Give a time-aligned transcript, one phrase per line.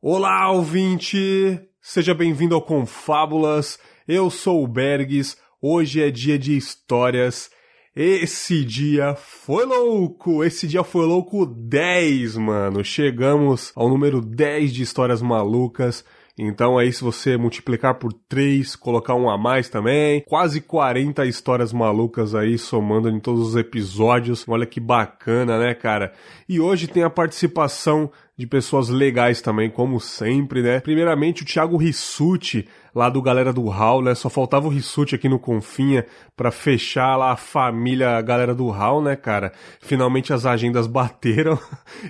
[0.00, 1.60] Olá, ouvinte!
[1.82, 3.80] Seja bem-vindo ao Confábulas.
[4.06, 5.36] Eu sou o Bergs.
[5.60, 7.50] Hoje é dia de histórias.
[7.96, 10.44] Esse dia foi louco!
[10.44, 12.84] Esse dia foi louco 10, mano.
[12.84, 16.04] Chegamos ao número 10 de histórias malucas.
[16.38, 21.72] Então aí se você multiplicar por 3, colocar um a mais também, quase 40 histórias
[21.72, 24.44] malucas aí somando em todos os episódios.
[24.46, 26.12] Olha que bacana, né, cara?
[26.48, 30.78] E hoje tem a participação de pessoas legais também, como sempre, né?
[30.78, 34.12] Primeiramente o Thiago Rissuti, lá do Galera do Hall, né?
[34.12, 36.04] Só faltava o Rissuti aqui no Confinha
[36.36, 39.52] para fechar lá a família a Galera do Hall, né, cara?
[39.80, 41.56] Finalmente as agendas bateram.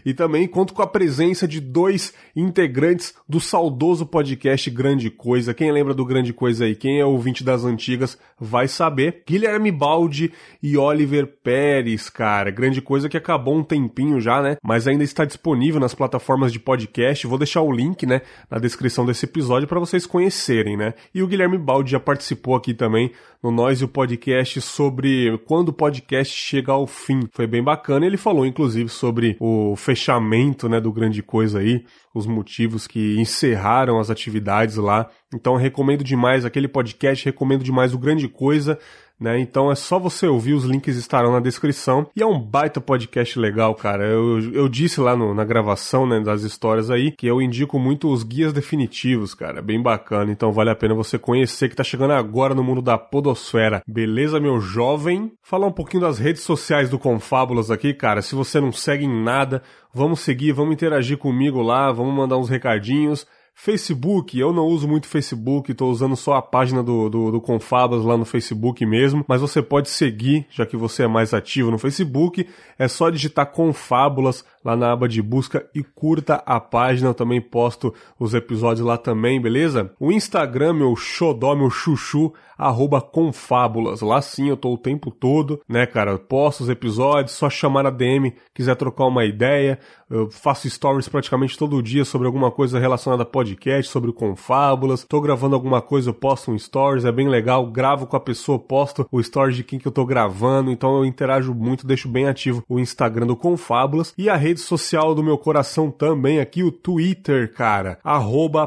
[0.03, 5.53] e também conto com a presença de dois integrantes do saudoso podcast Grande Coisa.
[5.53, 6.75] Quem lembra do Grande Coisa aí?
[6.75, 9.25] Quem é ouvinte das antigas vai saber.
[9.29, 10.33] Guilherme Baldi
[10.63, 12.51] e Oliver Pérez, cara.
[12.51, 14.57] Grande Coisa que acabou um tempinho já, né?
[14.63, 17.27] Mas ainda está disponível nas plataformas de podcast.
[17.27, 20.95] Vou deixar o link, né, na descrição desse episódio para vocês conhecerem, né?
[21.15, 23.13] E o Guilherme Baldi já participou aqui também
[23.43, 27.29] no Nós e o podcast sobre quando o podcast chega ao fim.
[27.33, 28.07] Foi bem bacana.
[28.07, 31.85] Ele falou, inclusive, sobre o fechamento, né, do Grande Coisa aí,
[32.15, 35.11] os motivos que encerraram as atividades lá.
[35.35, 38.79] Então, recomendo demais aquele podcast, recomendo demais o Grande Coisa
[39.21, 39.39] né?
[39.39, 42.07] Então é só você ouvir, os links estarão na descrição.
[42.15, 44.05] E é um baita podcast legal, cara.
[44.05, 48.11] Eu, eu disse lá no, na gravação né, das histórias aí que eu indico muito
[48.11, 49.61] os guias definitivos, cara.
[49.61, 50.31] Bem bacana.
[50.31, 53.83] Então vale a pena você conhecer que tá chegando agora no mundo da podosfera.
[53.87, 55.33] Beleza, meu jovem?
[55.43, 58.23] Falar um pouquinho das redes sociais do Confábulas aqui, cara.
[58.23, 62.49] Se você não segue em nada, vamos seguir, vamos interagir comigo lá, vamos mandar uns
[62.49, 63.27] recadinhos.
[63.61, 68.05] Facebook, eu não uso muito Facebook, estou usando só a página do, do, do Confabas
[68.05, 71.77] lá no Facebook mesmo, mas você pode seguir, já que você é mais ativo no
[71.77, 72.47] Facebook,
[72.79, 77.41] é só digitar Confábulas lá na aba de busca e curta a página, eu também
[77.41, 79.93] posto os episódios lá também, beleza?
[79.99, 85.61] O Instagram, meu xodó, meu chuchu, arroba Confábulas, lá sim eu tô o tempo todo,
[85.69, 89.79] né cara, posto os episódios, só chamar na DM, quiser trocar uma ideia,
[90.11, 95.05] eu faço stories praticamente todo dia sobre alguma coisa relacionada a podcast, sobre Confábulas.
[95.07, 97.67] Tô gravando alguma coisa, eu posto um stories, é bem legal.
[97.71, 100.71] Gravo com a pessoa, posto o stories de quem que eu tô gravando.
[100.71, 104.15] Então eu interajo muito, deixo bem ativo o Instagram do Confábulas.
[104.17, 107.99] E a rede social do meu coração também aqui, o Twitter, cara.
[108.03, 108.67] Arroba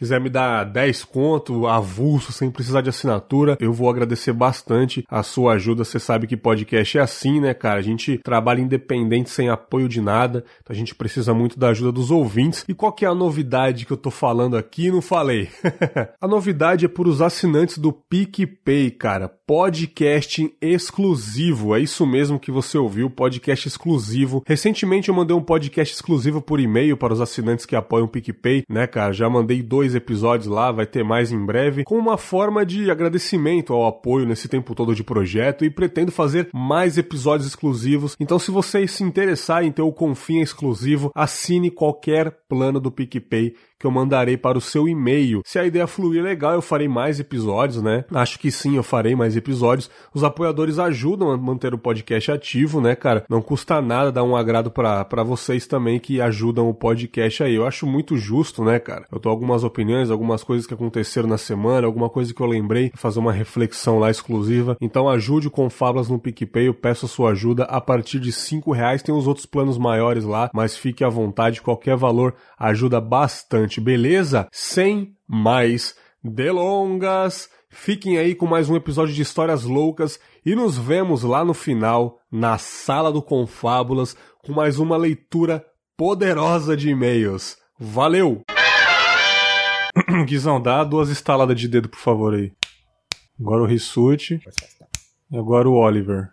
[0.00, 5.22] quiser me dar 10 conto avulso sem precisar de assinatura, eu vou agradecer bastante a
[5.22, 5.84] sua ajuda.
[5.84, 7.80] Você sabe que podcast é assim, né, cara?
[7.80, 11.92] A gente trabalha independente sem apoio de nada, então a gente precisa muito da ajuda
[11.92, 12.64] dos ouvintes.
[12.66, 14.90] E qual que é a novidade que eu tô falando aqui?
[14.90, 15.50] Não falei.
[16.18, 21.74] a novidade é por os assinantes do PicPay, cara podcast exclusivo.
[21.74, 24.44] É isso mesmo que você ouviu, podcast exclusivo.
[24.46, 28.62] Recentemente eu mandei um podcast exclusivo por e-mail para os assinantes que apoiam o PicPay,
[28.70, 29.12] né, cara?
[29.12, 33.72] Já mandei dois episódios lá, vai ter mais em breve, como uma forma de agradecimento
[33.72, 38.16] ao apoio nesse tempo todo de projeto e pretendo fazer mais episódios exclusivos.
[38.18, 43.54] Então, se vocês se interessarem em ter o Confim exclusivo, assine qualquer plano do PicPay
[43.80, 45.40] que eu mandarei para o seu e-mail.
[45.44, 48.04] Se a ideia fluir legal, eu farei mais episódios, né?
[48.12, 49.90] Acho que sim, eu farei mais episódios.
[50.12, 53.24] Os apoiadores ajudam a manter o podcast ativo, né, cara?
[53.28, 57.54] Não custa nada dar um agrado para vocês também que ajudam o podcast aí.
[57.54, 59.06] Eu acho muito justo, né, cara?
[59.10, 62.92] Eu tô algumas opiniões, algumas coisas que aconteceram na semana, alguma coisa que eu lembrei,
[62.94, 64.76] fazer uma reflexão lá exclusiva.
[64.80, 68.72] Então ajude com Fábulas no PicPay, eu peço a sua ajuda a partir de cinco
[68.72, 69.02] reais.
[69.02, 74.48] Tem os outros planos maiores lá, mas fique à vontade, qualquer valor ajuda bastante, beleza?
[74.50, 75.94] Sem mais
[76.24, 77.50] delongas.
[77.68, 82.18] Fiquem aí com mais um episódio de Histórias Loucas e nos vemos lá no final,
[82.32, 85.62] na sala do Confábulas, com mais uma leitura
[85.94, 87.58] poderosa de e-mails.
[87.78, 88.42] Valeu!
[90.26, 92.50] Guizão, dá duas estaladas de dedo, por favor, aí.
[93.38, 94.40] Agora o Rissuti.
[95.30, 96.30] E agora o Oliver.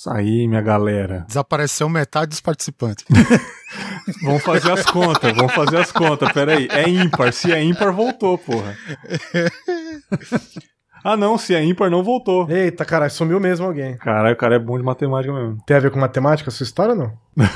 [0.00, 1.26] Isso aí, minha galera.
[1.28, 3.04] Desapareceu metade dos participantes.
[4.24, 6.32] vamos fazer as contas, vamos fazer as contas.
[6.32, 7.30] Pera aí, é ímpar.
[7.34, 8.74] Se é ímpar, voltou, porra.
[11.02, 12.46] Ah, não, se é ímpar, não voltou.
[12.50, 13.96] Eita, caralho, sumiu mesmo alguém.
[13.96, 15.56] Caralho, o cara é bom de matemática mesmo.
[15.64, 17.18] Tem a ver com matemática essa história ou não?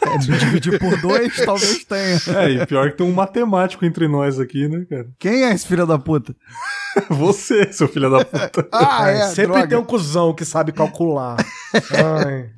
[0.00, 2.18] É, dividir por dois, talvez tenha.
[2.38, 5.08] É, e pior que tem um matemático entre nós aqui, né, cara?
[5.18, 6.34] Quem é esse filho da puta?
[7.10, 8.68] Você, seu filho da puta.
[8.72, 9.26] ah, é.
[9.28, 9.68] Sempre droga.
[9.68, 11.36] tem um cuzão que sabe calcular.
[11.74, 12.50] Ai.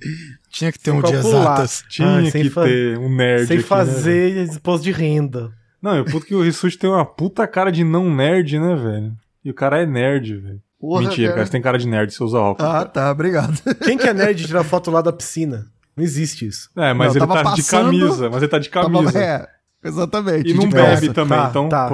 [0.50, 1.82] Tinha que ter um de exatas.
[1.88, 5.50] Tinha Ai, que ter um nerd Sem aqui, fazer né, imposto de renda.
[5.80, 9.12] Não, eu puto que o Rissuti tem uma puta cara de não nerd, né, velho?
[9.44, 10.60] E o cara é nerd, velho.
[10.82, 11.34] Mentira, cara.
[11.34, 12.70] cara, você tem cara de nerd, você usa óculos.
[12.70, 12.88] Ah, cara.
[12.88, 13.58] tá, obrigado.
[13.84, 15.66] Quem que é nerd de tirar foto lá da piscina?
[15.96, 16.70] Não existe isso.
[16.76, 18.30] É, mas não, ele tá passando, de camisa.
[18.30, 19.12] Mas ele tá de camisa.
[19.12, 19.48] Tava, é,
[19.84, 20.50] exatamente.
[20.50, 21.68] E não bebe também, tá, então.
[21.68, 21.90] Tá.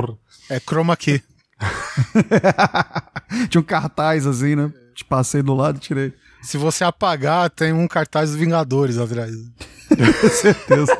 [0.50, 1.22] É chroma key.
[3.48, 4.72] Tinha um cartaz assim, né?
[4.94, 6.12] Te passei do lado e tirei.
[6.43, 9.34] Se você apagar, tem um cartaz dos Vingadores atrás.
[9.88, 10.96] Com certeza.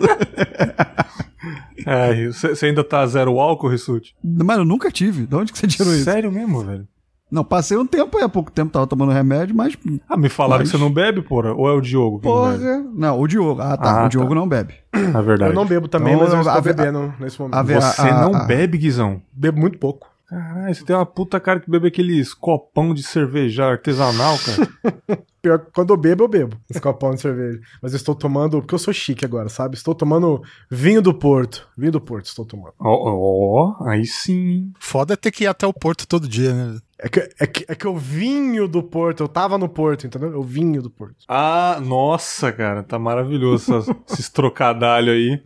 [1.87, 4.17] É, você ainda tá zero álcool, Rissuti?
[4.25, 5.27] Mas eu nunca tive.
[5.27, 6.05] De onde que você tirou isso?
[6.05, 6.89] Sério mesmo, velho?
[7.31, 9.77] Não, passei um tempo aí, há pouco tempo tava tomando remédio, mas.
[10.09, 10.71] Ah, me falaram mas...
[10.71, 11.53] que você não bebe, porra?
[11.53, 12.21] Ou é o Diogo?
[12.21, 12.57] porra.
[12.57, 13.61] Não, não, o Diogo.
[13.61, 14.03] Ah, tá.
[14.03, 14.35] Ah, o Diogo tá.
[14.35, 14.75] não bebe.
[14.93, 15.51] É verdade.
[15.51, 17.57] Eu não bebo também, então, mas eu estou bebendo nesse momento.
[17.57, 19.21] A, você a, não a, bebe, Guizão?
[19.33, 20.09] Bebo muito pouco.
[20.29, 25.23] Caralho, você tem uma puta cara que bebe aqueles copão de cerveja artesanal, cara.
[25.41, 27.61] Pior que quando eu bebo, eu bebo esse copão de cerveja.
[27.81, 29.77] Mas eu estou tomando, porque eu sou chique agora, sabe?
[29.77, 31.69] Estou tomando vinho do Porto.
[31.79, 32.75] Vinho do Porto estou tomando.
[32.81, 34.73] Ó, oh, oh, aí sim.
[34.81, 36.79] Foda é ter que ir até o Porto todo dia, né?
[36.99, 40.33] É que, é, que, é que eu vinho do Porto, eu tava no Porto, entendeu?
[40.33, 41.17] Eu vinho do Porto.
[41.29, 45.43] Ah, nossa, cara, tá maravilhoso esses trocadalhos aí.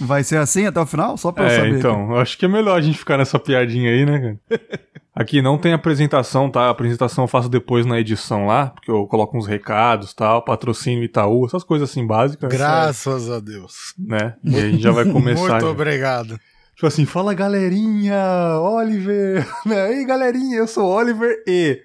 [0.00, 1.16] Vai ser assim até o final?
[1.16, 1.78] Só pra eu é, saber.
[1.78, 4.60] então, eu acho que é melhor a gente ficar nessa piadinha aí, né, cara?
[5.14, 6.62] Aqui não tem apresentação, tá?
[6.62, 11.04] A apresentação eu faço depois na edição lá, porque eu coloco uns recados tal, patrocínio
[11.04, 12.52] Itaú, essas coisas assim básicas.
[12.52, 13.94] Graças a Deus.
[13.96, 14.34] Né?
[14.42, 15.50] E a gente já vai começar.
[15.50, 15.70] Muito já.
[15.70, 16.40] obrigado.
[16.74, 19.46] Tipo assim, fala galerinha, Oliver.
[19.64, 19.94] Né?
[19.94, 21.80] Ei, galerinha, eu sou Oliver e.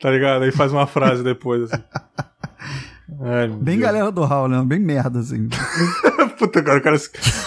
[0.00, 0.42] Tá ligado?
[0.42, 1.82] Aí faz uma frase depois, assim.
[3.20, 3.80] Ai, bem Deus.
[3.80, 4.62] galera do Hall, né?
[4.66, 5.48] Bem merda, assim.
[6.38, 6.96] Puta, cara, cara,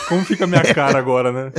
[0.07, 1.51] como fica a minha cara agora, né?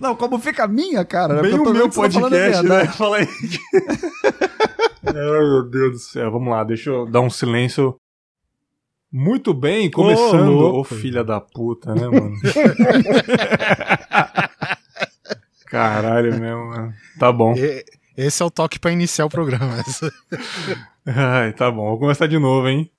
[0.00, 1.42] Não, como fica a minha cara, né?
[1.42, 2.86] Bem o meu podcast, né?
[2.86, 3.28] Fala aí.
[5.06, 6.30] Ai, meu Deus do céu.
[6.30, 7.96] Vamos lá, deixa eu dar um silêncio.
[9.10, 10.50] Muito bem, começando.
[10.50, 12.36] Ô, oh, filha da puta, né, mano?
[15.64, 16.92] Caralho mesmo, mano.
[17.18, 17.54] Tá bom.
[18.14, 19.82] Esse é o toque para iniciar o programa.
[21.06, 21.88] Ai, tá bom.
[21.88, 22.90] Vou começar de novo, hein?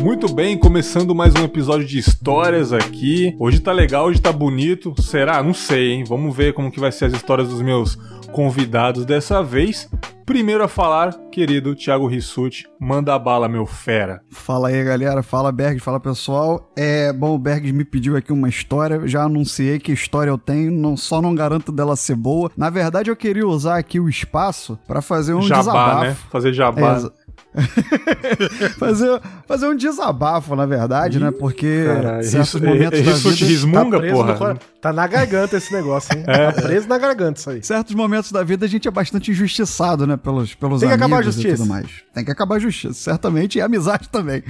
[0.00, 3.36] Muito bem, começando mais um episódio de histórias aqui.
[3.38, 4.94] Hoje tá legal, hoje tá bonito.
[5.02, 5.42] Será?
[5.42, 6.04] Não sei, hein?
[6.06, 7.98] Vamos ver como que vai ser as histórias dos meus
[8.32, 9.88] convidados dessa vez.
[10.24, 14.20] Primeiro a falar, querido Thiago Rissuti, manda a bala, meu fera.
[14.30, 15.24] Fala aí, galera.
[15.24, 15.80] Fala, Berg.
[15.80, 16.70] Fala, pessoal.
[16.78, 19.08] É, bom, o Berg me pediu aqui uma história.
[19.08, 22.48] Já anunciei que história eu tenho, não, só não garanto dela ser boa.
[22.56, 26.04] Na verdade, eu queria usar aqui o espaço para fazer um jabá, desabafo.
[26.04, 26.16] né?
[26.30, 26.98] Fazer jabá.
[26.98, 27.10] É,
[28.78, 31.30] fazer, fazer um desabafo, na verdade, Ih, né?
[31.30, 33.44] Porque caralho, certos isso, momentos da vida...
[33.44, 34.54] Rismunga, tá porra.
[34.54, 36.24] No, tá na garganta esse negócio, hein?
[36.26, 36.52] É.
[36.52, 37.62] Tá preso na garganta isso aí.
[37.62, 40.16] Certos momentos da vida a gente é bastante injustiçado, né?
[40.16, 41.48] Pelos, pelos Tem que acabar a justiça.
[41.48, 41.86] e tudo mais.
[42.14, 43.58] Tem que acabar a justiça, certamente.
[43.58, 44.42] E a amizade também.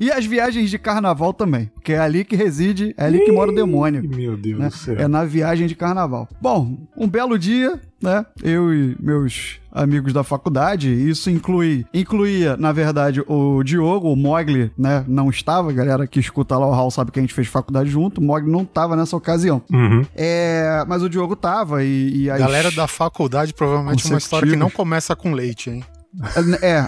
[0.00, 1.70] E as viagens de carnaval também.
[1.74, 4.02] Porque é ali que reside, é ali que mora o demônio.
[4.08, 4.68] Meu Deus né?
[4.68, 4.96] do céu.
[4.98, 6.28] É na viagem de carnaval.
[6.40, 8.24] Bom, um belo dia, né?
[8.42, 10.88] Eu e meus amigos da faculdade.
[10.88, 15.04] Isso inclui, incluía, na verdade, o Diogo, o Mogli, né?
[15.06, 18.20] Não estava, galera que escuta lá o Hall sabe que a gente fez faculdade junto.
[18.20, 19.60] O Mogli não estava nessa ocasião.
[19.70, 20.06] Uhum.
[20.14, 22.38] É, mas o Diogo tava e, e as...
[22.38, 25.84] Galera da faculdade, provavelmente uma história que não começa com leite, hein?
[26.62, 26.86] É.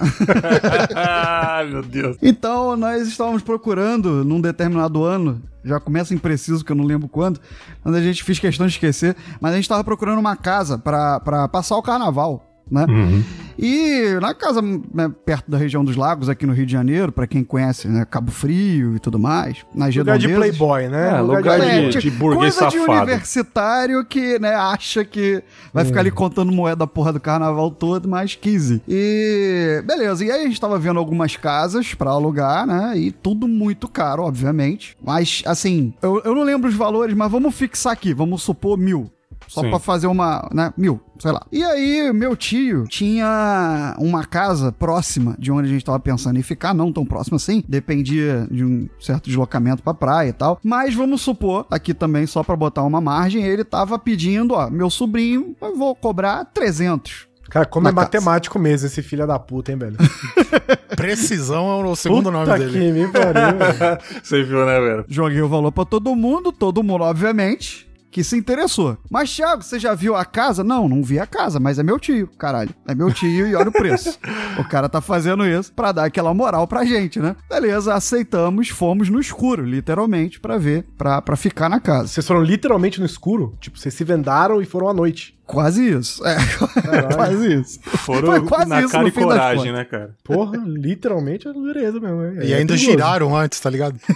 [0.94, 2.16] Ai, meu Deus.
[2.22, 7.40] Então, nós estávamos procurando num determinado ano, já começa impreciso, que eu não lembro quando,
[7.82, 11.48] quando a gente fez questão de esquecer, mas a gente estava procurando uma casa para
[11.48, 12.47] passar o carnaval.
[12.70, 12.86] Né?
[12.88, 13.22] Uhum.
[13.58, 17.26] E na casa né, perto da região dos lagos, aqui no Rio de Janeiro, para
[17.26, 21.16] quem conhece, né, Cabo Frio e tudo mais, nas Lugar de playboy, né?
[21.16, 23.02] É, lugar É, de, tipo, de burguês coisa de safado.
[23.02, 28.08] universitário que, né, acha que vai ficar ali contando moeda da porra do carnaval todo,
[28.08, 28.82] mas 15.
[28.88, 32.96] E beleza, e aí a gente tava vendo algumas casas pra alugar, né?
[32.96, 34.96] E tudo muito caro, obviamente.
[35.04, 39.10] Mas, assim, eu, eu não lembro os valores, mas vamos fixar aqui, vamos supor mil.
[39.48, 39.70] Só Sim.
[39.70, 41.44] pra fazer uma, né, mil, sei lá.
[41.50, 46.42] E aí, meu tio tinha uma casa próxima de onde a gente tava pensando em
[46.42, 50.60] ficar, não tão próximo assim, dependia de um certo deslocamento pra praia e tal.
[50.62, 54.90] Mas vamos supor, aqui também, só pra botar uma margem, ele tava pedindo, ó, meu
[54.90, 57.26] sobrinho, eu vou cobrar 300.
[57.48, 58.04] Cara, como Na é casa.
[58.04, 59.96] matemático mesmo esse filho da puta, hein, velho?
[60.94, 62.72] Precisão é o segundo Puta nome dele.
[62.72, 63.98] que me pariu, velho.
[64.22, 65.04] Você viu, né, velho?
[65.08, 68.96] Joguei o valor pra todo mundo, todo mundo, obviamente, que se interessou.
[69.10, 70.64] Mas, Thiago, você já viu a casa?
[70.64, 72.70] Não, não vi a casa, mas é meu tio, caralho.
[72.86, 74.18] É meu tio e olha o preço.
[74.58, 77.36] o cara tá fazendo isso pra dar aquela moral pra gente, né?
[77.48, 82.08] Beleza, aceitamos, fomos no escuro, literalmente, pra ver, pra, pra ficar na casa.
[82.08, 83.56] Vocês foram literalmente no escuro?
[83.60, 85.36] Tipo, vocês se vendaram e foram à noite.
[85.46, 86.22] Quase isso.
[86.26, 86.36] É,
[87.14, 87.80] quase isso.
[87.80, 90.14] Foram Foi quase na isso cara no e coragem, né, cara?
[90.22, 92.20] Porra, literalmente é dureza mesmo.
[92.20, 92.44] né?
[92.46, 92.78] E É ainda perigoso.
[92.90, 93.98] giraram antes, tá ligado?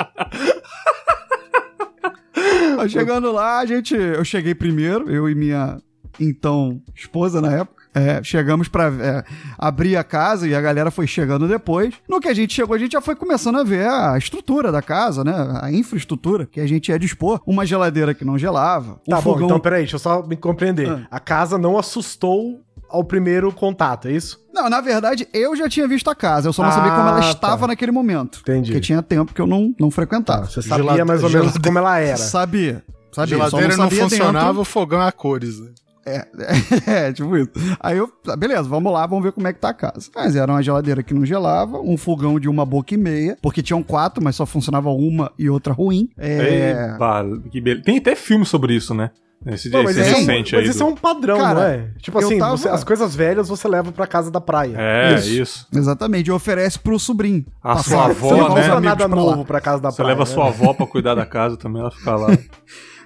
[2.77, 3.95] Mas chegando lá, a gente.
[3.95, 5.81] Eu cheguei primeiro, eu e minha
[6.19, 7.77] então esposa na época.
[7.93, 9.23] É, chegamos pra é,
[9.57, 11.95] abrir a casa e a galera foi chegando depois.
[12.07, 14.83] No que a gente chegou, a gente já foi começando a ver a estrutura da
[14.83, 15.33] casa, né?
[15.61, 17.41] A infraestrutura que a gente ia dispor.
[17.45, 19.01] Uma geladeira que não gelava.
[19.09, 19.47] Tá bom, fogão.
[19.47, 20.87] então peraí, deixa eu só me compreender.
[20.89, 21.07] Ah.
[21.09, 24.39] A casa não assustou ao primeiro contato, é isso?
[24.53, 26.47] Não, na verdade, eu já tinha visto a casa.
[26.49, 27.29] Eu só não Ah, sabia como ela tá.
[27.29, 28.39] estava naquele momento.
[28.41, 28.71] Entendi.
[28.71, 30.45] Porque tinha tempo que eu não, não frequentava.
[30.45, 32.17] Você sabia Gelade- mais ou menos gelade- como ela era.
[32.17, 32.83] Sabia.
[33.11, 33.37] Sabia.
[33.37, 34.61] só Geladeira não, sabia funcionava, dentro.
[34.61, 35.59] o fogão é a cores.
[35.59, 35.69] né?
[36.87, 37.49] É, tipo isso.
[37.81, 40.09] Aí eu, tá, beleza, vamos lá, vamos ver como é que tá a casa.
[40.15, 43.61] Mas era uma geladeira que não gelava, um fogão de uma boca e meia, porque
[43.61, 46.07] tinham quatro, mas só funcionava uma e outra ruim.
[46.17, 46.93] É.
[46.95, 47.83] Eba, que beleza.
[47.83, 49.11] Tem até filme sobre isso, né?
[49.45, 50.69] Esse, Não, mas esse isso, é um, recente mas aí.
[50.69, 51.87] isso do- é um padrão, Cara, não é?
[52.01, 54.75] Tipo assim, tava- você- as coisas velhas você leva pra casa da praia.
[54.77, 55.29] É, Isso.
[55.29, 55.67] isso.
[55.73, 57.45] Exatamente, e oferece pro sobrinho.
[57.63, 57.83] A Passar.
[57.83, 58.61] sua Você avó, não levar os né?
[58.61, 59.31] compra amigos nada pra lá.
[59.31, 60.09] novo pra casa da Você praia.
[60.09, 60.25] leva né?
[60.25, 62.27] sua avó pra cuidar da casa também, ela fica lá.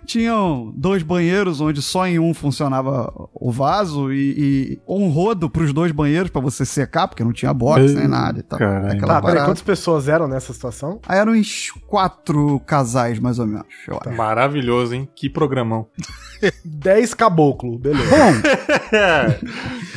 [0.05, 5.71] Tinham dois banheiros onde só em um funcionava o vaso e, e um rodo pros
[5.73, 8.59] dois banheiros pra você secar, porque não tinha box nem nada e tal.
[8.59, 10.99] Tá, peraí, quantas pessoas eram nessa situação?
[11.07, 14.15] Aí eram uns quatro casais, mais ou menos, eu acho.
[14.17, 15.09] Maravilhoso, hein?
[15.15, 15.87] Que programão.
[16.65, 18.09] 10 caboclo, beleza.
[18.09, 18.31] Bom,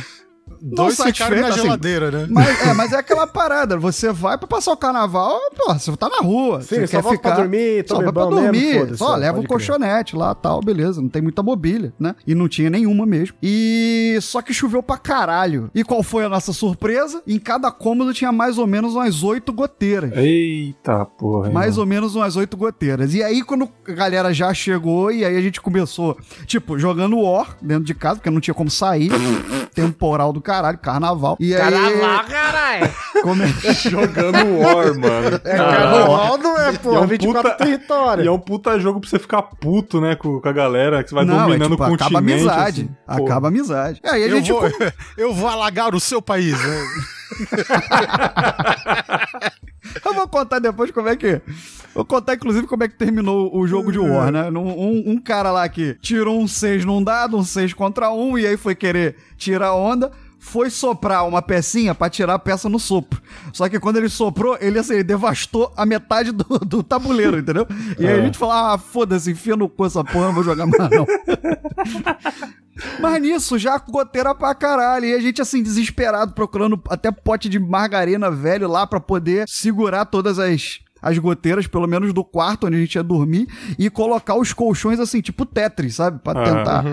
[0.67, 2.27] Dois ficaram satisfeito, na assim, geladeira, né?
[2.27, 3.77] Mas é, mas é aquela parada.
[3.77, 6.61] Você vai pra passar o carnaval, pô, você tá na rua.
[6.61, 8.79] Sim, você só volta pra dormir, só vai pra mesmo, dormir.
[8.79, 9.49] foda-se, só leva um crer.
[9.49, 10.99] colchonete lá tal, beleza.
[10.99, 12.15] Não tem muita mobília, né?
[12.25, 13.35] E não tinha nenhuma mesmo.
[13.43, 15.69] E só que choveu pra caralho.
[15.75, 17.21] E qual foi a nossa surpresa?
[17.27, 20.11] Em cada cômodo tinha mais ou menos umas oito goteiras.
[20.17, 21.51] Eita porra.
[21.51, 23.13] Mais ou menos umas oito goteiras.
[23.13, 26.17] E aí, quando a galera já chegou, e aí a gente começou,
[26.47, 29.11] tipo, jogando War dentro de casa, porque não tinha como sair.
[29.75, 31.37] Temporal do caralho, carnaval.
[31.39, 31.61] E aí.
[32.27, 32.89] caralho!
[33.23, 33.47] come-
[33.89, 35.41] Jogando War, mano.
[35.43, 36.93] É, carnaval não é, pô.
[36.93, 38.23] E é um 24 puta- território.
[38.23, 41.09] E é um puta jogo pra você ficar puto, né, com, com a galera, que
[41.09, 42.03] você vai Não, é dominando tipo, o continente.
[42.15, 42.89] acaba a amizade.
[43.07, 43.17] assim.
[43.19, 43.25] Pô.
[43.25, 44.01] acaba a amizade.
[44.03, 44.51] É, e a Eu gente.
[44.51, 44.63] vou,
[45.17, 46.85] eu vou alagar o seu país, né?
[50.03, 51.41] Eu vou contar depois como é que.
[51.93, 54.49] Vou contar, inclusive, como é que terminou o jogo de War, né?
[54.49, 58.37] Um, um- um cara lá que tirou um 6 num dado, um 6 contra um,
[58.37, 60.11] e aí foi querer tirar onda.
[60.47, 63.19] Foi soprar uma pecinha pra tirar a peça no sopro.
[63.51, 67.65] Só que quando ele soprou, ele assim, ele devastou a metade do, do tabuleiro, entendeu?
[67.99, 70.65] E aí a gente falou: ah, foda-se, enfia no cu essa porra, não vou jogar
[70.67, 71.05] mais não.
[72.99, 75.05] Mas nisso, já goteira pra caralho.
[75.05, 80.05] E a gente, assim, desesperado, procurando até pote de margarina velho lá pra poder segurar
[80.05, 80.79] todas as.
[81.01, 83.47] As goteiras, pelo menos do quarto onde a gente ia dormir,
[83.77, 86.19] e colocar os colchões assim, tipo Tetris, sabe?
[86.23, 86.83] Pra Ah, tentar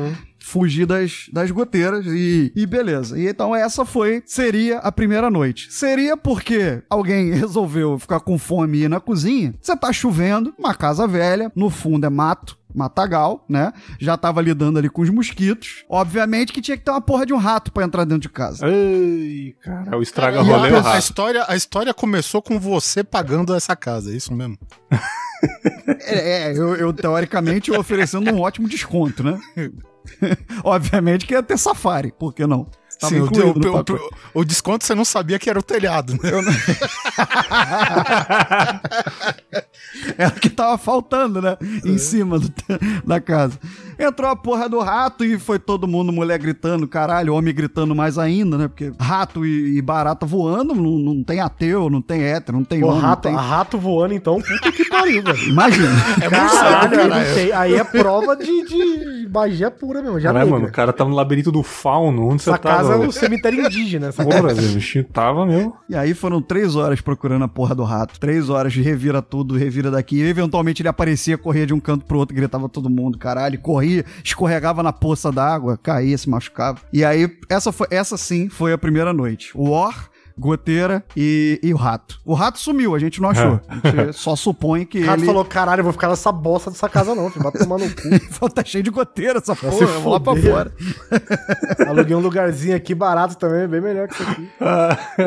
[0.52, 3.18] fugir das, das goteiras e, e beleza.
[3.18, 5.72] E então essa foi, seria a primeira noite.
[5.72, 9.54] Seria porque alguém resolveu ficar com fome e ir na cozinha.
[9.60, 13.72] Você tá chovendo, uma casa velha, no fundo é mato, matagal, né?
[13.98, 15.84] Já tava lidando ali com os mosquitos.
[15.88, 18.66] Obviamente que tinha que ter uma porra de um rato pra entrar dentro de casa.
[18.68, 20.98] Ei, cara, o estraga E rolê é a, o a rato.
[20.98, 24.58] história, a história começou com você pagando essa casa, é isso mesmo?
[26.04, 29.40] É, é, eu, eu, teoricamente eu oferecendo um ótimo desconto, né?
[30.64, 32.66] Obviamente que ia ter safari, por que não?
[33.02, 36.30] Tava Sim, o, o- o- o desconto você não sabia que era o telhado, né?
[40.16, 41.56] Era o que tava faltando, né?
[41.84, 42.52] Em cima do-
[43.04, 43.58] da casa.
[43.98, 48.18] Entrou a porra do rato e foi todo mundo, mulher gritando, caralho, homem gritando mais
[48.18, 48.68] ainda, né?
[48.68, 52.80] Porque rato e, e barata voando, não, não tem ateu, não tem hétero, não tem
[52.80, 53.48] Pô, homem, rato, não tem...
[53.48, 55.48] rato voando, então, puta que pariu, velho.
[55.48, 55.88] Imagina.
[56.20, 57.34] É Caralho, não caralho.
[57.34, 60.58] tem- aí é prova de, de magia pura mesmo, já Caralho, negra.
[60.60, 62.26] mano, o cara tava no labirinto do fauno.
[62.28, 64.40] Onde Essa você casa é um cemitério indígena, essa casa.
[64.40, 65.74] Porra, o bichinho tava, meu.
[65.88, 68.18] E aí foram três horas procurando a porra do rato.
[68.18, 70.16] Três horas de revira tudo, revira daqui.
[70.16, 73.58] E eventualmente ele aparecia, corria de um canto pro outro, gritava todo mundo, caralho.
[73.60, 76.80] Corria, escorregava na poça d'água, caía, se machucava.
[76.92, 79.50] E aí, essa, foi, essa sim foi a primeira noite.
[79.54, 79.94] O Or,
[80.42, 82.20] Goteira e, e o rato.
[82.24, 83.60] O rato sumiu, a gente não achou.
[83.68, 85.26] A gente só supõe que O rato ele...
[85.26, 88.50] falou, caralho, eu vou ficar nessa bosta dessa casa não, filho, vai tomar no cu.
[88.50, 90.72] tá cheio de goteira essa porra, eu vou lá pra fora.
[91.86, 94.48] Aluguei um lugarzinho aqui barato também, bem melhor que isso aqui.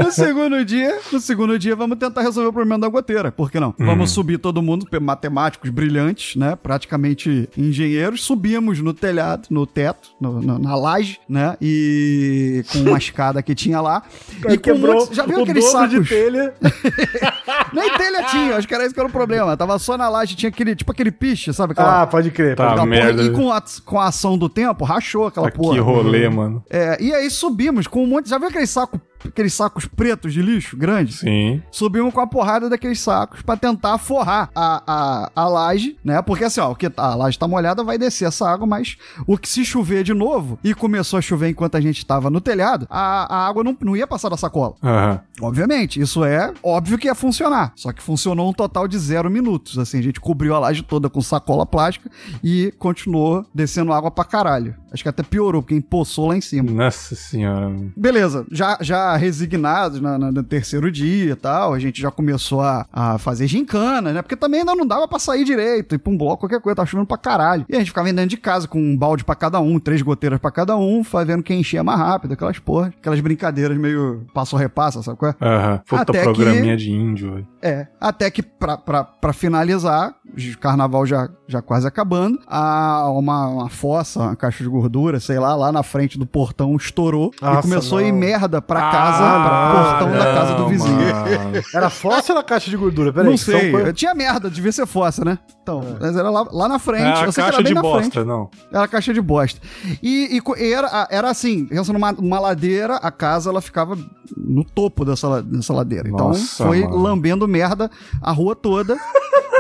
[0.03, 3.31] No segundo dia, no segundo dia, vamos tentar resolver o problema da goteira.
[3.31, 3.73] Por que não?
[3.79, 6.55] Vamos subir todo mundo, matemáticos brilhantes, né?
[6.61, 8.23] Praticamente engenheiros.
[8.23, 11.55] Subimos no telhado, no teto, no- no- na laje, né?
[11.61, 14.03] E com uma escada que tinha lá.
[14.49, 16.03] E quebrou já viu o aqueles dobro sacos?
[16.07, 16.53] de telha.
[17.73, 19.55] Nem telha tinha, acho que era isso que era o problema.
[19.57, 21.73] Tava só na laje, tinha aquele, tipo aquele piche, sabe?
[21.73, 22.55] Aquela, Ah, pode crer.
[22.55, 22.85] Tá.
[22.85, 23.23] merda.
[23.23, 25.73] E com a, com a ação do tempo, rachou aquela Tá, porra.
[25.75, 26.63] que rolê, mano.
[26.69, 28.29] É, e aí subimos com um monte.
[28.29, 31.19] Já viu aqueles sacos, aqueles sacos pretos de lixo grandes?
[31.19, 31.61] Sim.
[31.71, 36.21] subimos com a porrada daqueles sacos pra tentar forrar a, a, a laje, né?
[36.21, 39.37] Porque assim, ó, o que a laje tá molhada vai descer essa água, mas o
[39.37, 42.87] que se chover de novo, e começou a chover enquanto a gente tava no telhado,
[42.89, 44.75] a, a água não, não ia passar da sacola.
[44.83, 45.21] Aham.
[45.41, 47.73] Obviamente, isso é óbvio que ia funcionar.
[47.75, 49.77] Só que funcionou um total de zero minutos.
[49.77, 52.09] Assim, a gente cobriu a laje toda com sacola plástica
[52.43, 54.75] e continuou descendo água pra caralho.
[54.91, 56.71] Acho que até piorou, porque empoçou lá em cima.
[56.71, 57.75] Nossa senhora.
[57.97, 62.61] Beleza, já, já resignados na- na- no terceiro dia e tal, a gente já começou
[62.61, 64.21] a, a fazer gincana, né?
[64.21, 66.85] Porque também ainda não dava pra sair direito, ir pra um bloco, qualquer coisa, tava
[66.87, 67.65] chovendo pra caralho.
[67.69, 70.39] E a gente ficava dentro de casa com um balde pra cada um, três goteiras
[70.39, 75.17] pra cada um, fazendo quem enchia mais rápido, aquelas porra, aquelas brincadeiras meio passo-repassa, sabe
[75.17, 75.35] qual é?
[75.45, 75.81] Aham.
[75.91, 77.45] Até programinha de índio.
[77.61, 83.47] É, até que pra, pra, pra finalizar, o carnaval já, já quase acabando, a, uma,
[83.47, 87.43] uma fossa, uma caixa de gordura, sei lá, lá na frente do portão estourou e
[87.45, 88.19] Nossa, começou a ir não.
[88.19, 90.95] merda pra casa, Ah, pra portão da casa do não, vizinho.
[90.95, 91.63] mano.
[91.73, 93.11] Era fossa ou era caixa de gordura?
[93.11, 95.37] Peraí, Não são sei, coisas- tinha merda, devia ser fossa, né?
[95.61, 97.67] Então, mas era lá, lá na frente, É a eu sei que era caixa bem
[97.69, 98.27] de na bosta, frente.
[98.27, 98.49] não.
[98.71, 99.59] Era caixa de bosta.
[100.01, 103.97] E, e e era, era assim, pensa numa, numa ladeira, a casa ela ficava
[104.37, 106.07] no topo dessa, dessa ladeira.
[106.07, 106.97] Então Nossa, foi mano.
[106.97, 107.89] lambendo merda
[108.21, 108.95] a rua toda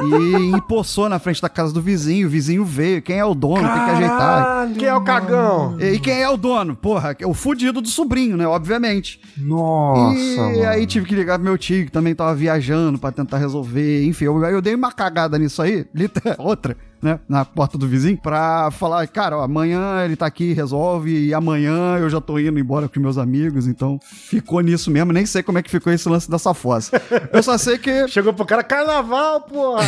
[0.03, 2.27] e empoçou na frente da casa do vizinho.
[2.27, 3.01] O vizinho veio.
[3.01, 3.55] Quem é o dono?
[3.67, 4.67] Tem que ajeitar.
[4.77, 5.75] Quem é o cagão?
[5.79, 6.75] E quem é o dono?
[6.75, 8.47] Porra, o fudido do sobrinho, né?
[8.47, 9.19] Obviamente.
[9.37, 10.67] Nossa, e mano.
[10.69, 14.05] aí tive que ligar pro meu tio, que também tava viajando pra tentar resolver.
[14.05, 15.85] Enfim, eu, eu dei uma cagada nisso aí,
[16.37, 16.75] outra,
[17.05, 17.19] né?
[17.29, 21.97] Na porta do vizinho, pra falar, cara, ó, amanhã ele tá aqui, resolve, e amanhã
[21.99, 25.13] eu já tô indo embora com meus amigos, então ficou nisso mesmo.
[25.13, 26.99] Nem sei como é que ficou esse lance dessa fossa.
[27.31, 29.83] Eu só sei que Chegou pro cara, carnaval, porra!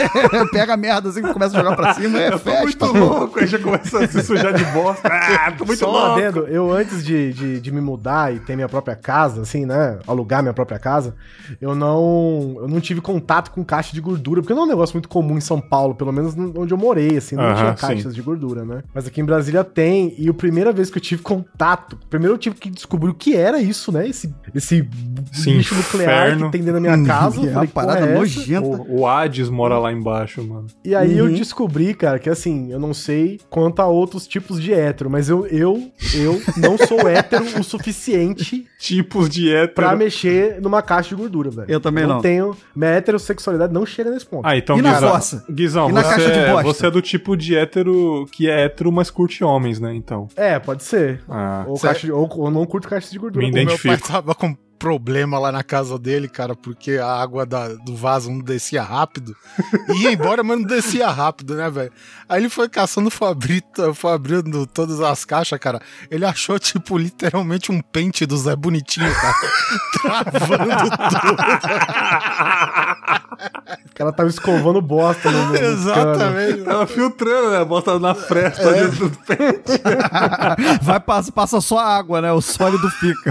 [0.50, 2.62] pega a merda assim, começa a jogar pra cima, é Eu tô festa.
[2.62, 5.08] muito louco, aí já começa a se sujar de bosta.
[5.42, 6.12] Ah, tô muito Só um louco.
[6.18, 9.98] adendo, eu antes de, de, de me mudar e ter minha própria casa, assim, né?
[10.06, 11.14] Alugar minha própria casa,
[11.60, 14.94] eu não, eu não tive contato com caixa de gordura, porque não é um negócio
[14.94, 18.14] muito comum em São Paulo, pelo menos onde eu morei, assim, não Aham, tinha caixas
[18.14, 18.82] de gordura, né?
[18.94, 22.38] Mas aqui em Brasília tem, e a primeira vez que eu tive contato, primeiro eu
[22.38, 24.06] tive que descobrir o que era isso, né?
[24.08, 24.88] Esse, esse
[25.32, 26.46] Esse lixo nuclear inferno.
[26.46, 27.36] que tem dentro da minha casa.
[27.36, 28.66] É uma falei, "Que porra parada é essa?" nojenta.
[28.68, 30.66] O, o Hades mora lá embaixo, mano.
[30.84, 31.28] E aí Uhum.
[31.28, 35.28] eu descobri, cara, que assim, eu não sei quanto a outros tipos de hétero, mas
[35.28, 39.74] eu, eu, eu não sou hétero o suficiente Tipos de hétero.
[39.74, 41.70] pra mexer numa caixa de gordura, velho.
[41.70, 42.20] Eu também não.
[42.20, 42.56] tenho.
[42.74, 44.44] Minha heterossexualidade não chega nesse ponto.
[44.46, 45.44] Ah, então, E na Guizão, fossa?
[45.50, 46.72] Guizão, E na você, caixa de é- bosta?
[46.72, 49.94] você é do tipo de hétero que é hétero, mas curte homens, né?
[49.94, 50.28] Então.
[50.36, 51.22] É, pode ser.
[51.28, 53.44] Ah, Ou, caixa de, ou, ou não curto caixa de gordura.
[53.44, 53.98] Me O meu identifico.
[53.98, 58.28] pai tava com problema lá na casa dele, cara, porque a água da- do vaso
[58.28, 59.36] não descia rápido.
[60.00, 61.92] Ia embora, mas não descia rápido, né, velho?
[62.28, 63.62] Aí ele foi caçando, foi, abrir,
[63.94, 65.80] foi abrindo todas as caixas, cara.
[66.10, 69.34] Ele achou, tipo, literalmente um pente do Zé Bonitinho, cara.
[70.42, 70.90] Travando
[71.20, 71.42] tudo.
[73.86, 75.66] O cara tava escovando bosta no, no no cano.
[75.72, 76.62] Exatamente.
[76.64, 77.64] Tava filtrando, né?
[77.64, 79.80] Bota na fresta dentro do pente.
[80.82, 82.32] Vai, passa, passa só a água, né?
[82.32, 83.30] O sólido fica.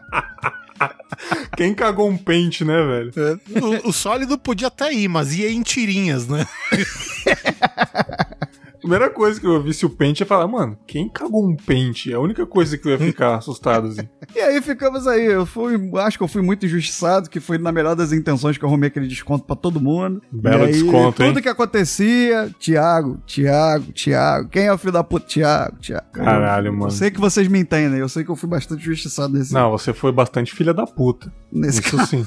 [1.56, 3.12] Quem cagou um pente, né, velho?
[3.16, 6.46] É, O, o sólido podia até ir, mas ia em tirinhas, né?
[8.80, 12.12] Primeira coisa que eu vi se o pente ia falar, mano, quem cagou um pente?
[12.12, 14.08] É a única coisa que eu ia ficar assustado, assim.
[14.34, 15.24] E aí ficamos aí.
[15.26, 18.64] Eu fui, acho que eu fui muito injustiçado, que foi na melhor das intenções que
[18.64, 20.22] eu arrumei aquele desconto pra todo mundo.
[20.30, 21.30] Belo E aí, desconto, hein?
[21.30, 24.48] Tudo que acontecia, Tiago, Tiago, Tiago.
[24.48, 25.26] Quem é o filho da puta?
[25.26, 26.06] Tiago, Tiago.
[26.12, 26.90] Caralho, Eu mano.
[26.90, 29.52] sei que vocês me entendem, eu sei que eu fui bastante injustiçado nesse.
[29.52, 31.32] Não, você foi bastante filha da puta.
[31.52, 32.26] nesse Isso sim.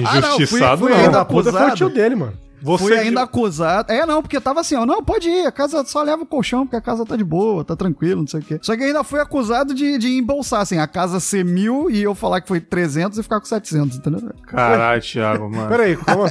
[0.00, 0.96] Injustiçado fui, fui não.
[0.96, 2.32] Filho ainda da puta foi o tio dele, mano.
[2.62, 3.92] Você Fui ainda acusado.
[3.92, 6.64] É, não, porque tava assim, ó, não, pode ir, a casa só leva o colchão,
[6.64, 8.58] porque a casa tá de boa, tá tranquilo, não sei o quê.
[8.62, 12.14] Só que ainda fui acusado de, de embolsar, assim, a casa ser mil e eu
[12.14, 14.30] falar que foi 300 e ficar com 700, entendeu?
[14.46, 15.68] Caralho, Thiago, mano.
[15.68, 16.24] Pera aí, como,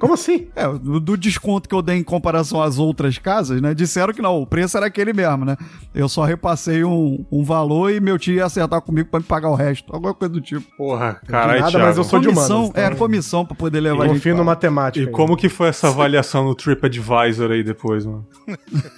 [0.00, 0.48] como assim?
[0.56, 4.22] É, do, do desconto que eu dei em comparação às outras casas, né, disseram que
[4.22, 5.58] não, o preço era aquele mesmo, né?
[5.94, 9.50] Eu só repassei um, um valor e meu tio ia acertar comigo pra me pagar
[9.50, 10.64] o resto, alguma coisa do tipo.
[10.74, 11.86] Porra, caralho, nada, Thiago.
[11.86, 14.42] mas eu sou de comissão, humanas, então- é, comissão pra poder levar a gente no
[14.44, 15.04] matemática.
[15.04, 15.12] E aí.
[15.12, 18.26] como que foi essa avaliação no TripAdvisor aí depois, mano?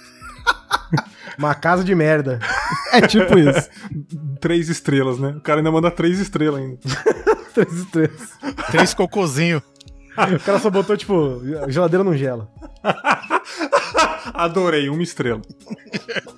[1.37, 2.39] Uma casa de merda.
[2.91, 3.67] É tipo isso.
[4.39, 5.29] Três estrelas, né?
[5.29, 6.77] O cara ainda manda três estrelas ainda.
[7.53, 8.29] Três estrelas.
[8.71, 9.61] Três cocôzinho.
[10.35, 12.47] O cara só botou, tipo, geladeira não gela.
[14.33, 15.41] Adorei, uma estrela.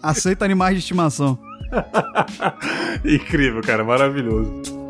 [0.01, 1.37] Aceita animais de estimação.
[3.03, 4.84] Incrível, cara, maravilhoso.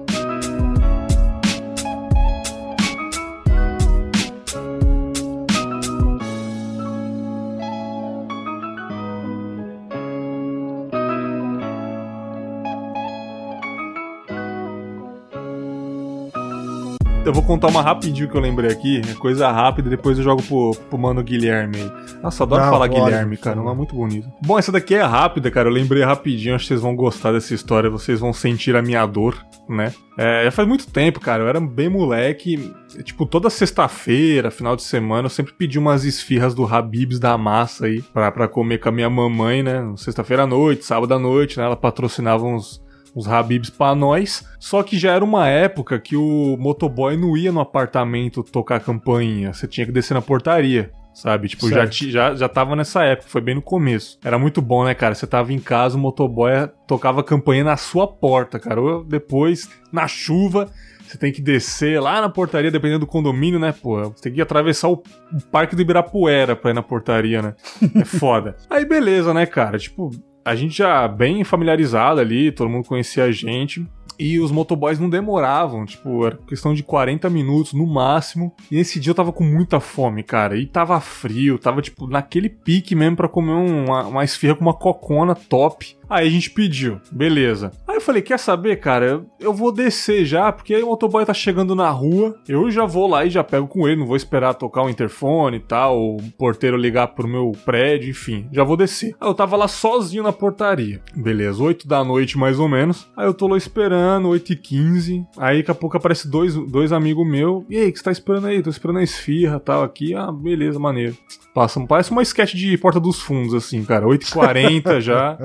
[17.26, 20.44] Eu vou contar uma rapidinho que eu lembrei aqui, é coisa rápida, depois eu jogo
[20.44, 21.92] pro, pro mano Guilherme aí.
[22.22, 23.72] Nossa, adoro Não, falar Guilherme, cara, favor.
[23.72, 24.32] é muito bonito.
[24.46, 27.52] Bom, essa daqui é rápida, cara, eu lembrei rapidinho, acho que vocês vão gostar dessa
[27.56, 29.92] história, vocês vão sentir a minha dor, né?
[30.16, 32.72] É, já faz muito tempo, cara, eu era bem moleque,
[33.04, 37.88] tipo, toda sexta-feira, final de semana, eu sempre pedi umas esfirras do Habibs da massa
[37.88, 39.82] aí, pra, pra comer com a minha mamãe, né?
[39.98, 41.66] Sexta-feira à noite, sábado à noite, né?
[41.66, 42.85] Ela patrocinava uns
[43.15, 44.45] os Habibs pra nós.
[44.60, 49.54] Só que já era uma época que o motoboy não ia no apartamento tocar campainha.
[49.54, 50.91] Você tinha que descer na portaria.
[51.13, 51.47] Sabe?
[51.47, 52.10] Tipo, já, Certo.
[52.12, 54.19] já, já tava nessa época, foi bem no começo.
[54.21, 55.15] Era muito bom, né, cara?
[55.15, 56.51] Você tava em casa, o motoboy
[56.86, 58.82] tocava campainha na sua porta, cara.
[58.82, 60.69] Ou depois, na chuva,
[61.08, 64.10] você tem que descer lá na portaria, dependendo do condomínio, né, pô?
[64.10, 64.95] Você tem que atravessar o,
[65.32, 67.54] o Parque do Ibirapuera pra ir na portaria, né?
[67.95, 68.58] É foda.
[68.69, 69.78] Aí beleza, né, cara?
[69.80, 70.12] Tipo,
[70.46, 73.86] a gente já bem familiarizado ali, todo mundo conhecia a gente.
[74.18, 78.56] E os motoboys não demoravam, tipo, era questão de 40 minutos no máximo.
[78.72, 80.56] E nesse dia eu tava com muita fome, cara.
[80.56, 84.62] E tava frio, tava, tipo, naquele pique mesmo pra comer um- uma, uma esfirra com
[84.62, 85.98] uma cocona top.
[86.10, 87.72] Aí a gente pediu, beleza.
[87.88, 89.26] Aí eu falei, quer saber, cara?
[89.39, 92.36] Eu, vou descer já, porque aí o motoboy tá chegando na rua.
[92.48, 95.58] Eu já vou lá e já pego com ele, não vou esperar tocar o interfone
[95.58, 99.15] e tal, o porteiro ligar pro meu prédio, enfim, já vou descer.
[99.20, 101.02] Aí eu tava lá sozinho na portaria.
[101.15, 103.08] Beleza, 8 da noite mais ou menos.
[103.15, 106.91] Aí eu tô lá esperando, 8 e 15 Aí daqui a pouco aparece dois, dois
[106.91, 107.63] amigos meus.
[107.70, 108.62] E aí, o que você tá esperando aí?
[108.62, 110.13] Tô esperando a esfirra tal aqui.
[110.13, 111.18] Ah, beleza, maneiro.
[111.54, 114.06] Passa, parece uma sketch de Porta dos Fundos, assim, cara.
[114.06, 115.38] 8h40 já.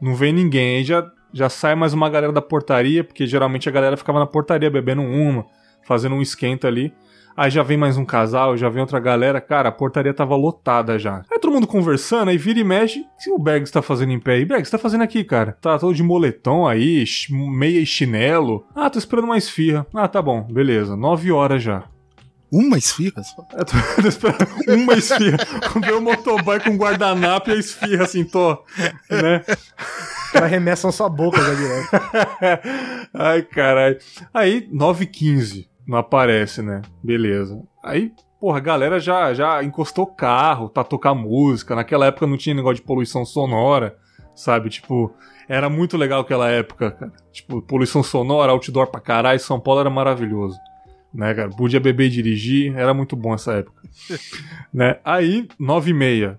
[0.00, 0.76] Não vem ninguém.
[0.78, 4.26] Aí já, já sai mais uma galera da portaria, porque geralmente a galera ficava na
[4.26, 5.46] portaria bebendo uma,
[5.82, 6.92] fazendo um esquenta ali.
[7.36, 9.42] Aí já vem mais um casal, já vem outra galera.
[9.42, 11.22] Cara, a portaria tava lotada já.
[11.30, 13.00] Aí todo mundo conversando, aí vira e mexe.
[13.00, 14.44] O que o Bergs tá fazendo em pé aí?
[14.46, 15.52] Bergs, tá fazendo aqui, cara?
[15.60, 18.66] Tá todo de moletom aí, meia e chinelo.
[18.74, 19.86] Ah, tô esperando uma esfirra.
[19.94, 20.96] Ah, tá bom, beleza.
[20.96, 21.84] Nove horas já.
[22.56, 23.46] Uma esfirra só.
[23.52, 24.48] Eu tô, tô esperando
[24.82, 25.36] uma esfirra.
[25.78, 28.64] Ver o motoboy com guardanapo e a esfirra assim, tô.
[29.10, 29.44] Né?
[29.46, 31.88] Os caras remessam sua boca já direto.
[33.12, 33.98] Ai, caralho.
[34.32, 36.80] Aí, 9h15, não aparece, né?
[37.04, 37.62] Beleza.
[37.84, 41.76] Aí, porra, a galera já, já encostou carro pra tocar música.
[41.76, 43.98] Naquela época não tinha negócio de poluição sonora,
[44.34, 44.70] sabe?
[44.70, 45.14] Tipo,
[45.46, 47.12] era muito legal aquela época, cara.
[47.30, 50.58] Tipo, poluição sonora, outdoor pra caralho, São Paulo era maravilhoso.
[51.16, 51.48] Né, cara?
[51.48, 53.80] Podia beber e dirigir, era muito bom essa época.
[54.72, 54.98] né?
[55.02, 56.36] Aí, 9h30.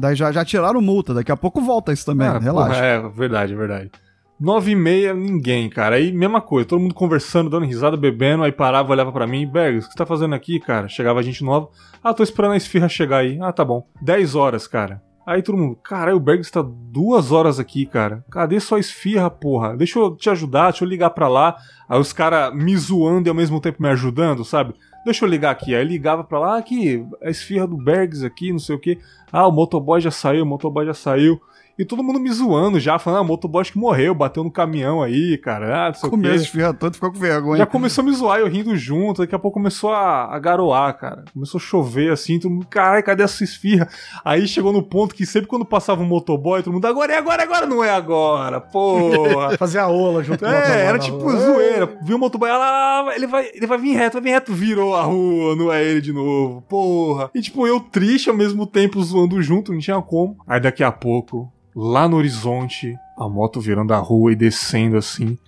[0.00, 2.74] Daí já, já tiraram multa, daqui a pouco volta isso também, Ah, relaxa.
[2.74, 3.90] porra, é, verdade, verdade.
[4.38, 5.96] Nove e meia, ninguém, cara.
[5.96, 9.86] Aí, mesma coisa, todo mundo conversando, dando risada, bebendo, aí parava, olhava pra mim, Bergs,
[9.86, 10.88] o que você tá fazendo aqui, cara?
[10.88, 11.68] Chegava gente nova.
[12.02, 13.38] Ah, tô esperando a esfirra chegar aí.
[13.40, 13.86] Ah, tá bom.
[14.02, 15.00] Dez horas, cara.
[15.26, 18.24] Aí todo mundo, caralho, o Bergs tá duas horas aqui, cara.
[18.30, 19.76] Cadê sua esfirra, porra?
[19.76, 21.56] Deixa eu te ajudar, deixa eu ligar pra lá.
[21.88, 24.74] Aí os caras me zoando e ao mesmo tempo me ajudando, sabe?
[25.06, 25.74] deixa eu ligar aqui.
[25.74, 28.98] Aí ligava pra lá, ah, aqui, a esfirra do Bergs aqui, não sei o que.
[29.32, 31.40] Ah, o motoboy já saiu, o motoboy já saiu.
[31.78, 34.50] E todo mundo me zoando já, falando, ah, o motoboy acho que morreu, bateu no
[34.50, 35.84] caminhão aí, cara.
[35.84, 36.36] Ah, não sei Comeu o quê.
[36.36, 37.58] esse esfirra todo ficou com vergonha.
[37.58, 40.96] Já começou a me zoar, eu rindo junto, daqui a pouco começou a, a garoar,
[40.98, 41.24] cara.
[41.34, 43.88] Começou a chover assim, todo mundo, caralho, cadê essa esfirra?
[44.24, 47.42] Aí chegou no ponto que sempre quando passava um motoboy, todo mundo, agora é agora,
[47.42, 49.56] agora não é agora, porra.
[49.58, 51.36] Fazer a ola junto com o motoboy É, era tipo rua.
[51.36, 51.98] zoeira.
[52.02, 55.02] Viu o motoboy lá, ele vai, ele vai vir reto, vai vir reto, virou a
[55.02, 57.30] rua, não é ele de novo, porra.
[57.34, 60.36] E tipo, eu triste ao mesmo tempo zoando junto, não tinha como.
[60.46, 65.38] Aí daqui a pouco, lá no horizonte, a moto virando a rua e descendo assim.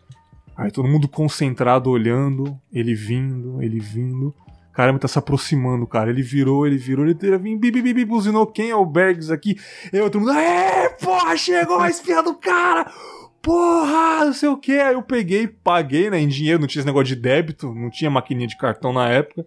[0.55, 4.35] Aí todo mundo concentrado olhando, ele vindo, ele vindo.
[4.75, 6.11] Caramba, tá se aproximando, cara.
[6.11, 8.85] Ele virou, ele virou, ele teria vindo, bi, bi, bi, bi, buzinou quem é o
[8.85, 9.57] Bergs aqui.
[9.93, 12.93] Eu, todo mundo, é, porra, chegou a espinha do cara!
[13.41, 14.79] Porra, não sei o que.
[14.79, 18.11] Aí eu peguei, paguei, né, em dinheiro, não tinha esse negócio de débito, não tinha
[18.11, 19.47] maquininha de cartão na época.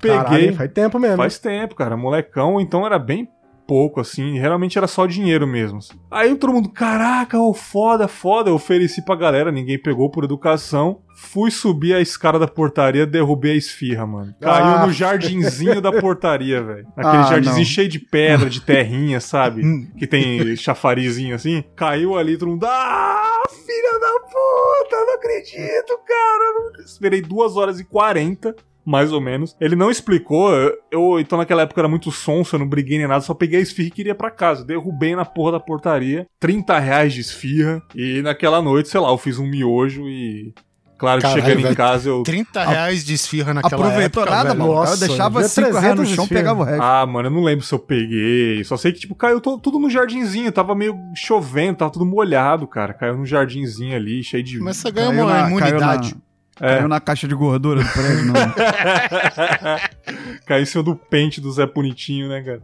[0.00, 1.16] Peguei, Caralho, faz tempo mesmo.
[1.16, 1.96] Faz tempo, cara.
[1.96, 3.28] Molecão, então era bem
[3.68, 4.38] pouco, assim.
[4.38, 5.78] Realmente era só dinheiro mesmo.
[5.78, 5.92] assim.
[6.10, 8.48] Aí todo mundo, caraca, ô, foda, foda.
[8.48, 11.02] Eu ofereci pra galera, ninguém pegou por educação.
[11.14, 14.34] Fui subir a escada da portaria, derrubei a esfirra, mano.
[14.40, 14.86] Caiu Ah.
[14.86, 16.86] no jardinzinho da portaria, velho.
[16.96, 17.64] Aquele Ah, jardinzinho não.
[17.64, 19.62] cheio de pedra, de terrinha, sabe?
[19.98, 21.62] que tem chafarizinho assim.
[21.76, 26.82] Caiu ali, todo mundo, ah, filha da puta, não acredito, cara.
[26.84, 28.54] Esperei duas horas e 40
[28.88, 29.54] mais ou menos.
[29.60, 30.50] Ele não explicou,
[30.90, 33.62] eu, então naquela época era muito sonso, eu não briguei nem nada, só peguei a
[33.62, 34.64] esfirra e queria ir pra casa.
[34.64, 39.18] Derrubei na porra da portaria, 30 reais de esfirra, e naquela noite, sei lá, eu
[39.18, 40.52] fiz um miojo e...
[40.98, 41.76] Claro que chegando em velho.
[41.76, 42.24] casa eu...
[42.24, 44.60] 30 reais de esfirra naquela Aproveitou época, nada, velho.
[44.62, 44.74] mano.
[44.74, 46.40] Nossa, eu deixava devia 5 reais no 300 chão, esfirra.
[46.40, 46.82] pegava o resto.
[46.82, 48.64] Ah, mano, eu não lembro se eu peguei.
[48.64, 50.50] Só sei que, tipo, caiu to- tudo no jardinzinho.
[50.50, 52.92] Tava meio chovendo, tava tudo molhado, cara.
[52.94, 54.58] Caiu no jardinzinho ali, cheio de.
[54.58, 56.16] Mas você ganha Caiu uma na- imunidade.
[56.60, 56.76] É.
[56.76, 58.34] Caiu na caixa de gordura do prédio, não.
[60.46, 62.60] Caiu em cima do pente do Zé Bonitinho, né, cara?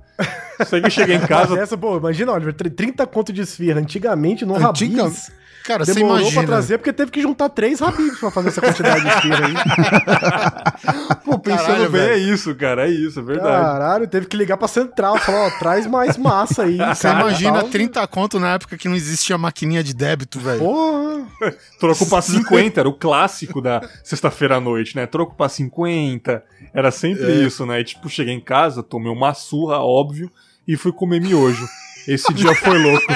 [0.67, 1.59] Sei que eu cheguei em casa.
[1.59, 3.81] essa, pô, imagina, Oliver, 30 conto de esfirra.
[3.81, 5.31] Antigamente, no Antiga- Rabis,
[5.65, 6.43] Cara, você demorou imagina.
[6.43, 9.55] pra trazer porque teve que juntar três Rabis pra fazer essa quantidade de esfirra aí.
[11.25, 12.13] Pô, pensando Caralho, bem, velho.
[12.13, 12.87] é isso, cara.
[12.87, 13.49] É isso, é verdade.
[13.51, 16.77] Caralho, teve que ligar pra central, falar, ó, traz mais massa aí.
[16.95, 17.69] Você cara, imagina tal.
[17.71, 20.61] 30 conto na época que não existia maquininha de débito, velho.
[20.61, 21.25] Porra.
[21.81, 25.07] Trocou pra 50, era o clássico da sexta-feira à noite, né?
[25.07, 26.43] Troco pra 50.
[26.75, 27.45] Era sempre É.
[27.47, 27.81] isso, né?
[27.81, 30.31] E, tipo, cheguei em casa, tomei uma surra, óbvio,
[30.69, 31.67] e fui comer miojo.
[32.09, 33.05] Esse dia foi louco.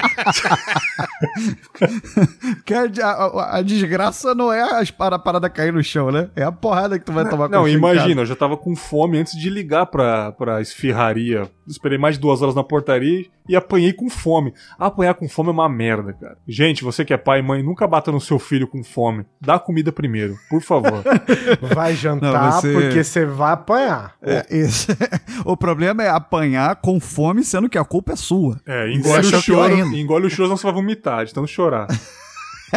[2.56, 6.30] Porque a, a- a desgraça não é a parada cair no chão, né?
[6.34, 8.36] É a porrada que tu vai tomar Não, com o chão em imagina, eu já
[8.36, 11.48] tava com fome antes de ligar pra, pra esfirraria.
[11.66, 14.52] Esperei mais de duas horas na portaria e apanhei com fome.
[14.78, 16.36] Apanhar com fome é uma merda, cara.
[16.46, 19.24] Gente, você que é pai e mãe, nunca bata no seu filho com fome.
[19.40, 21.02] Dá comida primeiro, por favor.
[21.74, 24.14] Vai jantar Não, você- porque você vai apanhar.
[24.22, 24.88] É, isso.
[25.44, 28.58] o problema é apanhar com fome, sendo que a culpa é sua.
[28.66, 31.48] É, engole Isso o é choro, engole o choro, senão você vai vomitar, de tanto
[31.48, 31.86] chorar.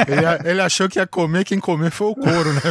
[0.08, 2.62] Ele, ele achou que ia comer, quem comer foi o couro, né?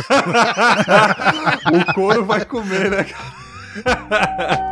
[1.70, 4.70] o couro vai comer, né, cara?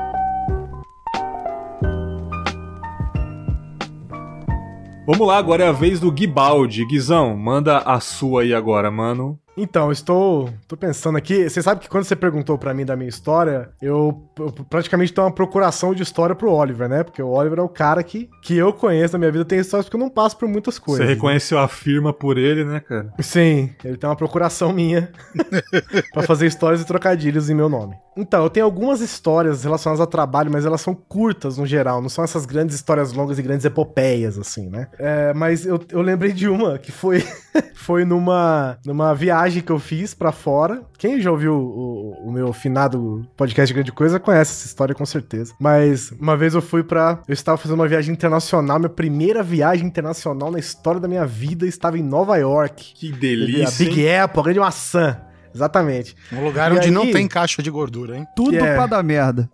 [5.07, 6.85] Vamos lá, agora é a vez do Guibaldi.
[6.85, 9.39] Guizão, manda a sua aí agora, mano.
[9.59, 11.49] Então, estou tô pensando aqui.
[11.49, 15.27] Você sabe que quando você perguntou pra mim da minha história, eu, eu praticamente tenho
[15.27, 17.03] uma procuração de história pro Oliver, né?
[17.03, 19.87] Porque o Oliver é o cara que, que eu conheço na minha vida, tem histórias
[19.87, 21.05] porque eu não passo por muitas coisas.
[21.05, 23.13] Você reconheceu a firma por ele, né, cara?
[23.21, 25.11] Sim, ele tem uma procuração minha
[26.15, 27.97] pra fazer histórias e trocadilhos em meu nome.
[28.19, 32.09] Então, eu tenho algumas histórias relacionadas ao trabalho, mas elas são curtas no geral, não
[32.09, 34.89] são essas grandes histórias longas e grandes epopeias, assim, né?
[34.99, 37.25] É, mas eu, eu lembrei de uma que foi,
[37.75, 40.83] foi numa, numa viagem que eu fiz pra fora.
[40.99, 45.55] Quem já ouviu o, o meu finado podcast Grande Coisa conhece essa história com certeza.
[45.59, 47.21] Mas uma vez eu fui pra.
[47.27, 51.67] Eu estava fazendo uma viagem internacional, minha primeira viagem internacional na história da minha vida
[51.67, 52.93] estava em Nova York.
[52.95, 53.87] Que A delícia.
[53.87, 54.19] Big hein?
[54.21, 55.21] Apple, a grande maçã.
[55.55, 56.15] Exatamente.
[56.31, 58.27] Um lugar E onde aí- não tem caixa de gordura, hein?
[58.37, 59.49] Tudo Que é- pra dar merda.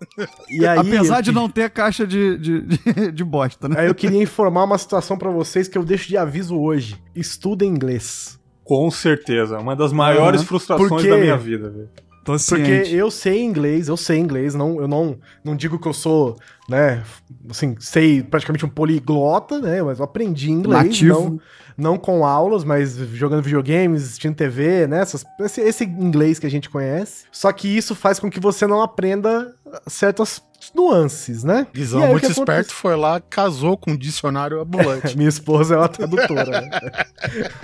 [0.50, 3.76] E aí, Apesar eu de não ter caixa de, de, de, de bosta, né?
[3.78, 6.96] Aí eu queria informar uma situação pra vocês que eu deixo de aviso hoje.
[7.14, 8.38] Estudem inglês.
[8.64, 9.58] Com certeza.
[9.58, 10.48] Uma das maiores Aham.
[10.48, 11.88] frustrações Porque- da minha vida, velho.
[12.24, 15.92] Tô Porque eu sei inglês, eu sei inglês, não, eu não, não digo que eu
[15.92, 17.02] sou, né,
[17.50, 21.38] assim, sei praticamente um poliglota, né, mas eu aprendi inglês, Nativo.
[21.76, 26.46] não, não com aulas, mas jogando videogames, assistindo TV, né, essas- esse, esse inglês que
[26.46, 27.26] a gente conhece.
[27.30, 29.53] Só que isso faz com que você não aprenda
[29.86, 30.42] certas
[30.74, 31.66] nuances, né?
[31.72, 32.74] Guizão, aí, muito esperto, acontece?
[32.74, 35.14] foi lá, casou com um dicionário ambulante.
[35.18, 36.60] Minha esposa é uma tradutora.
[36.60, 36.70] né?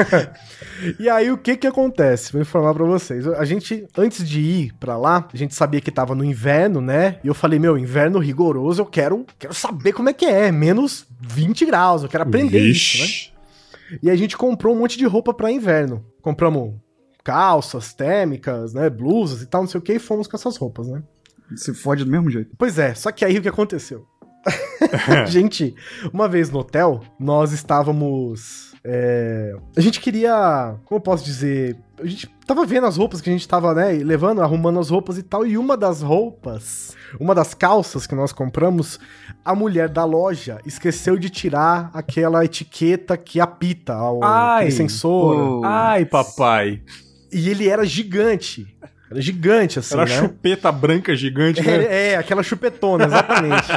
[0.99, 2.33] e aí, o que que acontece?
[2.33, 3.27] Vou informar pra vocês.
[3.27, 7.19] A gente, antes de ir pra lá, a gente sabia que tava no inverno, né?
[7.25, 10.51] E eu falei, meu, inverno rigoroso, eu quero, quero saber como é que é.
[10.51, 13.31] Menos 20 graus, eu quero aprender isso, né?
[14.03, 16.05] E a gente comprou um monte de roupa pra inverno.
[16.23, 16.75] Compramos
[17.25, 18.89] calças térmicas, né?
[18.89, 21.03] Blusas e tal, não sei o que, e fomos com essas roupas, né?
[21.57, 22.51] Se fode do mesmo jeito.
[22.59, 24.07] Pois é, só que aí o que aconteceu?
[25.27, 25.75] gente,
[26.13, 28.73] uma vez no hotel, nós estávamos.
[28.85, 30.77] é, A gente queria.
[30.85, 31.77] Como eu posso dizer?
[31.99, 35.19] A gente tava vendo as roupas que a gente tava, né, levando, arrumando as roupas
[35.19, 35.47] e tal.
[35.47, 38.99] E uma das roupas, uma das calças que nós compramos,
[39.45, 44.25] a mulher da loja esqueceu de tirar aquela etiqueta que apita, o,
[44.71, 45.65] sensor.
[45.65, 46.83] Ai, papai.
[47.33, 48.67] E ele era gigante.
[49.11, 50.19] Era gigante, assim, Era né?
[50.19, 51.85] chupeta branca gigante, né?
[51.85, 53.69] É, é, aquela chupetona, exatamente.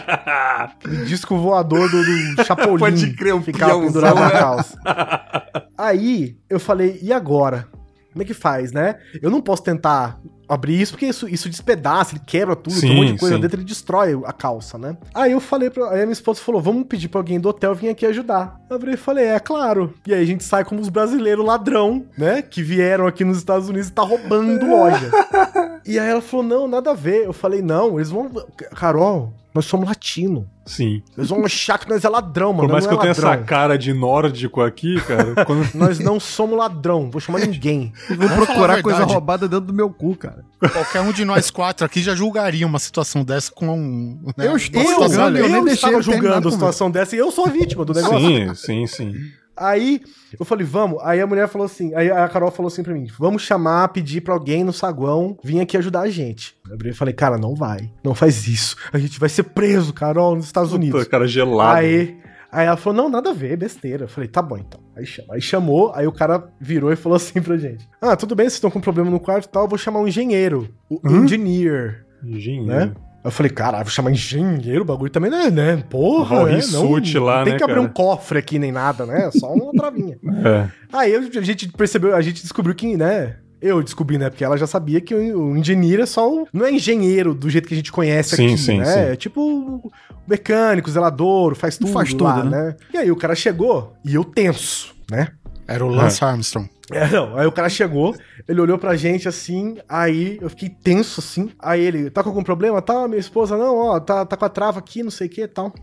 [1.07, 2.77] Disco voador do, do Chapolin.
[2.77, 4.31] Pode crer, um ficava pendurado na né?
[4.31, 4.77] calça.
[5.75, 7.67] Aí, eu falei, e agora?
[8.11, 8.97] Como é que faz, né?
[9.23, 10.19] Eu não posso tentar
[10.53, 13.35] abrir isso, porque isso, isso despedaça, ele quebra tudo, tem um Sim, monte de coisa
[13.35, 13.41] sim.
[13.41, 14.97] dentro, ele destrói a calça, né?
[15.13, 15.89] Aí eu falei pra.
[15.89, 18.59] Aí a minha esposa falou: vamos pedir pra alguém do hotel vir aqui ajudar.
[18.69, 19.93] Eu virei e falei, é claro.
[20.05, 22.41] E aí a gente sai como os brasileiros ladrão, né?
[22.41, 25.11] Que vieram aqui nos Estados Unidos e tá roubando loja.
[25.85, 27.25] e aí ela falou: não, nada a ver.
[27.25, 28.29] Eu falei, não, eles vão.
[28.75, 30.49] Carol, nós somos latino.
[30.65, 31.03] Sim.
[31.17, 32.67] Eles vão achar que nós é ladrão, mano.
[32.67, 33.41] Por mais que eu não é tenha ladrão.
[33.41, 35.75] essa cara de nórdico aqui, cara, quando...
[35.75, 37.93] Nós não somos ladrão, vou chamar ninguém.
[38.07, 40.43] Vou Vamos falar procurar a coisa roubada dentro do meu cu, cara.
[40.71, 44.19] Qualquer um de nós quatro aqui já julgaria uma situação dessa com um.
[44.37, 47.31] né, Eu estou Eu, julgando, eu, eu nem estava julgando a situação dessa e eu
[47.31, 48.19] sou a vítima do negócio.
[48.19, 49.13] Sim, sim, sim.
[49.55, 50.01] Aí
[50.39, 50.99] eu falei, vamos.
[51.03, 54.21] Aí a mulher falou assim, aí a Carol falou assim pra mim: vamos chamar, pedir
[54.21, 56.55] pra alguém no saguão vir aqui ajudar a gente.
[56.83, 57.91] Eu falei, cara, não vai.
[58.03, 58.75] Não faz isso.
[58.91, 60.99] A gente vai ser preso, Carol, nos Estados Unidos.
[60.99, 61.77] Puta, cara gelado.
[61.77, 62.17] Aí,
[62.51, 64.05] aí ela falou, não, nada a ver, besteira.
[64.05, 64.79] Eu falei, tá bom então.
[64.95, 65.33] Aí, chama.
[65.35, 68.53] aí chamou, aí o cara virou e falou assim pra gente: Ah, tudo bem, vocês
[68.55, 70.67] estão com problema no quarto e tal, eu vou chamar um engenheiro.
[70.89, 71.23] O Hum?
[71.25, 72.65] engineer, Engenheiro.
[72.65, 72.93] né?
[73.23, 75.83] Eu falei, caralho, vou chamar engenheiro, o bagulho também não é, né?
[75.89, 76.59] Porra, né?
[76.71, 76.91] Não,
[77.23, 77.81] lá, não tem né, que abrir cara?
[77.81, 79.31] um cofre aqui nem nada, né?
[79.31, 80.17] Só uma travinha.
[80.43, 80.67] É.
[80.91, 83.37] Aí eu- a gente percebeu, a gente descobriu que, né?
[83.61, 84.29] Eu descobri, né?
[84.29, 86.45] Porque ela já sabia que o, engenheiro é só o.
[86.51, 88.85] Não é engenheiro do jeito que a gente conhece Sim, aqui, sim, né?
[88.85, 88.99] sim.
[88.99, 89.89] É tipo
[90.27, 91.91] mecânico, zelador, faz tudo.
[91.93, 92.75] Faz tudo, lá, né?
[92.93, 95.29] E aí o cara chegou e eu tenso, né?
[95.67, 96.69] Era o Lance Armstrong.
[96.91, 98.15] É, não, aí o cara chegou,
[98.47, 101.49] ele olhou pra gente assim, aí eu fiquei tenso assim.
[101.59, 102.81] Aí ele, tá com algum problema?
[102.81, 105.41] Tá, minha esposa, não, ó, tá, tá com a trava aqui, não sei o que
[105.41, 105.73] e tal.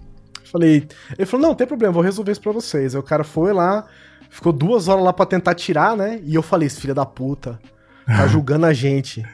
[0.45, 2.95] Falei, ele falou, não, tem problema, vou resolver isso pra vocês.
[2.95, 3.87] Aí o cara foi lá,
[4.29, 6.21] ficou duas horas lá pra tentar tirar, né?
[6.23, 7.59] E eu falei, esse filho da puta,
[8.05, 9.25] tá julgando a gente.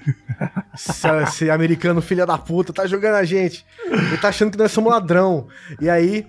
[0.75, 3.67] Esse, esse americano filho da puta tá julgando a gente.
[3.87, 5.49] Ele tá achando que nós somos ladrão.
[5.81, 6.27] E aí,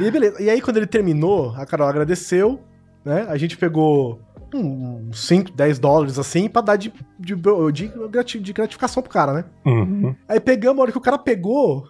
[0.00, 0.42] e aí, beleza.
[0.42, 2.62] E aí quando ele terminou, a Carol agradeceu,
[3.08, 3.26] né?
[3.28, 4.20] A gente pegou
[4.54, 9.44] uns 5, 10 dólares assim pra dar de, de, de, de gratificação pro cara, né?
[9.64, 10.14] Uhum.
[10.28, 11.88] Aí pegamos, a hora que o cara pegou,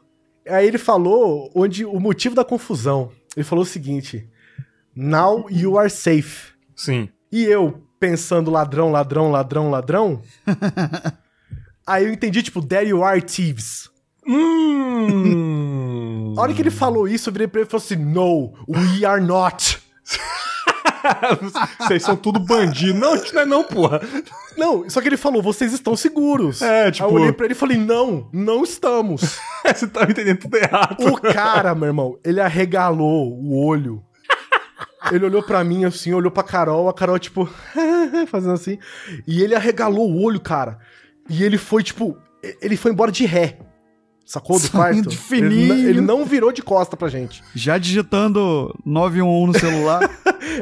[0.49, 3.11] aí ele falou onde o motivo da confusão.
[3.37, 4.29] Ele falou o seguinte:
[4.95, 6.53] Now you are safe.
[6.77, 7.09] Sim.
[7.33, 10.23] E eu pensando ladrão, ladrão, ladrão, ladrão.
[11.85, 13.91] aí eu entendi, tipo, there you are, thieves.
[14.27, 16.35] Hum.
[16.37, 19.05] A hora que ele falou isso, eu virei pra ele e falei assim: No, we
[19.05, 19.83] are not.
[21.81, 22.99] Vocês são tudo bandido.
[22.99, 24.01] Não, isso não é não, porra.
[24.57, 26.61] Não, só que ele falou, vocês estão seguros.
[26.63, 29.39] É, tipo- Aí eu olhei pra ele e falei, não, não estamos.
[29.65, 30.97] Você tá me entendendo tudo errado.
[31.07, 34.03] O cara, meu irmão, ele arregalou o olho.
[35.13, 37.49] Ele olhou pra mim assim, olhou pra Carol, a Carol, tipo,
[38.29, 38.79] fazendo assim.
[39.27, 40.79] E ele arregalou o olho, cara.
[41.31, 42.17] E ele foi, tipo,
[42.61, 43.59] ele foi embora de ré.
[44.27, 45.09] Sacou do quarto?
[45.09, 45.73] de fininho.
[45.73, 47.43] Ele, ele não virou de costa pra gente.
[47.55, 50.11] Já digitando 911 no celular.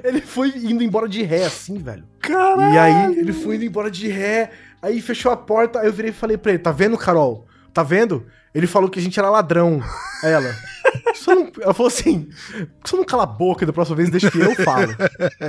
[0.04, 2.04] Ele foi indo embora de ré, assim, velho.
[2.20, 2.74] Caralho.
[2.74, 6.10] E aí ele foi indo embora de ré, aí fechou a porta, aí eu virei
[6.10, 7.46] e falei pra ele, tá vendo, Carol?
[7.72, 8.26] Tá vendo?
[8.54, 9.82] Ele falou que a gente era ladrão.
[10.24, 10.54] Ela.
[11.26, 11.50] Não...
[11.60, 12.28] Ela falou assim:
[12.84, 14.94] só não cala a boca da próxima vez deixa que eu falo.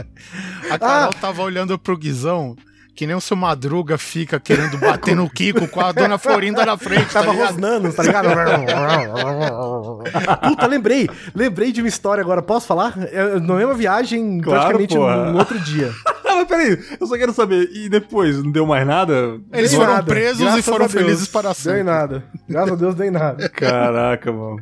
[0.69, 2.56] A Carol tava olhando pro Guizão,
[2.97, 6.75] que nem o seu Madruga fica querendo bater no Kiko com a dona Florinda na
[6.75, 7.49] frente, tá Tava ligado?
[7.51, 8.27] rosnando, tá ligado?
[10.49, 11.07] Puta, lembrei.
[11.36, 12.41] Lembrei de uma história agora.
[12.41, 12.95] Posso falar?
[13.12, 15.91] É, na mesma viagem, Claro, praticamente no, no outro dia.
[16.29, 17.69] Ah, mas peraí, eu só quero saber.
[17.73, 19.39] E depois, não deu mais nada?
[19.53, 20.05] Eles Dei foram nada.
[20.05, 21.84] presos Graças e foram felizes para sempre.
[21.84, 22.26] nada.
[22.49, 23.47] Graças a Deus, dei nada.
[23.49, 24.57] Caraca, mano.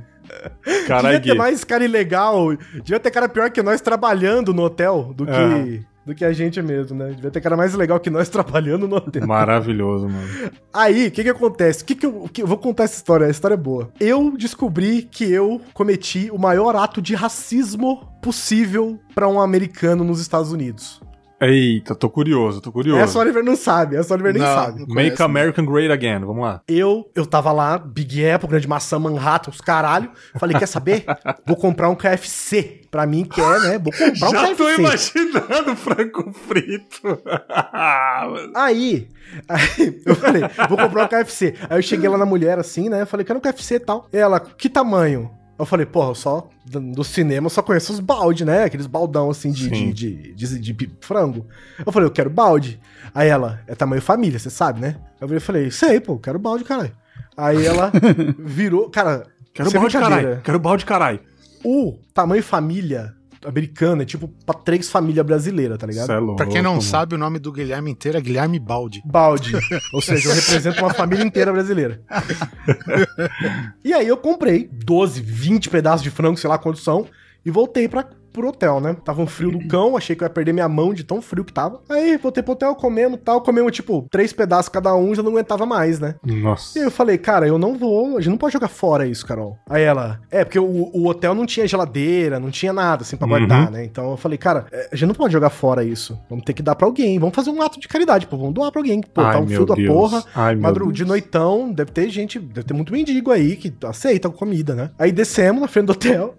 [0.88, 2.55] Caralho, Devia ter mais cara ilegal.
[2.84, 5.32] Devia ter cara pior que nós trabalhando no hotel do que.
[5.32, 5.80] É.
[6.06, 7.12] do que a gente mesmo, né?
[7.12, 9.26] Devia ter cara mais legal que nós trabalhando no hotel.
[9.26, 10.51] Maravilhoso, mano.
[10.74, 11.84] Aí, o que que acontece?
[11.84, 13.91] O que que eu, que eu vou contar essa história, a história é boa.
[13.99, 20.20] Eu descobri que eu cometi o maior ato de racismo possível pra um americano nos
[20.20, 20.99] Estados Unidos.
[21.40, 23.02] Eita, tô curioso, tô curioso.
[23.02, 24.54] Essa Oliver não sabe, essa Oliver nem Não.
[24.54, 24.80] sabe.
[24.80, 26.62] Make conheço, America Great Again, vamos lá.
[26.68, 30.10] Eu, eu tava lá, Big Apple, Grande Maçã, Manhattan, os caralho.
[30.40, 31.04] Falei, quer saber?
[31.46, 32.82] Vou comprar um KFC.
[32.90, 33.78] Pra mim, que é, né?
[33.80, 34.82] Vou comprar um Já tô KFC.
[34.82, 37.02] imaginando frango frito.
[38.56, 39.10] Aí,
[39.50, 41.56] aí, eu falei, vou comprar um KFC.
[41.70, 43.02] Aí eu cheguei lá na mulher assim, né?
[43.02, 44.08] Eu falei, quero um KFC e tal.
[44.14, 45.30] Ela, que tamanho?
[45.58, 48.64] Eu falei, porra, eu só do cinema eu só conheço os balde, né?
[48.66, 51.45] Aqueles baldão assim de, de, de, de- de frango.
[51.86, 52.80] Eu falei, eu quero balde.
[53.14, 54.97] Aí ela, é tamanho família, você sabe, né?
[55.22, 56.91] Eu falei, sei, pô, quero balde, caralho.
[57.38, 57.91] Aí ela
[58.38, 60.41] virou, cara, Quero balde, caralho.
[60.43, 61.20] Quero balde, caralho.
[61.64, 63.14] O tamanho família
[63.48, 66.08] americano é tipo pra três famílias brasileiras, tá ligado?
[66.08, 66.82] Cê é louco, Pra quem não mano.
[66.82, 69.02] sabe, o nome do Guilherme inteiro é Guilherme Balde.
[69.06, 69.54] Balde.
[69.93, 72.02] Ou seja, eu represento uma família inteira brasileira.
[73.84, 77.06] e aí eu comprei 12, 20 pedaços de frango, sei lá quantos são,
[77.46, 78.96] e voltei pra, pro hotel, né?
[79.04, 81.44] Tava um frio do cão, achei que eu ia perder minha mão de tão frio
[81.46, 81.82] que tava.
[81.90, 85.66] Aí voltei pro hotel, comemos tal, comemos tipo três pedaços cada um, já não aguentava
[85.66, 86.16] mais, né?
[86.26, 86.78] E Nossa.
[86.78, 89.58] aí eu falei, cara, eu não vou, a gente não pode jogar fora isso, Carol.
[89.70, 93.26] Aí ela, é, porque o, o hotel não tinha geladeira, não tinha nada assim pra
[93.26, 93.30] Uhum.
[93.30, 93.84] guardar, né?
[93.86, 96.18] Então eu falei, cara, é, a gente não pode jogar fora isso.
[96.30, 98.72] Vamos ter que dar pra alguém, vamos fazer um ato de caridade, pô, vamos doar
[98.72, 99.02] pra alguém.
[99.02, 99.88] Pô, tá Ai, um meu frio da Deus.
[99.88, 100.24] porra.
[100.36, 104.76] Ai, Madru, de noitão, deve ter gente, deve ter muito mendigo aí que aceita comida,
[104.76, 104.92] né?
[105.00, 106.36] Aí descemos na frente do hotel.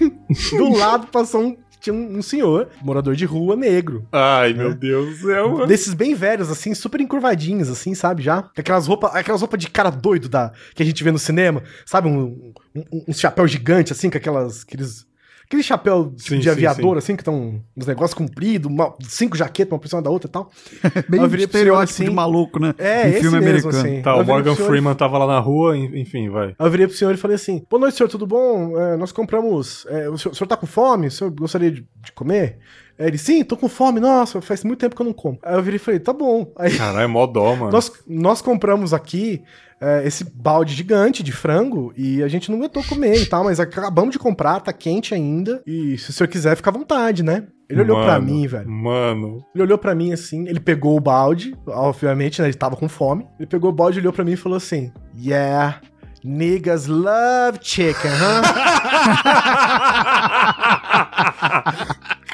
[0.56, 1.56] do lado passou um.
[1.80, 4.06] Tinha um, um senhor, morador de rua, negro.
[4.12, 5.66] Ai, meu Deus do céu, mano.
[5.66, 8.22] Desses bem velhos, assim, super encurvadinhos, assim, sabe?
[8.22, 8.50] Já.
[8.54, 11.62] Aquelas roupas aquelas roupas de cara doido da, que a gente vê no cinema.
[11.86, 12.06] Sabe?
[12.06, 14.62] Um, um, um chapéu gigante, assim, com aquelas.
[14.62, 15.06] Aqueles,
[15.50, 16.98] aquele chapéu tipo, Sim, de sim, aviador, sim.
[16.98, 20.30] assim, que estão uns negócios compridos, uma- cinco jaquetas, uma por cima da outra e
[20.30, 20.48] tal.
[21.10, 22.72] Bem estereótipo assim- de maluco, né?
[22.78, 23.76] É, Em esse filme mesmo, americano.
[23.88, 24.02] assim.
[24.02, 26.48] Tá, Eu o Morgan senhor Freeman tava lá na rua, en- enfim, vai.
[26.50, 28.80] Aí eu virei pro senhor e falei assim: Boa noite, senhor, tudo bom?
[28.80, 29.86] É, nós compramos.
[29.90, 31.08] é, o, senhor, o senhor tá com fome?
[31.08, 32.58] O senhor gostaria de, de comer?
[32.96, 35.38] Aí ele, sim, tô com fome, nossa, faz muito tempo que eu não como.
[35.42, 36.52] Aí eu virei e falei, tá bom.
[36.56, 37.72] Aí Caralho, é mó dó, mano.
[37.72, 39.42] nós, nós compramos aqui
[39.80, 43.58] é, esse balde gigante de frango e a gente não aguentou comer e tal, mas
[43.58, 45.62] acabamos de comprar, tá quente ainda.
[45.66, 47.44] E se o senhor quiser, fica à vontade, né?
[47.68, 48.68] Ele olhou pra Mano, mim, velho.
[48.68, 49.44] Mano.
[49.54, 52.48] Ele olhou pra mim assim, ele pegou o balde, obviamente, né?
[52.48, 53.26] Ele tava com fome.
[53.38, 55.80] Ele pegou o balde, olhou pra mim e falou assim: Yeah,
[56.24, 58.42] niggas love chicken, huh?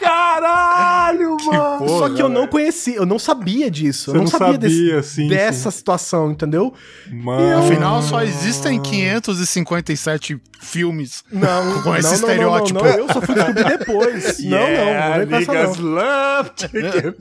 [0.01, 0.96] Caralho,
[1.81, 1.99] mano.
[1.99, 4.05] Só que eu não conhecia, eu não sabia disso.
[4.07, 6.73] Você eu não, não sabia, sabia, desse- sim, dessa situação, entendeu?
[7.11, 7.59] Mano.
[7.59, 12.79] Afinal, só existem 557 filmes Não, Com esse não, não, estereótipo.
[12.83, 14.39] Não, não, eu só fui descobrir depois.
[14.45, 15.91] não, não, não vem com essa, niggas não.
[15.95, 17.15] love chicken.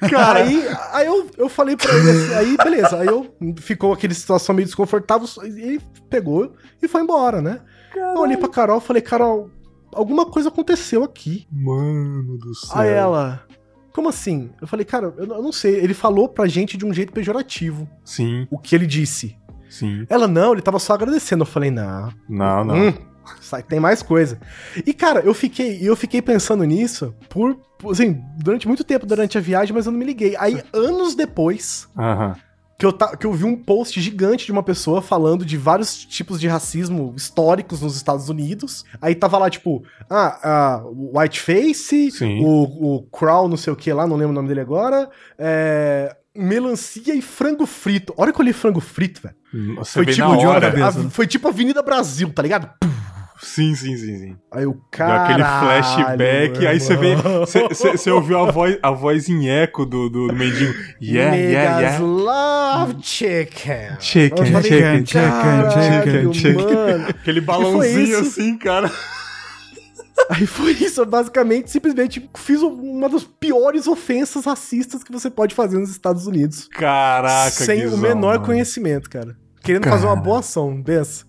[0.10, 4.12] Cara, Aí, aí eu, eu falei pra ele assim, aí beleza, aí eu ficou aquele
[4.14, 5.80] situação meio desconfortável, e ele
[6.10, 6.52] pegou
[6.82, 7.60] e foi embora, né?
[7.94, 9.50] Eu olhei pra Carol e falei, Carol,
[9.92, 11.46] alguma coisa aconteceu aqui.
[11.50, 12.70] mano do céu.
[12.78, 13.42] Aí ela,
[13.96, 14.50] como assim?
[14.60, 15.74] Eu falei, cara, eu, eu não sei.
[15.76, 19.36] Ele falou pra gente de um jeito pejorativo Sim, o que ele disse.
[19.70, 20.06] sim.
[20.08, 21.42] Ela, não, ele tava só agradecendo.
[21.42, 22.74] Eu falei, não, Não, não.
[22.76, 22.94] Hum,
[23.40, 24.38] sai- tem mais coisa.
[24.86, 29.38] E, cara, eu fiquei, eu fiquei pensando nisso por, por, assim, durante muito tempo durante
[29.38, 30.36] a viagem, mas eu não me liguei.
[30.38, 32.36] Aí, anos depois, Aham.
[32.78, 35.96] Que eu, ta- que eu vi um post gigante de uma pessoa falando de vários
[36.04, 38.84] tipos de racismo históricos nos Estados Unidos.
[39.00, 42.40] Aí tava lá, tipo, ah, ah, o Whiteface, Sim.
[42.44, 45.08] o, o Crow, não sei o que lá, não lembro o nome dele agora.
[45.38, 48.12] É, melancia e frango frito.
[48.16, 49.76] A hora que eu li frango frito, velho.
[49.78, 50.86] Você Foi tipo, hora.
[50.88, 52.68] a- foi tipo Avenida Brasil, tá ligado?
[53.38, 54.36] Sim, sim, sim, sim.
[54.50, 55.24] Aí o cara.
[55.24, 57.14] aquele flashback, aí você vê.
[57.16, 60.72] Você- ouviu a voz, a voz em eco do, do, do mendigo.
[61.02, 61.98] Yeah, yeah, yeah.
[62.04, 63.96] love chicken.
[64.00, 65.70] Chicken, falei, chicken, chicken, "Caralho,
[66.02, 67.08] chicken, chicken." mano.
[67.10, 68.90] Aquele balãozinho assim, cara.
[70.30, 75.54] Aí foi isso, eu basicamente, simplesmente fiz uma das piores ofensas racistas que você pode
[75.54, 76.68] fazer nos Estados Unidos.
[76.72, 78.46] Caraca, sem Guizão, o menor mano.
[78.46, 79.36] conhecimento, cara.
[79.62, 80.24] Querendo fazer uma Cara.
[80.24, 81.26] boa ação, benção.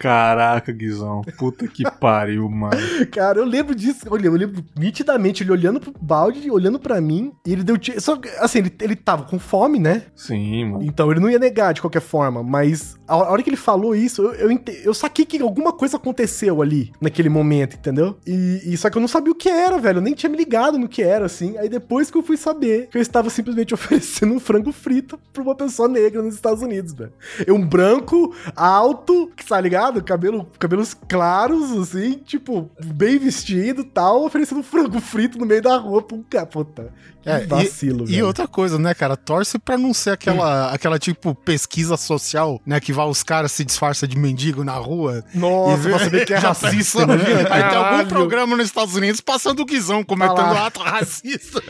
[0.00, 1.20] Caraca, Guizão.
[1.36, 2.74] Puta que pariu, mano.
[3.12, 4.06] Cara, eu lembro disso.
[4.10, 7.76] Olha, eu lembro nitidamente ele olhando pro balde, olhando pra mim, e ele deu.
[7.98, 10.04] Só assim, ele, ele tava com fome, né?
[10.16, 10.84] Sim, mano.
[10.84, 14.22] Então ele não ia negar de qualquer forma, mas a hora que ele falou isso,
[14.22, 18.16] eu, eu, eu saquei que alguma coisa aconteceu ali, naquele momento, entendeu?
[18.26, 19.98] E, e só que eu não sabia o que era, velho.
[19.98, 21.58] Eu nem tinha me ligado no que era, assim.
[21.58, 25.42] Aí depois que eu fui saber que eu estava simplesmente oferecendo um frango frito pra
[25.42, 27.12] uma pessoa negra nos Estados Unidos, velho.
[27.46, 29.89] Eu, um branco, alto, que tá ligado?
[29.90, 30.04] Ligado?
[30.04, 35.76] Cabelo, cabelos claros, assim, tipo, bem vestido e tal, oferecendo frango frito no meio da
[35.76, 36.46] rua pra um cara.
[36.46, 38.26] Puta, que É, vacilo, E velho.
[38.26, 39.16] outra coisa, né, cara?
[39.16, 42.80] Torce pra não ser aquela, aquela tipo pesquisa social, né?
[42.80, 45.22] Que vai os caras se disfarça de mendigo na rua.
[45.34, 47.02] Nossa, E- pra saber que é Já racista, pensou?
[47.02, 47.40] imagina?
[47.54, 51.62] Aí tem algum programa nos Estados Unidos passando o guizão cometendo Tá ato racista.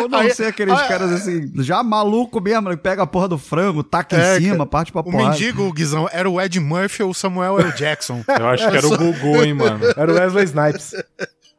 [0.00, 3.28] Ou não Aí- ser aqueles aí- caras assim, já maluco mesmo, que pega a porra
[3.28, 5.30] do frango, taca É, em cima, parte pra O porra.
[5.30, 7.72] mendigo, o guizão, era o Ed Murphy ou o Samuel L.
[7.72, 8.22] Jackson.
[8.38, 9.80] Eu acho que era o Gugu, hein, mano.
[9.96, 10.92] Era o Wesley Snipes.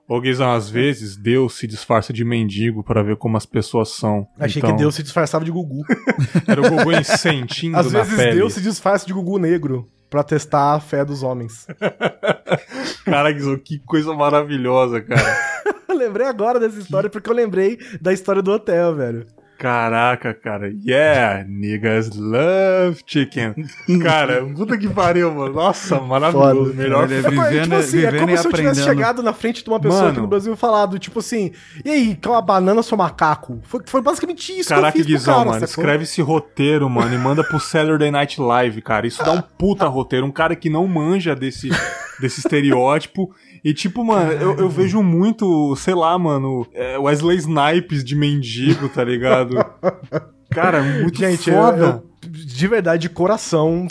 [0.08, 4.26] Ô, Guizão, às vezes Deus se disfarça de mendigo pra ver como as pessoas são.
[4.40, 5.84] Achei Então, que Deus se disfarçava de Gugu.
[6.48, 8.36] Era o Gugu em sentindo Às na vezes pele.
[8.38, 11.68] Deus se disfarça de Gugu negro pra testar a fé dos homens.
[13.06, 15.38] Cara, que coisa maravilhosa, cara.
[15.90, 19.26] Lembrei agora dessa história porque eu lembrei da história do hotel, velho.
[19.60, 20.72] Caraca, cara.
[20.86, 23.54] Yeah, niggas love chicken.
[24.02, 25.54] Cara, puta que pariu, mano.
[25.54, 26.72] Nossa, maravilhoso.
[26.72, 28.80] Foda, Melhor Ele é É, vivendo, tipo assim, é vivendo como e se eu tivesse
[28.80, 28.86] aprendendo.
[28.98, 30.12] chegado na frente de uma pessoa Mano.
[30.14, 31.52] aqui no Brasil e falado, tipo assim,
[31.84, 33.60] e aí, qual a banana seu macaco?
[33.64, 37.14] Foi, foi basicamente isso Caraca, que eu fiz Guizão, cara, mano, escreve esse roteiro, mano,
[37.14, 39.06] e manda pro Saturday Night Live, cara.
[39.06, 40.26] Isso dá um puta roteiro.
[40.26, 41.68] Um cara que não manja desse,
[42.22, 43.30] desse estereótipo.
[43.64, 48.88] E, tipo, mano, eu, eu vejo muito, sei lá, mano, é, Wesley Snipes de mendigo,
[48.90, 49.56] tá ligado?
[50.50, 52.04] Cara, muito Gente, eu, foda.
[52.04, 53.88] eu- de verdade, de coração,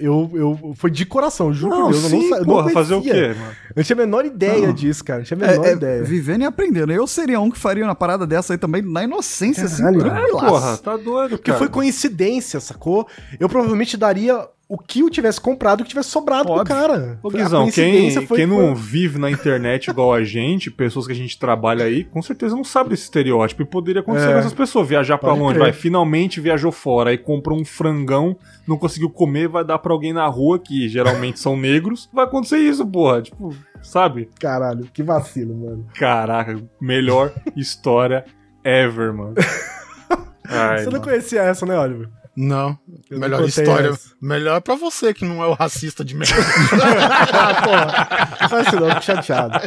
[0.00, 2.62] eu, eu foi de coração, juro não, por Deus, eu sim, não, sa- eu porra,
[2.64, 3.56] não fazer o quê, mano?
[3.68, 4.72] Eu não tinha a menor ideia Não.
[4.74, 5.18] disso, cara.
[5.20, 6.02] Não tinha a menor É, é, ideia.
[6.02, 6.92] vivendo e aprendendo.
[6.92, 10.00] Eu seria um que faria uma parada dessa aí também na inocência, assim, Caralho.
[10.00, 10.46] tranquilaço.
[10.46, 11.58] Porra, tá doido, Porque cara.
[11.58, 13.06] foi coincidência, sacou?
[13.38, 16.64] Eu provavelmente daria o que eu tivesse comprado, o que tivesse sobrado Óbvio.
[16.64, 17.20] pro cara.
[17.22, 21.38] Ô, Guizão, quem, quem não vive na internet igual a gente, pessoas que a gente
[21.38, 23.62] trabalha aí, com certeza não sabe desse estereótipo.
[23.62, 24.32] E poderia acontecer É.
[24.32, 24.88] com essas pessoas.
[24.88, 28.36] Viajar pra Pode longe, vai, finalmente viajou fora, aí comprou um frangão,
[28.66, 32.10] não conseguiu comer, vai dar pra alguém na rua, que geralmente são negros.
[32.12, 33.22] Vai acontecer isso, porra.
[33.22, 34.28] Tipo, sabe?
[34.40, 35.86] Caralho, que vacilo, mano.
[35.94, 38.24] Caraca, melhor história
[38.64, 39.34] ever, mano.
[40.48, 41.04] Ai, Você não mano.
[41.04, 42.08] conhecia essa, né, Oliver?
[42.36, 42.78] Não.
[43.10, 43.88] Eu não melhor contei história.
[43.88, 44.10] essa.
[44.20, 46.34] Melhor pra você que não é o racista de merda.
[47.32, 48.38] ah, porra.
[48.42, 49.58] Não faz isso não, fico chateado.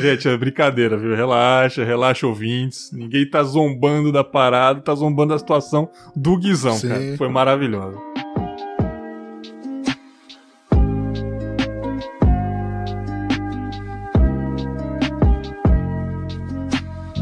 [0.00, 1.14] Gente, é brincadeira, viu?
[1.14, 2.90] Relaxa, relaxa, ouvintes.
[2.92, 6.88] Ninguém tá zombando da parada, tá zombando da situação do Guizão, Sim.
[6.88, 7.16] cara.
[7.18, 8.00] Foi maravilhoso.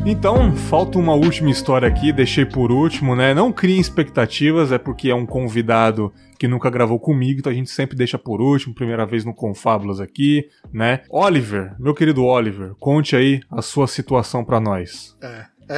[0.06, 3.34] Então, falta uma última história aqui, deixei por último, né?
[3.34, 7.70] Não criem expectativas, é porque é um convidado que nunca gravou comigo, então a gente
[7.70, 11.02] sempre deixa por último, primeira vez no Confábulas aqui, né?
[11.10, 15.14] Oliver, meu querido Oliver, conte aí a sua situação pra nós.
[15.22, 15.76] É, é,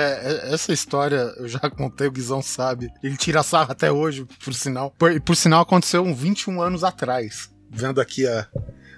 [0.50, 2.90] é, essa história eu já contei, o Guizão sabe.
[3.02, 4.94] Ele tira sarro até hoje, por sinal.
[4.96, 7.50] Por, por sinal, aconteceu uns 21 anos atrás.
[7.68, 8.46] Vendo aqui a,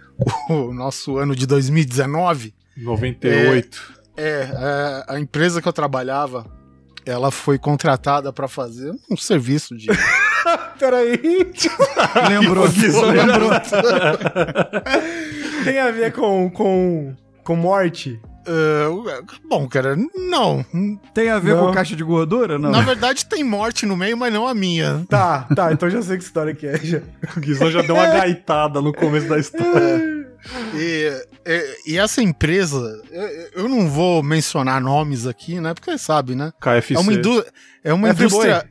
[0.51, 2.55] o nosso ano de 2019.
[2.77, 3.94] 98.
[3.94, 6.47] É, é, a empresa que eu trabalhava,
[7.07, 9.89] ela foi contratada pra fazer um serviço de.
[10.79, 11.17] Peraí.
[12.29, 13.51] Lembrou, lembrou.
[15.65, 18.21] Tem a ver com, com, com morte?
[18.47, 18.87] É,
[19.49, 20.65] bom, cara, não.
[21.15, 21.67] Tem a ver Não.
[21.67, 22.59] com caixa de gordura?
[22.59, 22.71] Não.
[22.71, 25.03] Na verdade, tem morte no meio, mas não a minha.
[25.09, 26.77] Tá, tá, então já sei que história que é.
[26.77, 27.01] Já.
[27.35, 30.24] O Guizão já deu uma gaitada no começo da história.
[30.75, 35.73] E, e- e essa empresa, eu, eu não vou mencionar nomes aqui, né?
[35.75, 36.53] Porque sabe, né?
[36.61, 36.95] KFC.
[36.95, 37.45] É uma, indú-
[37.83, 38.69] é uma É indústria.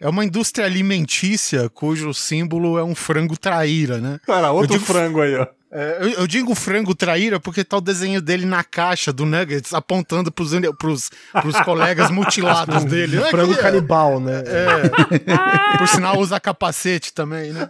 [0.00, 4.20] É uma indústria alimentícia cujo símbolo é um frango traíra, né?
[4.26, 5.46] Cara, outro digo- frango aí, ó.
[5.76, 9.74] É, eu, eu digo frango traíra porque tá o desenho dele na caixa do Nuggets
[9.74, 13.18] apontando pros, pros, pros colegas mutilados dele.
[13.18, 14.42] Olha Frango aqui, canibal, né?
[14.46, 15.74] é.
[15.78, 17.66] Por sinal, usa capacete também, né?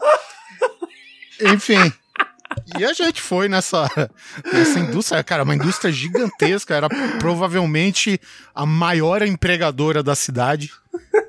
[1.52, 1.92] Enfim.
[2.78, 3.88] E a gente foi nessa,
[4.52, 6.88] nessa indústria, cara, uma indústria gigantesca, era
[7.18, 8.20] provavelmente
[8.54, 10.70] a maior empregadora da cidade.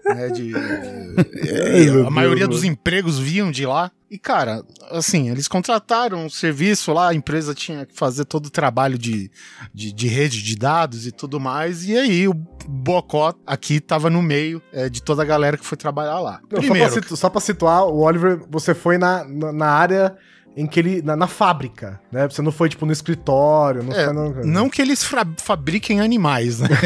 [0.06, 3.92] Né, de, é, a maioria dos empregos vinham de lá.
[4.10, 8.50] E, cara, assim, eles contrataram um serviço lá, a empresa tinha que fazer todo o
[8.52, 9.32] trabalho de,
[9.74, 11.88] de, de rede de dados e tudo mais.
[11.88, 15.78] E aí o Bocó aqui tava no meio é, de toda a galera que foi
[15.78, 16.40] trabalhar lá.
[16.52, 20.16] Não, só, Primeiro, pra só pra situar, o Oliver, você foi na, na, na área
[20.56, 21.02] em que ele.
[21.02, 22.28] Na, na fábrica, né?
[22.30, 24.46] Você não foi, tipo, no escritório, não É, foi no.
[24.46, 25.06] não que eles
[25.38, 26.70] fabriquem animais, né?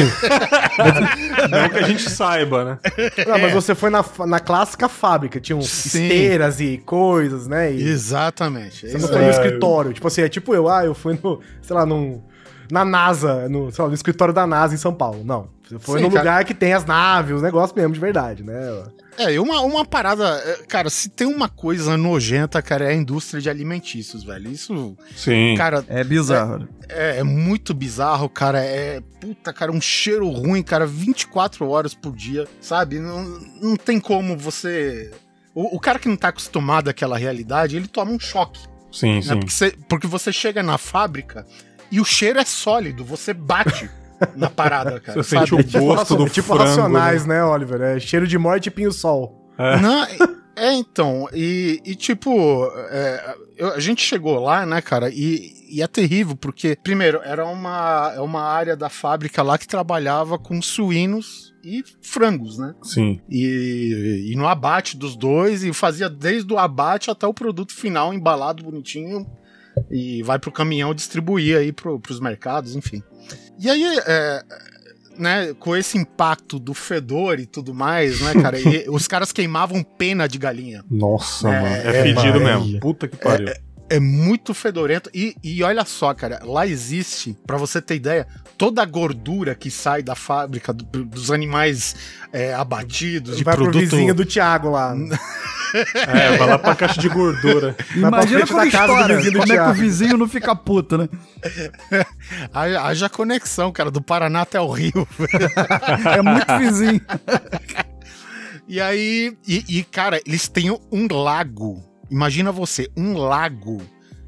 [1.50, 2.78] Não que a gente saiba, né?
[3.26, 6.02] Não, mas você foi na, na clássica fábrica, tinham Sim.
[6.04, 7.72] esteiras e coisas, né?
[7.72, 8.88] E Exatamente.
[8.88, 9.92] você não foi no escritório.
[9.92, 12.22] Tipo assim, é tipo eu, ah, eu fui no, sei lá, num,
[12.70, 15.22] na NASA, no, sei lá, no escritório da NASA em São Paulo.
[15.24, 15.48] Não.
[15.78, 16.20] Foi Sim, no cara.
[16.22, 18.84] lugar que tem as naves, os negócios mesmo de verdade, né?
[19.18, 20.24] É, e uma, uma parada.
[20.44, 24.50] é, Cara, se tem uma coisa nojenta, cara, é a indústria de alimentícios, velho.
[24.50, 25.54] Isso, Sim.
[25.56, 26.66] cara, É bizarro.
[26.88, 28.60] é, é muito bizarro, cara.
[28.64, 29.00] É.
[29.20, 32.98] Puta, cara, um cheiro ruim, cara, 24 horas por dia, sabe?
[32.98, 33.22] Não,
[33.60, 35.10] não tem como você.
[35.54, 38.60] O, o cara que não tá acostumado àquela realidade, ele toma um choque.
[38.90, 39.22] sim, né?
[39.22, 39.28] sim.
[39.36, 41.46] Porque, você, porque você chega na fábrica
[41.92, 43.90] e o cheiro é sólido, você bate
[44.36, 45.22] na parada, cara.
[45.22, 45.84] Você sente sabe?
[45.84, 47.44] o gosto do é tipo frango, racionais, né?
[47.44, 47.80] Oliver?
[47.80, 49.50] É cheiro de morte e pinho-sol.
[49.58, 50.04] Não,
[50.56, 55.82] é, então, e, e tipo, é, eu- a gente chegou lá, né, cara, e, e
[55.82, 60.60] é terrível, porque, primeiro, era uma, é uma área da fábrica lá que trabalhava com
[60.62, 62.74] suínos e frangos, né?
[62.82, 63.20] Sim.
[63.28, 68.12] E, e no abate dos dois, e fazia desde o abate até o produto final
[68.14, 69.26] embalado bonitinho,
[69.90, 73.02] e vai pro caminhão distribuir aí pro, pros mercados, enfim.
[73.60, 74.42] E aí, é,
[75.18, 79.82] né, com esse impacto do fedor e tudo mais, né, cara, e os caras queimavam
[79.82, 80.82] pena de galinha.
[80.90, 81.74] Nossa, É, mano.
[81.74, 82.80] É, é, fedido mesmo.
[82.80, 83.52] Puta que pariu.
[83.90, 85.10] É muito fedorento.
[85.12, 88.26] E, e olha só, cara, lá existe, pra você ter ideia,
[88.56, 91.96] toda a gordura que sai da fábrica do- dos animais
[92.32, 93.80] é, abatidos, de Vai pro produto.
[93.90, 94.94] vizinho do Thiago lá.
[95.72, 97.76] É, vai lá pra caixa de gordura.
[97.90, 101.08] Vai Imagina da casa do do como é que o vizinho não fica puto, né?
[102.52, 105.06] Haja haja conexão, cara, do Paraná até o Rio.
[106.12, 107.00] É muito vizinho.
[108.66, 111.88] E aí, e, e, cara, eles têm um lago.
[112.10, 113.80] Imagina você, um lago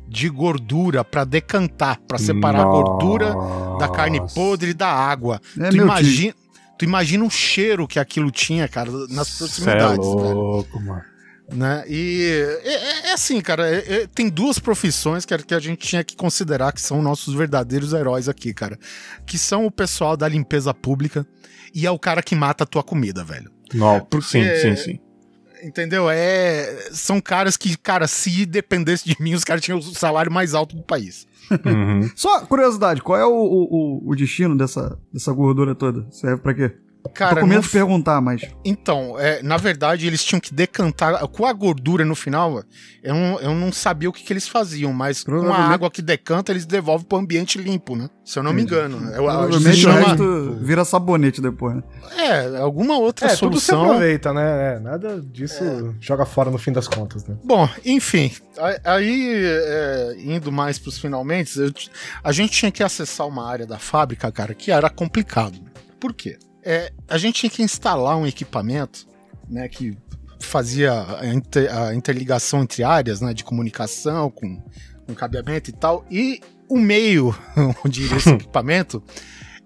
[0.08, 3.34] de gordura pra decantar, pra separar a gordura
[3.78, 4.34] da carne Nossa.
[4.34, 5.40] podre e da água.
[5.58, 6.34] É tu imagina,
[6.78, 11.02] tu imagina o cheiro que aquilo tinha, cara, nas Cê é proximidades, velho, louco, mano.
[11.50, 11.82] né?
[11.88, 15.58] E é, é- é assim, cara, é- é- tem duas profissões que, a- que a
[15.60, 18.78] gente tinha que considerar que são nossos verdadeiros heróis aqui, cara,
[19.26, 21.26] que são o pessoal da limpeza pública
[21.74, 23.50] e é o cara que mata a tua comida, velho.
[23.72, 25.00] Não, Porque- Sim, sim, sim.
[25.62, 26.10] Entendeu?
[26.10, 30.54] É, são caras que, cara, se dependesse de mim, os caras tinham o salário mais
[30.54, 31.26] alto do país.
[31.64, 32.10] Uhum.
[32.16, 36.06] Só curiosidade, qual é o, o, o- destino dessa, dessa gordura toda?
[36.10, 36.72] Serve pra quê?
[37.14, 38.42] Cara, Tô com medo não de perguntar, mas.
[38.64, 41.26] Então, é, na verdade, eles tinham que decantar.
[41.28, 42.62] Com a gordura no final,
[43.02, 46.00] eu não, eu não sabia o que, que eles faziam, mas com a água que
[46.00, 48.08] decanta, eles devolvem pro ambiente limpo, né?
[48.24, 48.96] Se eu não me engano.
[49.10, 51.82] Eu, acho que Provavelmente o chama, resto vira sabonete depois, né?
[52.16, 53.84] É, alguma outra É, tudo se solução.
[53.84, 54.76] aproveita, né?
[54.76, 57.36] É, nada disso joga fora no fim das contas, né?
[57.44, 58.30] Bom, enfim,
[58.84, 61.72] aí, é, indo mais pros finalmente, eu
[62.22, 65.58] a gente tinha que acessar uma área da fábrica, cara, que era complicado.
[66.00, 66.38] Por quê?
[66.64, 69.06] É, a gente tinha que instalar um equipamento,
[69.48, 69.96] né, que
[70.40, 74.62] fazia a, inter- a interligação entre áreas, né, de comunicação com,
[75.06, 77.34] com cabeamento e tal, e o meio
[77.84, 79.02] onde iria esse equipamento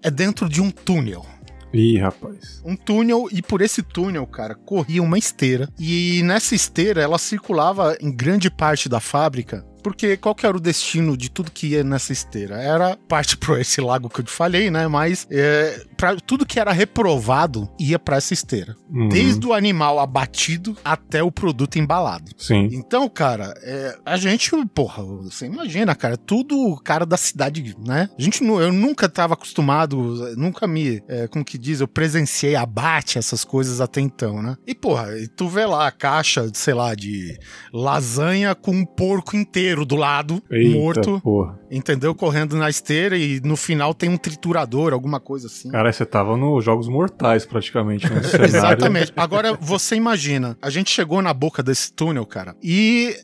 [0.01, 1.25] é dentro de um túnel
[1.73, 2.61] Ih, rapaz.
[2.65, 7.97] um túnel e por esse túnel, cara, corria uma esteira e nessa esteira ela circulava
[7.99, 9.65] em grande parte da fábrica.
[9.81, 12.61] Porque qual que era o destino de tudo que ia nessa esteira?
[12.61, 14.87] Era parte para esse lago que eu te falei, né?
[14.87, 18.75] Mas é, pra, tudo que era reprovado ia para essa esteira.
[18.89, 19.09] Uhum.
[19.09, 22.31] Desde o animal abatido até o produto embalado.
[22.37, 22.69] Sim.
[22.71, 28.09] Então, cara, é, a gente, porra, você imagina, cara, tudo cara da cidade, né?
[28.17, 33.17] A gente, eu nunca tava acostumado, nunca me, é, como que diz, eu presenciei abate,
[33.17, 34.55] essas coisas até então, né?
[34.65, 37.37] E, porra, e tu vê lá a caixa, sei lá, de
[37.73, 41.59] lasanha com um porco inteiro do lado, Eita, morto, porra.
[41.69, 42.13] Entendeu?
[42.15, 45.69] Correndo na esteira e no final tem um triturador, alguma coisa assim.
[45.69, 48.07] Cara, você tava nos Jogos Mortais, praticamente.
[48.43, 49.11] Exatamente.
[49.15, 53.15] Agora, você imagina, a gente chegou na boca desse túnel, cara, e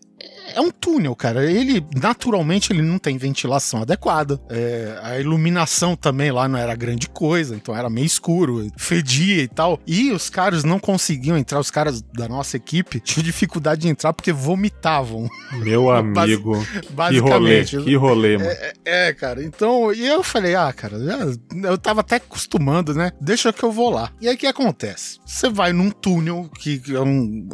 [0.56, 1.50] é um túnel, cara.
[1.50, 4.40] Ele, naturalmente, ele não tem ventilação adequada.
[4.50, 9.48] É, a iluminação também lá não era grande coisa, então era meio escuro, fedia e
[9.48, 9.80] tal.
[9.88, 14.14] E os caras não conseguiam entrar, os caras da nossa equipe tinham dificuldade de entrar
[14.14, 16.64] porque vomitavam, Meu amigo.
[17.10, 18.52] que rolê, que rolê, mano.
[18.86, 20.98] É, cara, então, e eu falei, ah, cara,
[21.64, 23.12] eu tava até acostumando, né?
[23.22, 24.12] Deixa que eu vou lá.
[24.22, 25.20] E aí o que acontece?
[25.26, 27.48] Você vai num túnel que que é um-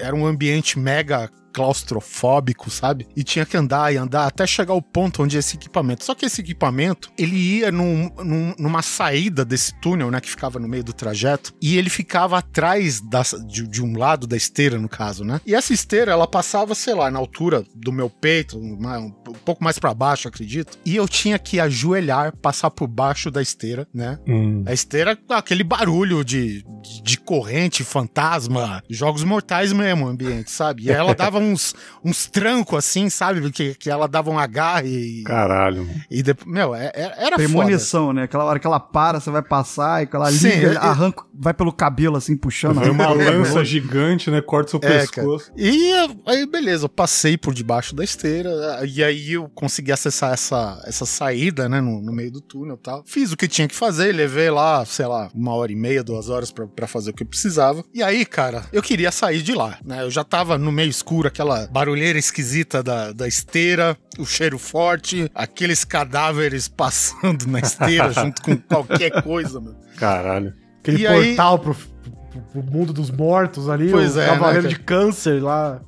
[0.00, 3.06] era um ambiente mega claustrofóbico, sabe?
[3.16, 6.04] E tinha que andar e andar até chegar ao ponto onde esse equipamento.
[6.04, 10.20] Só que esse equipamento, ele ia num- num- numa saída desse túnel, né?
[10.20, 11.52] Que ficava no meio do trajeto.
[11.60, 15.40] E ele ficava atrás da- de, de um lado da esteira, no caso, né?
[15.46, 19.10] E essa esteira, ela passava, sei lá, na altura do meu peito, uma- um,
[19.44, 20.78] pouco mais pra baixo, acredito.
[20.84, 24.18] E eu tinha que ajoelhar, passar por baixo da esteira, né?
[24.26, 24.62] Hum.
[24.66, 30.84] A esteira, aquele barulho de, de, de corrente, fantasma, jogos mortais mesmo, o ambiente, sabe?
[30.84, 31.74] E ela dava uns,
[32.04, 33.50] uns trancos assim, sabe?
[33.50, 35.22] Que, que ela dava um agarre e.
[35.24, 35.88] Caralho.
[36.10, 38.24] E depois, meu, é- é- era Premonição, né?
[38.24, 41.24] Aquela hora que ela para, você vai passar, e que ela Sim, liga, é- arranca,
[41.32, 42.80] vai pelo cabelo assim, puxando.
[42.80, 44.40] Vem uma lança gigante, né?
[44.40, 45.52] Corta seu É, pescoço.
[45.56, 45.92] E
[46.26, 48.50] aí, beleza, eu passei por debaixo da esteira,
[48.86, 52.82] e aí eu consegui acessar essa, essa saída, né, no, no meio do túnel e
[52.82, 53.02] tal.
[53.06, 56.28] Fiz o que tinha que fazer, levei lá, sei lá, uma hora e meia, duas
[56.28, 57.84] horas pra, pra fazer o que eu precisava.
[57.92, 60.02] E aí, cara, eu queria sair de lá, né?
[60.02, 65.28] Eu já tava no meio escuro, aquela barulheira esquisita da, da esteira, o cheiro forte,
[65.34, 69.76] aqueles cadáveres passando na esteira junto com qualquer coisa, mano.
[69.96, 70.54] Caralho.
[70.80, 74.62] Aquele E aí- portal pro, pro- pro mundo dos mortos ali, Pois o é, cavaleiro
[74.62, 75.80] né, de câncer lá.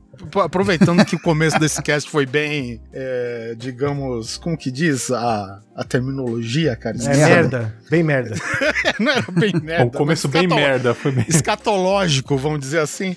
[0.43, 5.85] Aproveitando que o começo desse cast foi bem, é, digamos, como que diz a, a
[5.85, 6.97] terminologia, cara?
[7.05, 8.35] É merda, bem merda.
[8.99, 9.85] Não era bem merda.
[9.87, 10.95] o começo bem merda.
[10.95, 11.27] Foi bem...
[11.29, 13.15] Escatológico, vamos dizer assim.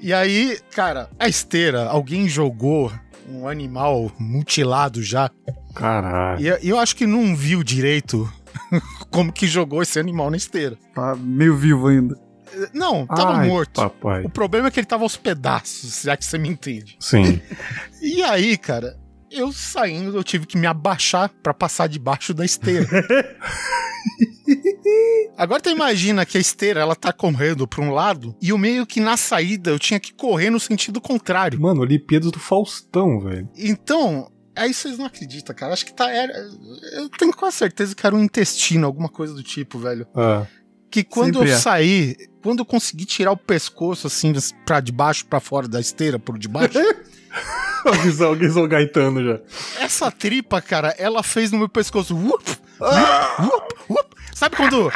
[0.00, 2.92] E aí, cara, a esteira, alguém jogou
[3.28, 5.30] um animal mutilado já.
[5.74, 6.58] Caralho.
[6.62, 8.30] E eu acho que não viu direito
[9.10, 10.76] como que jogou esse animal na esteira.
[10.94, 12.18] Tá meio vivo ainda.
[12.72, 13.80] Não, tava Ai, morto.
[13.80, 14.24] Papai.
[14.24, 16.96] O problema é que ele tava aos pedaços, já que você me entende.
[17.00, 17.40] Sim.
[18.00, 18.96] E aí, cara,
[19.30, 22.86] eu saindo, eu tive que me abaixar pra passar debaixo da esteira.
[25.36, 28.86] Agora tu imagina que a esteira, ela tá correndo pra um lado e o meio
[28.86, 31.60] que na saída eu tinha que correr no sentido contrário.
[31.60, 33.48] Mano, Olimpíadas do Faustão, velho.
[33.56, 35.74] Então, aí vocês não acreditam, cara.
[35.74, 36.10] Acho que tá.
[36.10, 36.32] Era,
[36.94, 40.06] eu tenho quase certeza que era um intestino, alguma coisa do tipo, velho.
[40.14, 40.46] Ah.
[40.90, 41.56] Que quando eu é.
[41.56, 44.32] saí, quando eu consegui tirar o pescoço assim,
[44.64, 46.78] pra debaixo, pra fora da esteira, por debaixo.
[47.84, 49.40] O Guizão, o Guizão gaitando já.
[49.78, 52.16] Essa tripa, cara, ela fez no meu pescoço.
[52.16, 53.75] Whoop, whoop, whoop.
[54.36, 54.92] Sabe quando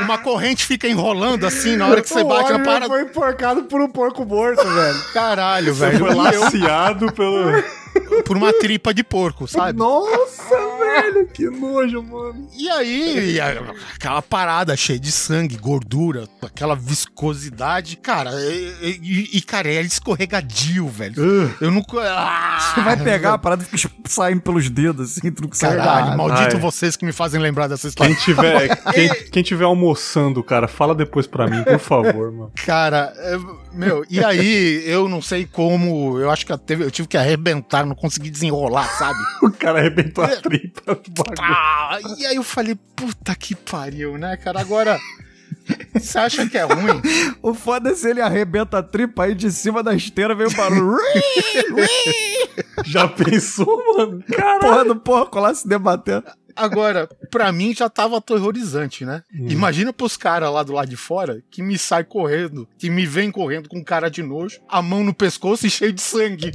[0.00, 2.86] uma corrente fica enrolando assim na hora que você O bate na parada?
[2.88, 5.02] foi enforcado por um porco morto, velho.
[5.14, 5.98] Caralho, Você velho.
[6.04, 7.52] foi laciado pelo.
[8.24, 9.78] Por uma tripa de porco, sabe?
[9.78, 11.26] Nossa, velho.
[11.28, 12.48] Que nojo, mano.
[12.56, 17.96] E aí, a- aquela parada cheia de sangue, gordura, aquela viscosidade.
[17.96, 21.54] Cara, e, e- e, cara, é escorregadio, velho.
[21.60, 21.82] Eu não.
[22.00, 25.76] Ah, Você vai pegar a parada e fica saindo pelos dedos, assim, tu não consegue
[25.76, 26.16] Caralho, pegar.
[26.16, 26.60] maldito Ai.
[26.62, 28.14] vocês que me fazem lembrar dessa história.
[28.14, 32.52] Quem tiver, quem, quem tiver almoçando, cara, fala depois pra mim, por favor, mano.
[32.64, 33.12] Cara,
[33.72, 37.16] meu, e aí eu não sei como, eu acho que eu, teve- eu tive que
[37.16, 39.18] arrebentar, não consegui desenrolar, sabe?
[39.42, 41.36] O cara arrebentou a tripa do bagulho.
[41.40, 44.60] Ah, e aí eu falei, puta que pariu, né, cara?
[44.60, 44.98] Agora,
[45.94, 47.00] você acha que é ruim?
[47.42, 50.56] O foda é se ele arrebenta a tripa aí de cima da esteira, vem o
[50.56, 50.98] barulho.
[52.84, 54.22] Já pensou, mano?
[54.24, 54.60] Caralho.
[54.60, 56.24] Porra do porco lá se debatendo.
[56.56, 59.22] Agora, pra mim já tava aterrorizante, né?
[59.30, 63.30] Imagina pros caras lá do lado de fora que me sai correndo, que me vem
[63.30, 66.50] correndo com cara de nojo, a mão no pescoço e cheio de sangue.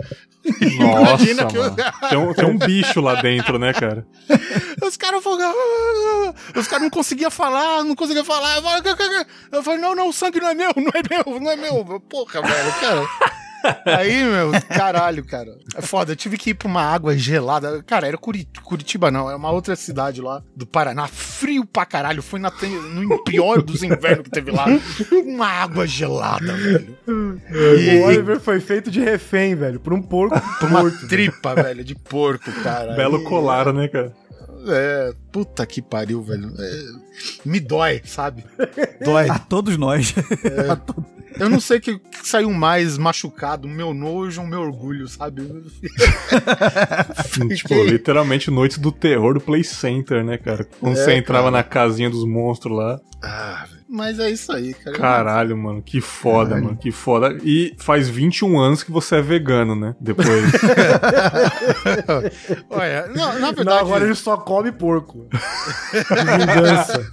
[0.79, 1.75] Nossa, Imagina que eu-.
[2.09, 4.05] Tem, um, tem um bicho lá dentro, né, cara?
[4.81, 5.23] Os caras.
[6.55, 8.61] Os caras não conseguiam falar, não conseguiam falar.
[9.51, 11.99] Eu falei, não, não, o sangue não é meu, não é meu, não é meu.
[12.01, 13.40] Porra, velho, cara.
[13.85, 15.55] Aí, meu, caralho, cara.
[15.75, 17.81] É foda, eu tive que ir pra uma água gelada.
[17.83, 21.07] Cara, era Curi- Curitiba, não, é uma outra cidade lá do Paraná.
[21.07, 22.21] Frio pra caralho.
[22.21, 22.51] Foi na,
[22.93, 24.65] no pior dos invernos que teve lá.
[25.25, 26.97] Uma água gelada, velho.
[27.07, 31.07] E- O Oliver foi feito de refém, velho, por um porco Por uma morto.
[31.07, 32.93] tripa, velho, de porco, cara.
[32.93, 34.13] Belo E- colar, né, cara?
[34.67, 36.53] É, puta que pariu, velho.
[36.59, 36.83] É,
[37.43, 38.45] me dói, sabe?
[39.03, 39.27] Dói.
[39.29, 40.13] A todos nós.
[41.39, 44.61] Eu não sei o que, que saiu mais machucado, o meu nojo ou o meu
[44.61, 45.41] orgulho, sabe?
[47.55, 50.67] Tipo, literalmente noites do terror do Play Center, né, cara?
[50.79, 52.99] Quando você entrava na casinha dos monstros lá.
[53.23, 53.81] Ah, velho.
[53.93, 54.97] Mas é isso aí, cara.
[54.97, 57.37] Caralho, mano, que foda, mano, que foda.
[57.43, 59.93] E faz 21 anos que você é vegano, né?
[59.99, 60.27] Depois.
[62.69, 63.79] Olha, não, na Não, verdade.
[63.79, 65.27] agora ele só come porco.
[65.31, 65.37] De
[66.39, 67.11] vingança.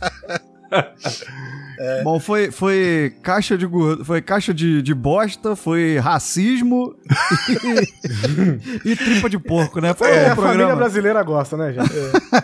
[2.03, 3.66] Bom, foi, foi caixa de
[4.05, 6.95] foi caixa de, de bosta, foi racismo
[8.85, 9.95] e, e tripa de porco, né?
[9.95, 11.83] Foi É, um a família brasileira gosta, né, já?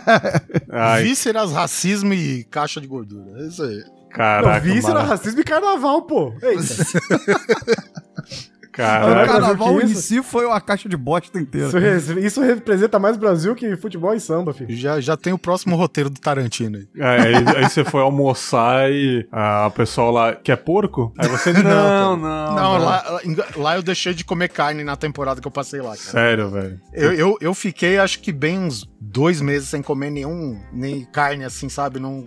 [0.71, 3.43] Ai, Vísceras, racismo e caixa de gordura.
[3.43, 3.83] É isso aí.
[4.11, 6.33] caraca, Não, racismo e carnaval, pô.
[6.41, 6.63] Eita.
[8.75, 9.09] O Caraca.
[9.13, 11.67] Brasil carnaval em si foi uma caixa de bosta inteira.
[11.97, 14.75] Isso, isso representa mais Brasil que futebol e samba, filho.
[14.75, 16.87] Já, já tem o próximo roteiro do Tarantino aí.
[17.01, 21.13] Aí, aí você foi almoçar e a pessoa lá quer porco?
[21.17, 22.55] Aí você não, não, não.
[22.55, 23.21] Não, lá,
[23.55, 25.99] lá eu deixei de comer carne na temporada que eu passei lá, cara.
[26.11, 26.79] Sério, velho.
[26.93, 31.43] Eu, eu, eu fiquei, acho que bem uns dois meses sem comer nenhum, nem carne
[31.45, 31.99] assim, sabe?
[31.99, 32.23] Não,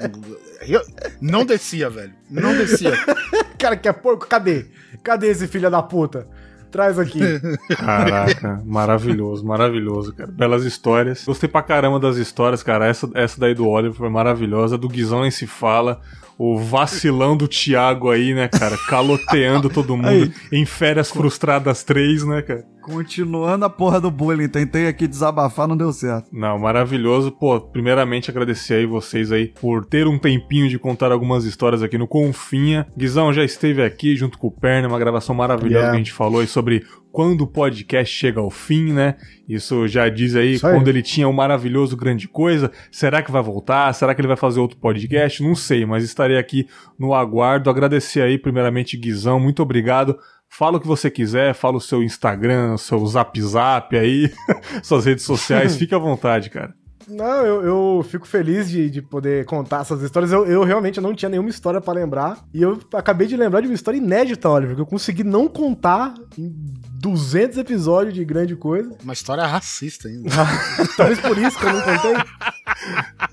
[0.67, 0.83] eu-
[1.21, 2.13] não descia, velho.
[2.31, 2.93] Não descia.
[3.59, 4.27] Cara, que é porco?
[4.27, 4.67] Cadê?
[5.03, 6.27] Cadê esse filho da puta?
[6.71, 7.21] Traz aqui.
[7.77, 10.31] Caraca, maravilhoso, maravilhoso, cara.
[10.31, 11.25] Belas histórias.
[11.25, 12.87] Gostei pra caramba das histórias, cara.
[12.87, 14.77] Essa, essa daí do Oliver foi maravilhosa.
[14.77, 16.01] Do Guizão nem se fala.
[16.39, 18.77] O vacilão do Thiago aí, né, cara?
[18.89, 20.33] Caloteando todo mundo Aí.
[20.53, 22.65] em férias frustradas três, né, cara?
[22.91, 26.29] Continuando a porra do bullying, tentei aqui desabafar, não deu certo.
[26.33, 27.31] Não, maravilhoso.
[27.31, 31.99] Pô, primeiramente agradecer aí vocês aí por ter um tempinho de contar algumas histórias aqui
[31.99, 32.87] no Confinha.
[32.97, 35.91] Guizão já esteve aqui junto com o Perna, uma gravação maravilhosa Yeah.
[35.91, 36.83] que a gente falou aí sobre
[37.13, 39.17] quando o podcast chega ao fim, né?
[39.49, 40.61] Isso já diz aí aí.
[40.61, 42.71] quando ele tinha o maravilhoso grande coisa.
[42.91, 43.93] Será que vai voltar?
[43.93, 45.43] Será que ele vai fazer outro podcast?
[45.43, 46.67] Não sei, mas estarei aqui
[46.99, 47.69] no aguardo.
[47.71, 50.19] Agradecer aí primeiramente Guizão, muito obrigado.
[50.49, 54.33] Fala o que você quiser, fala o seu Instagram, o seu Zap Zap aí,
[54.83, 56.75] suas redes sociais, fique à vontade, cara.
[57.09, 60.31] Não, eu, eu fico feliz de, de poder contar essas histórias.
[60.31, 62.39] Eu, eu realmente não tinha nenhuma história pra lembrar.
[62.53, 66.13] E eu acabei de lembrar de uma história inédita, Oliver, que eu consegui não contar
[66.37, 66.55] em
[67.01, 68.97] 200 episódios de grande coisa.
[69.03, 70.29] Uma história racista ainda.
[70.97, 72.15] Talvez por isso que eu não contei.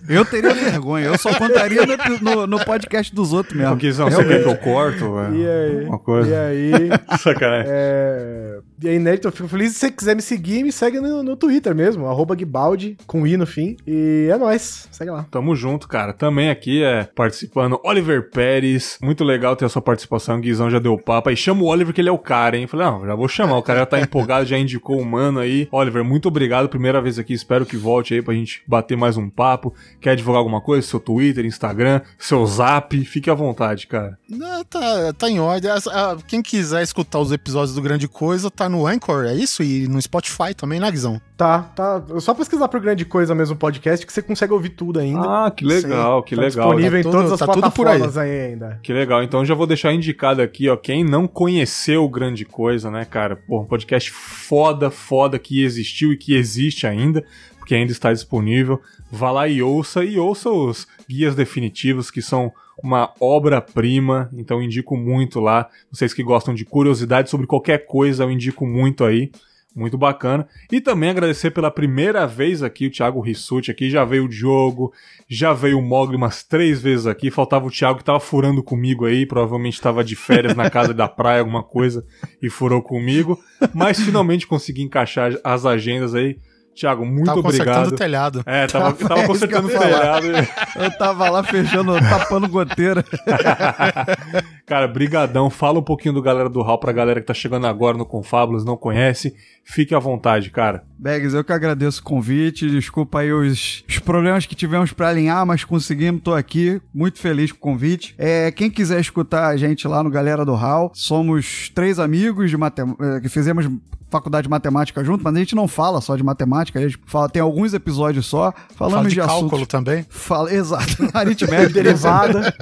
[0.07, 3.73] Eu teria vergonha, eu só contaria no, no- no podcast dos outros mesmo.
[3.73, 5.15] Ô, Guizão, você quer que eu corto?
[5.15, 5.35] velho?
[5.35, 5.85] E aí?
[5.85, 6.29] Uma coisa.
[6.29, 6.71] E aí?
[7.19, 7.65] Sacanagem.
[7.73, 8.59] É...
[8.83, 9.71] E aí, inédito, eu fico feliz.
[9.73, 13.35] Se você quiser me seguir, me segue no, no Twitter mesmo, arroba Guibaldi, com I
[13.37, 13.77] no fim.
[13.87, 15.25] E é nóis, segue lá.
[15.31, 16.13] Tamo junto, cara.
[16.13, 18.97] Também aqui é participando Oliver Pérez.
[19.01, 20.37] Muito legal ter a sua participação.
[20.37, 21.29] O Guizão já deu papo.
[21.29, 22.67] Aí chama o Oliver que ele é o cara, hein?
[22.67, 23.54] Falei, não, já vou chamar.
[23.57, 25.67] O cara tá empolgado, já indicou o mano aí.
[25.71, 26.69] Oliver, muito obrigado.
[26.69, 27.33] Primeira vez aqui.
[27.33, 29.73] Espero que volte aí pra gente bater mais um papo.
[29.99, 30.87] Quer divulgar alguma coisa?
[30.87, 32.97] Seu Twitter, Instagram, seu Zap.
[33.05, 34.17] Fique à vontade, cara.
[34.29, 35.71] Não, tá, tá em ordem.
[35.71, 39.63] Ah, Quem quiser escutar os episódios do Grande Coisa, tá no Anchor, é isso?
[39.63, 41.21] E no Spotify também, né, Guizão?
[41.37, 42.01] Tá, tá.
[42.15, 45.19] É Só pesquisar por grande coisa mesmo o podcast que você consegue ouvir tudo ainda.
[45.47, 46.67] Ah, que legal, que Tá legal.
[46.69, 47.59] disponível Tá em tudo- todas as tá por aí.
[47.61, 48.79] plataformas aí ainda.
[48.81, 49.21] Que legal.
[49.21, 53.35] Então já vou deixar indicado aqui, ó, quem não conheceu Grande Coisa, né, cara?
[53.35, 57.21] Pô, um podcast foda, foda que existiu e que existe ainda,
[57.59, 58.79] porque ainda está disponível.
[59.11, 62.49] Vá lá e ouça e ouça os guias definitivos que são
[62.81, 65.67] uma obra-prima, então indico muito lá.
[65.91, 69.31] Vocês que gostam de curiosidade sobre qualquer coisa, eu indico muito aí.
[69.75, 70.47] Muito bacana.
[70.71, 73.89] E também agradecer pela primeira vez aqui o Thiago Rissuti aqui.
[73.89, 74.93] Já veio o Diogo,
[75.27, 77.29] já veio o Mogli umas três vezes aqui.
[77.29, 79.25] Faltava o Thiago que tava furando comigo aí.
[79.25, 82.05] Provavelmente estava de férias na casa da praia, alguma coisa,
[82.41, 83.37] e furou comigo.
[83.73, 86.39] Mas finalmente consegui encaixar as agendas aí.
[86.75, 87.65] Thiago, muito Tava obrigado.
[87.67, 88.43] consertando o telhado.
[88.45, 90.27] É, tava, Tava- tava é consertando o telhado.
[90.75, 93.03] Eu tava lá fechando, tapando goteira.
[94.65, 95.49] Cara, brigadão.
[95.49, 98.65] Fala um pouquinho do Galera do Hall pra galera que tá chegando agora no Confábulas,
[98.65, 99.35] não conhece.
[99.63, 100.83] Fique à vontade, cara.
[100.97, 102.69] Bags, eu que agradeço o convite.
[102.69, 106.81] Desculpa aí os, os problemas que tivemos pra alinhar, mas conseguimos, tô aqui.
[106.93, 108.15] Muito feliz com o convite.
[108.17, 112.57] É, quem quiser escutar a gente lá no Galera do Hall, somos três amigos de
[112.57, 113.67] matem- eh, que fizemos
[114.09, 117.27] faculdade de matemática junto, mas a gente não fala só de matemática, a gente fala,
[117.27, 119.67] tem alguns episódios só, falamos Fala de de, cálculo assuntos.
[119.67, 120.05] também.
[120.09, 122.53] Fala, exato, aritmética, Derivada.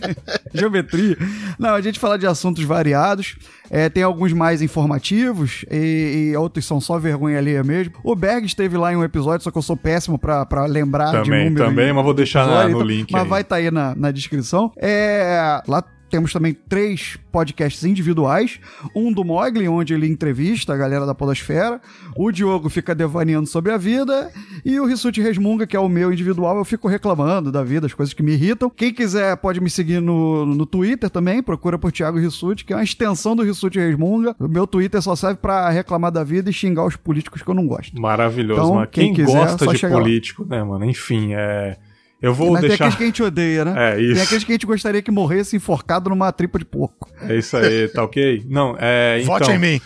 [0.54, 1.16] geometria.
[1.58, 3.36] Não, a gente fala de assuntos variados.
[3.70, 7.91] É, tem alguns mais informativos e, e outros são só vergonha alheia mesmo.
[8.04, 11.06] O Berg esteve lá em um episódio, só que eu sou péssimo pra, pra lembrar
[11.06, 11.64] de Também, número.
[11.66, 13.28] também, e- mas vou deixar na- episódio, no então- link Mas aí.
[13.28, 14.72] vai estar aí na, na descrição.
[14.76, 15.82] É, lá
[16.12, 18.60] temos também três podcasts individuais.
[18.94, 21.80] Um do Mogli, onde ele entrevista a galera da Podosfera.
[22.14, 24.30] O Diogo fica devaneando sobre a vida.
[24.62, 27.94] E o Rissuti Resmunga, que é o meu individual, eu fico reclamando da vida, as
[27.94, 28.68] coisas que me irritam.
[28.68, 31.42] Quem quiser pode me seguir no, no Twitter também.
[31.42, 34.36] Procura por Thiago Rissuti, que é uma extensão do Rissuti Resmunga.
[34.38, 37.54] O meu Twitter só serve pra reclamar da vida e xingar os políticos que eu
[37.54, 37.98] não gosto.
[37.98, 38.86] Maravilhoso, Então, mano.
[38.88, 40.02] Quem, quem quiser, gosta só de chegar lá.
[40.02, 40.84] político, né, mano?
[40.84, 41.78] Enfim, é.
[42.22, 42.84] Eu vou Mas tem deixar.
[42.84, 43.72] aqueles que a gente odeia, né?
[43.82, 44.14] É, isso.
[44.14, 47.10] Tem aqueles que a gente gostaria que morresse enforcado numa tripa de porco.
[47.20, 48.44] É isso aí, tá ok?
[48.48, 49.18] Não, é.
[49.20, 49.80] Então, Vote em mim.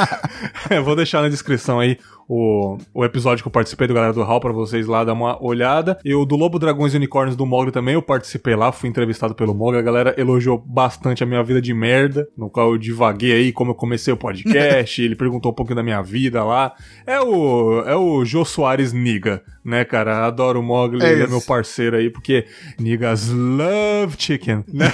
[0.70, 1.98] eu vou deixar na descrição aí
[2.28, 5.42] o, o episódio que eu participei do Galera do Hall pra vocês lá dar uma
[5.42, 5.98] olhada.
[6.04, 9.34] E o do Lobo, Dragões e Unicórnios do Mogli também, eu participei lá, fui entrevistado
[9.34, 9.78] pelo Mogli.
[9.78, 13.72] A galera elogiou bastante a minha vida de merda, no qual eu divaguei aí como
[13.72, 15.00] eu comecei o podcast.
[15.02, 16.72] ele perguntou um pouquinho da minha vida lá.
[17.06, 20.26] É o, é o Jô Soares Niga, né, cara?
[20.26, 22.46] Adoro o Mogli, É ele é meu parceiro aí, porque
[22.78, 24.86] niggas love chicken, né?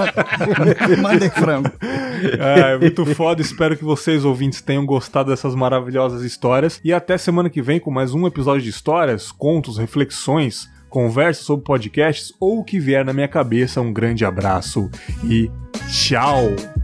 [1.00, 1.70] Mandem frango.
[2.38, 3.40] É, muito foda.
[3.40, 6.80] Espero que vocês, ouvintes, tenham gostado dessas maravilhosas histórias.
[6.82, 11.64] E até semana que vem com mais um episódio de histórias, contos, reflexões, conversas sobre
[11.64, 13.80] podcasts ou o que vier na minha cabeça.
[13.82, 14.90] Um grande abraço
[15.22, 15.50] e
[15.90, 16.79] tchau!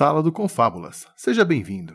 [0.00, 1.06] Sala do Confábulas.
[1.14, 1.92] Seja bem-vindo.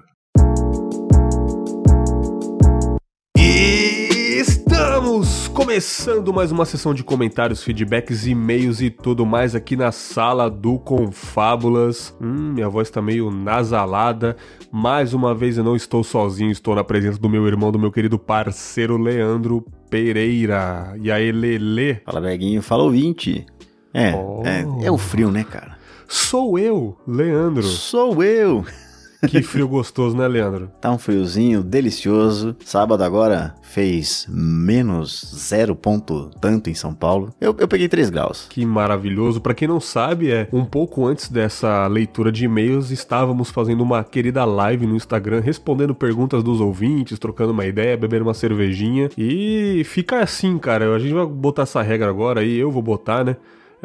[3.35, 10.51] Estamos começando mais uma sessão de comentários, feedbacks, e-mails e tudo mais aqui na sala
[10.51, 12.15] do Confábulas.
[12.21, 14.37] Hum, minha voz tá meio nasalada.
[14.71, 17.91] Mais uma vez eu não estou sozinho, estou na presença do meu irmão, do meu
[17.91, 20.95] querido parceiro Leandro Pereira.
[21.01, 22.03] E aí, Lele?
[22.05, 22.61] Fala, Beguinho.
[22.61, 23.47] Fala, ouvinte.
[23.91, 24.43] É, Oh.
[24.45, 25.74] é, é o frio, né, cara?
[26.07, 27.63] Sou eu, Leandro.
[27.63, 28.65] Sou eu.
[29.27, 30.69] Que frio gostoso, né, Leandro?
[30.79, 32.55] Tá um friozinho delicioso.
[32.63, 37.33] Sábado agora fez menos zero ponto tanto em São Paulo.
[37.41, 38.45] Eu, eu peguei 3 graus.
[38.49, 39.41] Que maravilhoso.
[39.41, 44.03] Pra quem não sabe, é um pouco antes dessa leitura de e-mails, estávamos fazendo uma
[44.03, 49.09] querida live no Instagram, respondendo perguntas dos ouvintes, trocando uma ideia, bebendo uma cervejinha.
[49.17, 50.93] E fica assim, cara.
[50.93, 53.37] A gente vai botar essa regra agora aí, eu vou botar, né?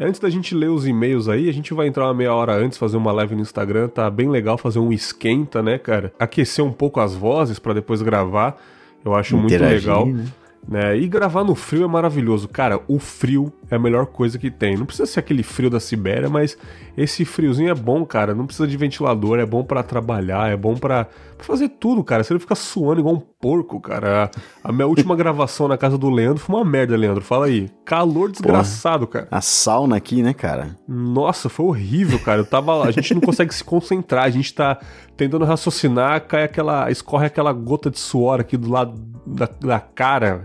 [0.02, 2.78] Antes da gente ler os e-mails aí, a gente vai entrar uma meia hora antes,
[2.78, 3.86] fazer uma live no Instagram.
[3.86, 6.10] Tá bem legal fazer um esquenta, né, cara?
[6.18, 8.56] Aquecer um pouco as vozes pra depois gravar.
[9.04, 10.06] Eu acho muito Interagir, legal.
[10.06, 10.24] né?
[10.66, 10.96] né?
[10.96, 12.48] E gravar no frio é maravilhoso.
[12.48, 14.74] Cara, o frio é a melhor coisa que tem.
[14.74, 16.56] Não precisa ser aquele frio da Sibéria, mas
[16.96, 18.34] esse friozinho é bom, cara.
[18.34, 21.08] Não precisa de ventilador, é bom pra trabalhar, é bom pra
[21.40, 22.22] pra fazer tudo, cara.
[22.22, 24.30] Você não fica suando igual um porco, cara.
[24.64, 27.22] A, a minha última gravação na casa do Leandro foi uma merda, Leandro.
[27.22, 27.68] Fala aí.
[27.84, 29.28] Calor desgraçado, cara.
[29.30, 30.76] A sauna aqui, né, cara?
[30.86, 32.40] Nossa, foi horrível, cara.
[32.40, 34.78] Eu tava, a gente não consegue se concentrar, a gente tá
[35.16, 38.94] tentando raciocinar, cai aquela, escorre aquela gota de suor aqui do lado
[39.26, 40.44] da, da cara.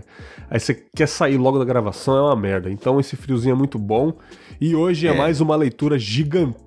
[0.50, 2.70] Aí você quer sair logo da gravação, é uma merda.
[2.70, 4.12] Então esse friozinho é muito bom.
[4.60, 5.16] E hoje é, É.
[5.16, 6.65] mais uma leitura gigantesca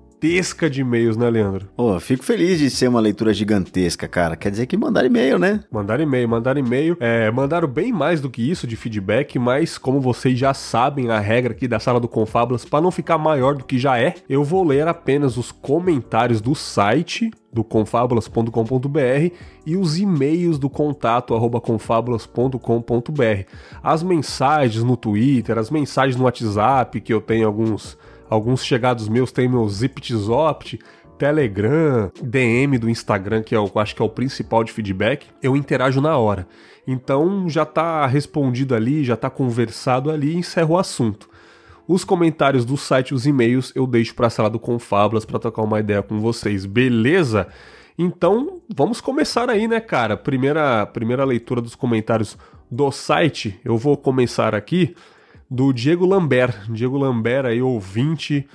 [0.70, 1.68] de e-mails, né, Leandro?
[1.76, 4.36] Pô, fico feliz de ser uma leitura gigantesca, cara.
[4.36, 5.64] Quer dizer que mandaram e-mail, né?
[5.70, 6.96] Mandaram e-mail, mandaram e-mail.
[7.00, 11.18] É, mandaram bem mais do que isso de feedback, mas como vocês já sabem, a
[11.18, 14.44] regra aqui da sala do Confábulas, para não ficar maior do que já é, eu
[14.44, 19.34] vou ler apenas os comentários do site do confabulas.com.br
[19.66, 23.44] e os e-mails do contato arroba confabulas.com.br.
[23.82, 27.98] As mensagens no Twitter, as mensagens no WhatsApp, que eu tenho alguns,
[28.30, 30.78] alguns chegados meus, tem meu ZipTzopt,
[31.18, 35.56] Telegram, DM do Instagram, que é o, acho que é o principal de feedback, eu
[35.56, 36.46] interajo na hora.
[36.86, 41.28] Então já tá respondido ali, já tá conversado ali e encerro o assunto.
[41.86, 45.80] Os comentários do site, os e-mails, eu deixo pra sala do Confábulas pra trocar uma
[45.80, 47.48] ideia com vocês, beleza?
[47.98, 50.16] Então, vamos começar aí, né, cara?
[50.16, 52.38] Primeira, primeira leitura dos comentários
[52.70, 54.94] do site, eu vou começar aqui
[55.50, 56.70] do Diego Lambert.
[56.70, 58.46] Diego Lambert aí, ouvinte,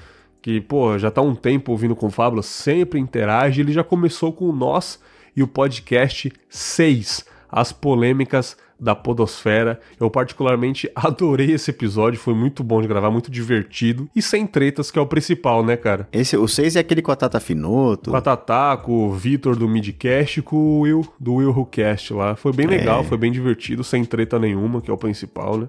[0.41, 3.61] que, pô, já tá um tempo ouvindo Confábulas, sempre interage.
[3.61, 4.99] Ele já começou com nós
[5.35, 7.25] e o podcast 6,
[7.55, 9.79] As Polêmicas da Podosfera.
[9.99, 14.91] Eu particularmente adorei esse episódio, foi muito bom de gravar, muito divertido e sem tretas,
[14.91, 16.07] que é o principal, né, cara?
[16.11, 18.11] Esse, o 6 é aquele com a Tata Finoto.
[18.11, 21.65] Com a Tatá, com o Vitor do Midcast e com o Will do Will Who
[21.67, 22.35] Cast lá.
[22.35, 25.67] Foi bem legal, foi bem divertido, sem treta nenhuma, que é o principal, né?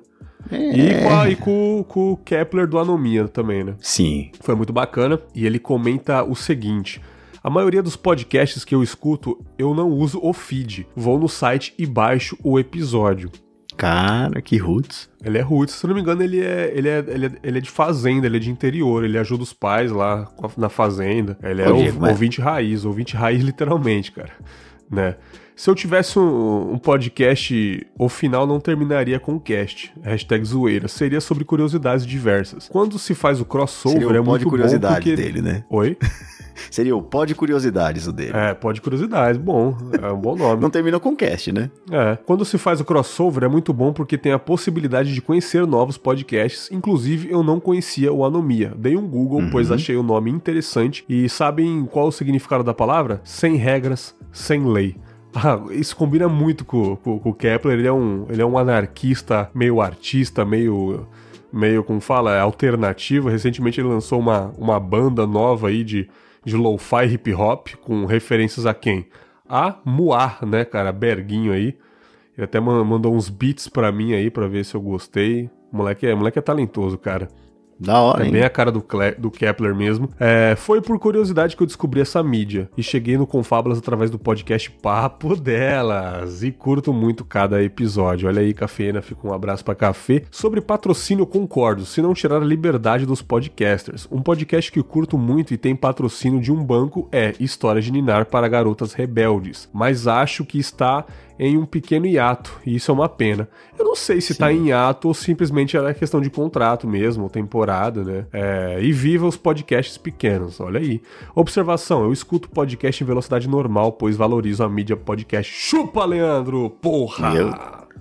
[0.51, 3.75] E, com, a- e com- com o Kepler do Anomia também, né?
[3.81, 4.31] Sim.
[4.41, 5.21] Foi muito bacana.
[5.35, 7.01] E ele comenta o seguinte.
[7.47, 10.85] A maioria dos podcasts que eu escuto, eu não uso o feed.
[10.97, 13.31] Vou no site e baixo o episódio.
[13.77, 15.09] Cara, que roots.
[15.25, 17.61] Ele é roots, se não me engano, ele é, ele, é, ele, é, ele é
[17.61, 21.39] de fazenda, ele é de interior, ele ajuda os pais lá na fazenda.
[21.41, 24.33] Ele é Ô, Diego, mas- ouvinte raiz, ouvinte raiz literalmente, cara.
[24.91, 25.15] Né?
[25.57, 29.91] Se eu tivesse um, um podcast, o final não terminaria com o cast.
[30.03, 30.87] Hashtag zoeira.
[30.87, 32.69] Seria sobre curiosidades diversas.
[32.69, 35.17] Quando se faz o crossover, Seria o é muito de bom curiosidade porque...
[35.17, 35.65] dele, né?
[35.71, 35.97] Oi?
[36.71, 38.33] Seria o pó de curiosidades o dele.
[38.35, 39.41] É, pode curiosidades.
[39.41, 40.61] Bom, é um bom nome.
[40.61, 41.71] Não terminou com cast, né?
[41.91, 42.17] É.
[42.27, 45.97] Quando se faz o crossover é muito bom porque tem a possibilidade de conhecer novos
[45.97, 46.71] podcasts.
[46.71, 48.75] Inclusive, eu não conhecia o Anomia.
[48.77, 51.03] Dei um Google, pois achei o nome interessante.
[51.09, 53.23] E sabem qual o significado da palavra?
[53.25, 54.97] Sem regras, sem lei.
[55.39, 57.79] Ah, isso combina muito com, com- com o Kepler.
[57.79, 61.07] Ele é, um, ele é um anarquista, meio artista, meio.
[61.53, 63.29] meio, como fala, alternativo.
[63.29, 66.09] Recentemente ele lançou uma, uma banda nova aí de,
[66.45, 69.07] de lo-fi hip hop, com referências a quem?
[69.49, 70.91] A Muar, né, cara?
[70.91, 71.77] Berguinho aí.
[72.37, 75.51] Ele até man- mandou uns beats pra mim aí pra ver se eu gostei.
[75.71, 77.29] Moleque é, o moleque é talentoso, cara.
[77.79, 78.33] Da hora, É hein?
[78.33, 80.09] bem a cara do, Cle- do Kepler mesmo.
[80.19, 82.71] É, foi por curiosidade que eu descobri essa mídia.
[82.77, 86.43] E cheguei no Confábulas através do podcast Papo Delas.
[86.43, 88.29] E curto muito cada episódio.
[88.29, 90.23] Olha aí, Cafeína, fica um abraço pra Café.
[90.31, 91.85] Sobre patrocínio, concordo.
[91.85, 94.09] Se não tirar a liberdade dos podcasters.
[94.11, 98.27] Um podcast que curto muito e tem patrocínio de um banco é História de Ninar
[98.27, 99.69] para Garotas Rebeldes.
[99.73, 101.05] Mas acho que está
[101.39, 103.49] em um pequeno hiato, e isso é uma pena.
[103.79, 107.31] Eu não sei se tá em hiato ou simplesmente era questão de contrato mesmo, ou
[107.31, 108.27] temporada, né?
[108.33, 111.01] É, e viva os podcasts pequenos, olha aí.
[111.35, 115.53] Observação, eu escuto podcast em velocidade normal, pois valorizo a mídia podcast.
[115.53, 116.71] Chupa, Leandro!
[116.71, 117.35] Porra!
[117.35, 117.55] Eu-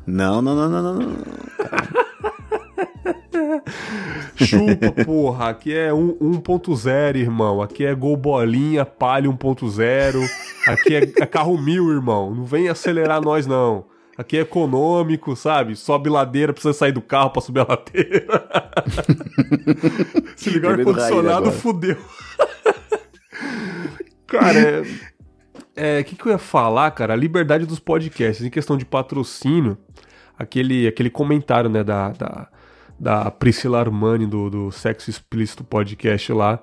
[0.08, 1.16] Não, não, não, não, não, não.
[4.36, 5.50] Chupa, porra.
[5.50, 7.62] Aqui é um- 1.0, irmão.
[7.62, 10.20] Aqui é gol bolinha, palha 1.0.
[10.68, 12.34] Aqui é, é carro mil, irmão.
[12.34, 13.86] Não vem acelerar nós, não.
[14.18, 15.76] Aqui é econômico, sabe?
[15.76, 18.48] Sobe ladeira, precisa sair do carro pra subir a ladeira.
[20.38, 21.98] Se ligar o ar-condicionado, fudeu.
[24.28, 24.84] Cara, é.
[25.78, 27.12] É, o que, que eu ia falar, cara?
[27.14, 29.78] A liberdade dos podcasts, em questão de patrocínio,
[30.40, 32.48] aquele, aquele comentário, né, da, da,
[33.00, 36.60] da Priscila Armani do, do Sexo Explícito Podcast lá.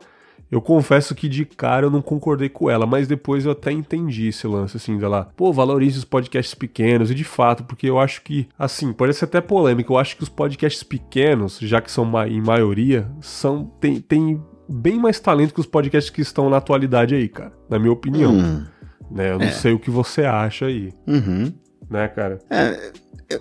[0.50, 4.28] Eu confesso que de cara eu não concordei com ela, mas depois eu até entendi
[4.28, 5.30] esse lance, assim, dela.
[5.34, 9.24] Pô, valorize os podcasts pequenos, e de fato, porque eu acho que, assim, pode ser
[9.24, 13.64] até polêmico, eu acho que os podcasts pequenos, já que são ma- em maioria, são
[13.80, 17.78] tem, tem bem mais talento que os podcasts que estão na atualidade aí, cara, na
[17.78, 18.32] minha opinião.
[18.34, 18.66] Hum,
[19.10, 19.30] Né?
[19.32, 21.50] Eu não sei o que você acha aí, uhum.
[21.90, 22.38] né, cara?
[22.50, 22.92] É,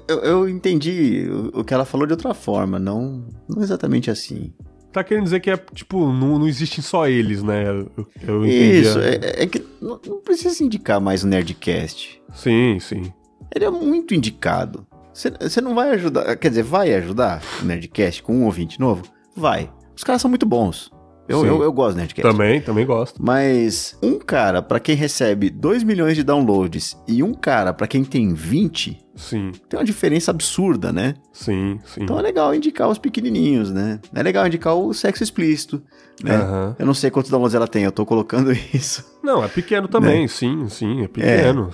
[0.08, 4.54] eu, eu- entendi o, que ela falou de outra forma, não, não exatamente assim.
[4.92, 7.64] Tá querendo dizer que é, tipo, não, não existem só eles, né?
[7.70, 7.90] Eu,
[8.28, 8.46] eu.
[8.46, 12.22] Isso, a- é, é que não, não precisa indicar mais o Nerdcast.
[12.36, 13.12] Sim, sim.
[13.56, 14.86] Ele é muito indicado.
[15.14, 19.04] Você- Você não vai ajudar, quer dizer, vai ajudar o Nerdcast com um ouvinte novo?
[19.36, 19.72] Vai.
[19.96, 20.91] Os caras são muito bons.
[21.28, 22.30] Eu, eu, eu gosto do Nerdcast.
[22.30, 23.24] Também, também gosto.
[23.24, 28.04] Mas um cara pra quem recebe 2 milhões de downloads e um cara pra quem
[28.04, 31.14] tem 20, Sim, tem uma diferença absurda, né?
[31.32, 32.04] sim, sim.
[32.04, 34.00] Então é legal indicar os pequenininhos, né?
[34.14, 35.82] É legal indicar o sexo explícito,
[36.24, 36.36] né?
[36.36, 36.76] Aham.
[36.80, 39.06] Eu não sei quantos downloads ela tem, eu tô colocando isso.
[39.24, 41.70] Não, é pequeno também, sim, sim, é pequeno.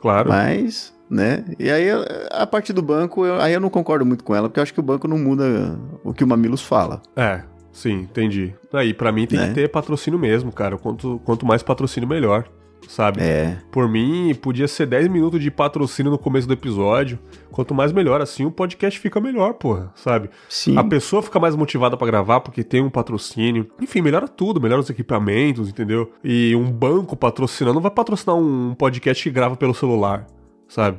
[0.00, 0.28] Claro.
[0.28, 1.44] Mas, né?
[1.58, 1.86] E aí,
[2.30, 4.72] a parte do banco, eu- aí eu não concordo muito com ela, porque eu acho
[4.74, 7.02] que o banco não muda o que o Mamilos fala.
[7.16, 7.42] É,
[7.72, 8.54] sim, entendi.
[8.72, 9.48] Aí, pra mim tem Né?
[9.48, 10.76] que ter patrocínio mesmo, cara.
[10.78, 12.48] Quanto, quanto mais patrocínio, melhor.
[12.88, 13.20] Sabe?
[13.22, 13.58] É.
[13.70, 17.18] Por mim, podia ser 10 minutos de patrocínio no começo do episódio.
[17.50, 20.30] Quanto mais melhor, assim o podcast fica melhor, porra, sabe?
[20.48, 20.76] Sim.
[20.76, 23.68] A pessoa fica mais motivada pra gravar porque tem um patrocínio.
[23.80, 26.10] Enfim, melhora tudo, melhora os equipamentos, entendeu?
[26.24, 30.26] E um banco patrocinando não vai patrocinar um podcast que grava pelo celular,
[30.66, 30.98] sabe?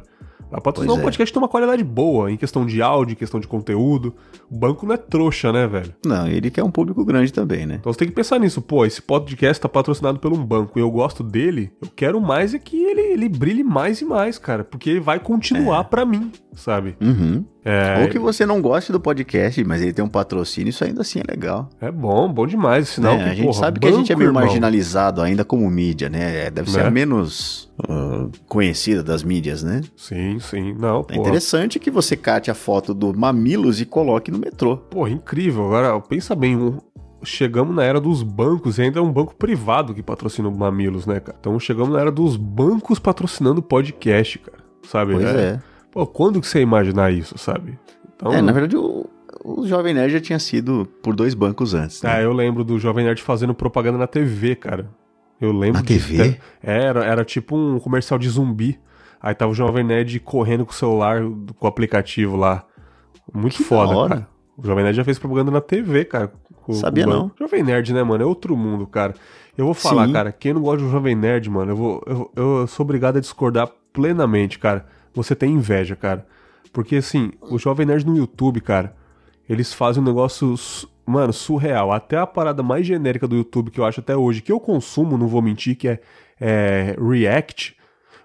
[0.52, 1.04] Vai patrocinar Pois um é.
[1.04, 4.14] podcast tem uma qualidade boa em questão de áudio, em questão de conteúdo.
[4.50, 5.96] O banco não é trouxa, né, velho?
[6.06, 7.78] Não, ele quer um público grande também, né?
[7.80, 10.82] Então você tem que pensar nisso, pô, esse podcast tá patrocinado por um banco e
[10.82, 14.64] eu gosto dele, eu quero mais é que ele, ele brilhe mais e mais, cara,
[14.64, 16.98] porque ele vai continuar pra mim, sabe?
[17.02, 17.46] Uhum.
[17.64, 21.02] É, Ou que você não goste do podcast, mas ele tem um patrocínio, isso ainda
[21.02, 21.70] assim é legal.
[21.80, 23.24] é bom, bom demais, sinal né?
[23.26, 24.42] que, a gente porra, sabe que a gente é meio irmão.
[24.44, 26.46] marginalizado ainda como mídia, né?
[26.48, 26.88] É, Deve ser Né?
[26.88, 29.82] a menos ah, conhecida das mídias, né?
[29.96, 34.40] Sim, sim, não, É interessante que você cate a foto do Mamilos e coloque no
[34.40, 34.78] metrô.
[34.78, 35.66] Pô, incrível.
[35.68, 36.80] Agora, pensa bem, um-
[37.24, 41.06] chegamos na era dos bancos e ainda é um banco privado que patrocina o Mamilos,
[41.06, 41.38] né, cara?
[41.40, 44.58] Então chegamos na era dos bancos patrocinando podcast, cara.
[44.84, 45.14] Sabe?
[45.14, 45.62] Pois é.
[45.92, 47.78] Pô, quando que você ia imaginar isso, sabe?
[48.16, 49.06] Então, É, na verdade, o,
[49.44, 52.02] o Jovem Nerd já tinha sido por dois bancos antes.
[52.02, 52.10] Né?
[52.14, 54.90] Ah, eu lembro do Jovem Nerd fazendo propaganda na TV, cara.
[55.40, 55.86] Eu lembro Na.
[55.86, 56.38] TV?
[56.64, 58.80] É, Era, era tipo um comercial de zumbi.
[59.22, 61.22] Aí tava o Jovem Nerd correndo com o celular,
[61.58, 62.64] com o aplicativo lá.
[63.34, 64.10] Muito Que foda, hora.
[64.16, 64.28] cara.
[64.58, 66.32] O Jovem Nerd já fez propaganda na TV, cara.
[66.64, 67.32] com- Sabia com não.
[67.40, 68.24] Jovem Nerd, né, mano?
[68.24, 69.16] É outro mundo, cara.
[69.58, 70.14] Eu vou falar, Sim.
[70.14, 73.20] cara, quem não gosta do Jovem Nerd, mano, eu, vou, eu, eu sou obrigado a
[73.20, 74.86] discordar plenamente, cara.
[75.14, 76.26] Você tem inveja, cara.
[76.72, 78.96] Porque, assim, o Jovem Nerd no YouTube, cara,
[79.50, 80.56] eles fazem um negócio,
[81.06, 81.92] mano, surreal.
[81.92, 85.18] Até a parada mais genérica do YouTube que eu acho até hoje, que eu consumo,
[85.18, 86.00] não vou mentir, que é,
[86.40, 87.76] é React.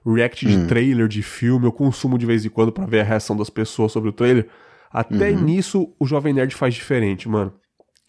[0.06, 3.36] React de trailer, de filme, eu consumo de vez em quando pra ver a reação
[3.36, 4.48] das pessoas sobre o trailer.
[4.88, 7.52] Até nisso o Jovem Nerd faz diferente, mano.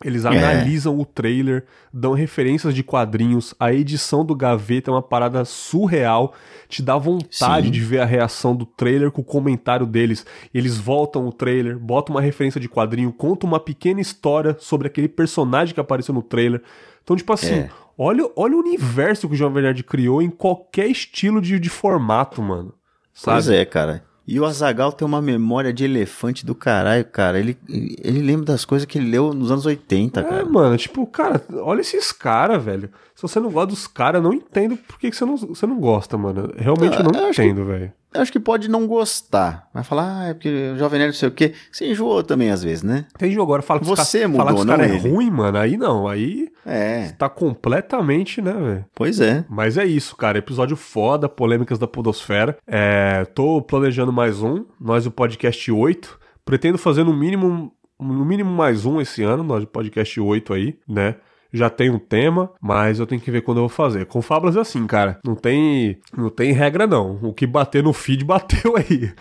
[0.03, 5.43] Eles analisam o trailer, dão referências de quadrinhos, a edição do Gaveta é uma parada
[5.43, 6.35] surreal,
[6.69, 7.71] te dá vontade Sim.
[7.71, 10.23] de ver a reação do trailer com o comentário deles.
[10.53, 15.07] Eles voltam o trailer, botam uma referência de quadrinho, contam uma pequena história sobre aquele
[15.07, 16.61] personagem que apareceu no trailer.
[17.03, 17.69] Então, tipo assim, É.
[17.97, 22.39] olha, olha o universo que o Jovem Nerd criou em qualquer estilo de, de formato,
[22.39, 22.71] mano.
[23.15, 23.37] Sabe?
[23.37, 24.03] Pois é, cara.
[24.27, 27.39] E o Azagal tem uma memória de elefante do caralho, cara.
[27.39, 30.45] Ele, ele lembra das coisas que ele leu nos anos 80, É, cara.
[30.45, 32.89] mano, tipo, cara, olha esses caras, velho.
[33.17, 35.65] Se você não gosta dos caras, eu não entendo por que, que você, não, você
[35.65, 36.53] não gosta, mano.
[36.55, 37.91] Realmente eu Ah, não eu entendo, velho.
[38.13, 39.67] Eu acho que pode não gostar.
[39.73, 41.53] Vai falar, ah, é porque o Jovem Nerd não sei o quê.
[41.71, 43.07] Você enjoou também às vezes, né?
[43.15, 43.63] Entendi agora.
[43.63, 45.09] Fala que Você mudou, falar que os não caras é ele.
[45.09, 45.57] ruim, mano.
[45.57, 46.07] Aí não.
[46.07, 48.85] Aí É, tá completamente, né, velho?
[48.93, 49.43] pois é.
[49.49, 50.37] Mas é isso, cara.
[50.37, 52.55] Episódio foda, polêmicas da Podosfera.
[52.67, 54.63] É, tô planejando mais um.
[54.79, 56.19] Nós, o podcast 8.
[56.45, 59.43] Pretendo fazer no mínimo, no mínimo mais um esse ano.
[59.43, 61.15] Nós, podcast 8 aí, né?
[61.51, 64.05] Já tem um tema, mas eu tenho que ver quando eu vou fazer.
[64.05, 65.19] Com Fábulas é assim, cara.
[65.23, 67.19] Não tem, não tem regra, não.
[67.21, 69.11] O que bater no feed, bateu aí,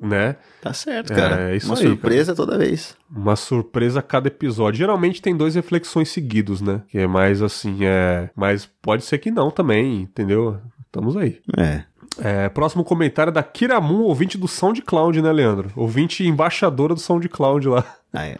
[0.00, 0.36] né?
[0.62, 1.50] Tá certo, É, cara.
[1.50, 2.96] é isso Uma aí, surpresa toda vez.
[3.14, 4.78] Uma surpresa a cada episódio.
[4.78, 6.82] Geralmente tem dois reflexões seguidos, né?
[6.88, 8.30] Que é mais assim, é.
[8.34, 10.58] Mas pode ser que não também, entendeu?
[10.86, 11.40] Estamos aí.
[11.56, 11.82] É.
[12.20, 15.72] É, próximo comentário é da Kiramun, ouvinte do SoundCloud, né, Leandro?
[15.74, 17.84] Ouvinte embaixadora do SoundCloud lá.
[18.12, 18.38] A,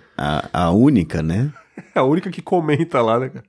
[0.53, 1.51] a, a única, né?
[1.95, 3.45] É a única que comenta lá, né, cara?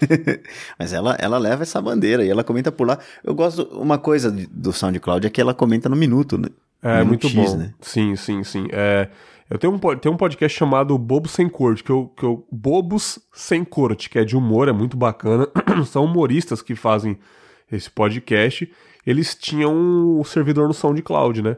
[0.78, 2.98] Mas ela, ela leva essa bandeira e ela comenta por lá.
[3.22, 3.62] Eu gosto.
[3.72, 6.48] Uma coisa do SoundCloud é que ela comenta no minuto, né?
[6.82, 7.56] É, muito X, bom.
[7.56, 7.72] né?
[7.80, 8.66] Sim, sim, sim.
[8.70, 9.08] É,
[9.48, 12.46] eu tenho um, tenho um podcast chamado Bobos Sem Corte, que eu, que eu.
[12.50, 15.48] Bobos Sem Corte, que é de humor, é muito bacana.
[15.86, 17.18] São humoristas que fazem
[17.70, 18.70] esse podcast.
[19.06, 21.56] Eles tinham o servidor no SoundCloud, né?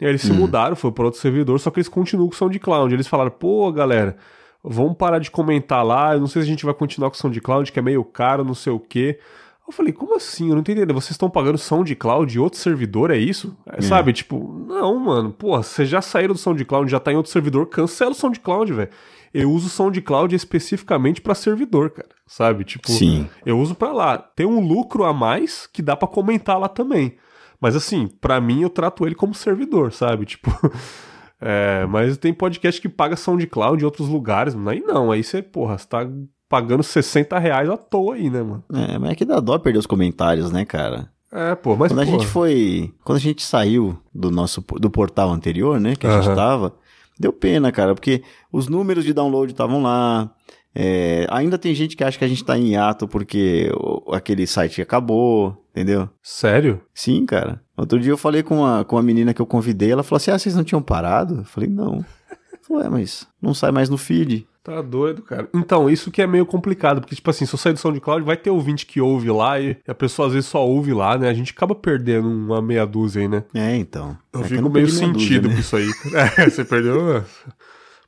[0.00, 2.36] E aí eles se mudaram, foi para outro servidor, só que eles continuam com o
[2.36, 2.92] SoundCloud.
[2.92, 4.16] Eles falaram, pô, galera,
[4.66, 6.14] vamos parar de comentar lá.
[6.14, 8.44] Eu não sei se a gente vai continuar com o SoundCloud, que é meio caro,
[8.44, 9.18] não sei o quê.
[9.66, 10.48] Eu falei, como assim?
[10.48, 10.84] Eu não entendi.
[10.86, 13.56] Vocês estão pagando SoundCloud e outro servidor, é isso?
[13.66, 15.32] É, Sabe, tipo, não, mano.
[15.32, 18.90] Porra, vocês já saíram do SoundCloud, já tá em outro servidor, cancela o SoundCloud, velho.
[19.34, 22.08] Eu uso o SoundCloud especificamente pra servidor, cara.
[22.26, 22.64] Sabe?
[22.64, 23.28] Tipo, Sim.
[23.44, 24.18] eu uso pra lá.
[24.18, 27.16] Tem um lucro a mais que dá pra comentar lá também.
[27.60, 30.26] Mas assim, pra mim eu trato ele como servidor, sabe?
[30.26, 30.50] Tipo.
[31.40, 34.70] É, mas tem podcast que paga SoundCloud em outros lugares, mano.
[34.70, 36.08] Aí não, aí você, porra, você tá
[36.48, 38.64] pagando 60 reais à toa aí, né, mano?
[38.72, 41.10] É, mas é que dá dó perder os comentários, né, cara?
[41.32, 42.92] É, pô, mas Quando a gente foi.
[43.04, 45.96] Quando a gente saiu do nosso do portal anterior, né?
[45.96, 46.36] Que a gente Aham.
[46.36, 46.74] tava,
[47.18, 50.30] deu pena, cara, porque os números de download estavam lá.
[50.78, 53.70] É, ainda tem gente que acha que a gente tá em hiato porque
[54.12, 56.06] aquele site acabou, entendeu?
[56.22, 56.82] Sério?
[56.92, 57.62] Sim, cara.
[57.74, 60.30] Outro dia eu falei com a, com a menina que eu convidei, ela falou assim:
[60.30, 61.38] Ah, vocês não tinham parado?
[61.38, 62.04] Eu falei, não.
[62.68, 64.46] Falei, Ué, mas não sai mais no feed.
[64.62, 65.48] Tá doido, cara.
[65.54, 68.36] Então, isso que é meio complicado, porque, tipo assim, se eu sair do SoundCloud, vai
[68.36, 71.28] ter ouvinte que ouve lá e a pessoa às vezes só ouve lá, né?
[71.28, 73.44] A gente acaba perdendo uma meia dúzia aí, né?
[73.54, 74.18] É, então.
[74.32, 75.88] Eu É fico meio sentido dúvida, com isso aí.
[76.36, 77.22] É, você perdeu.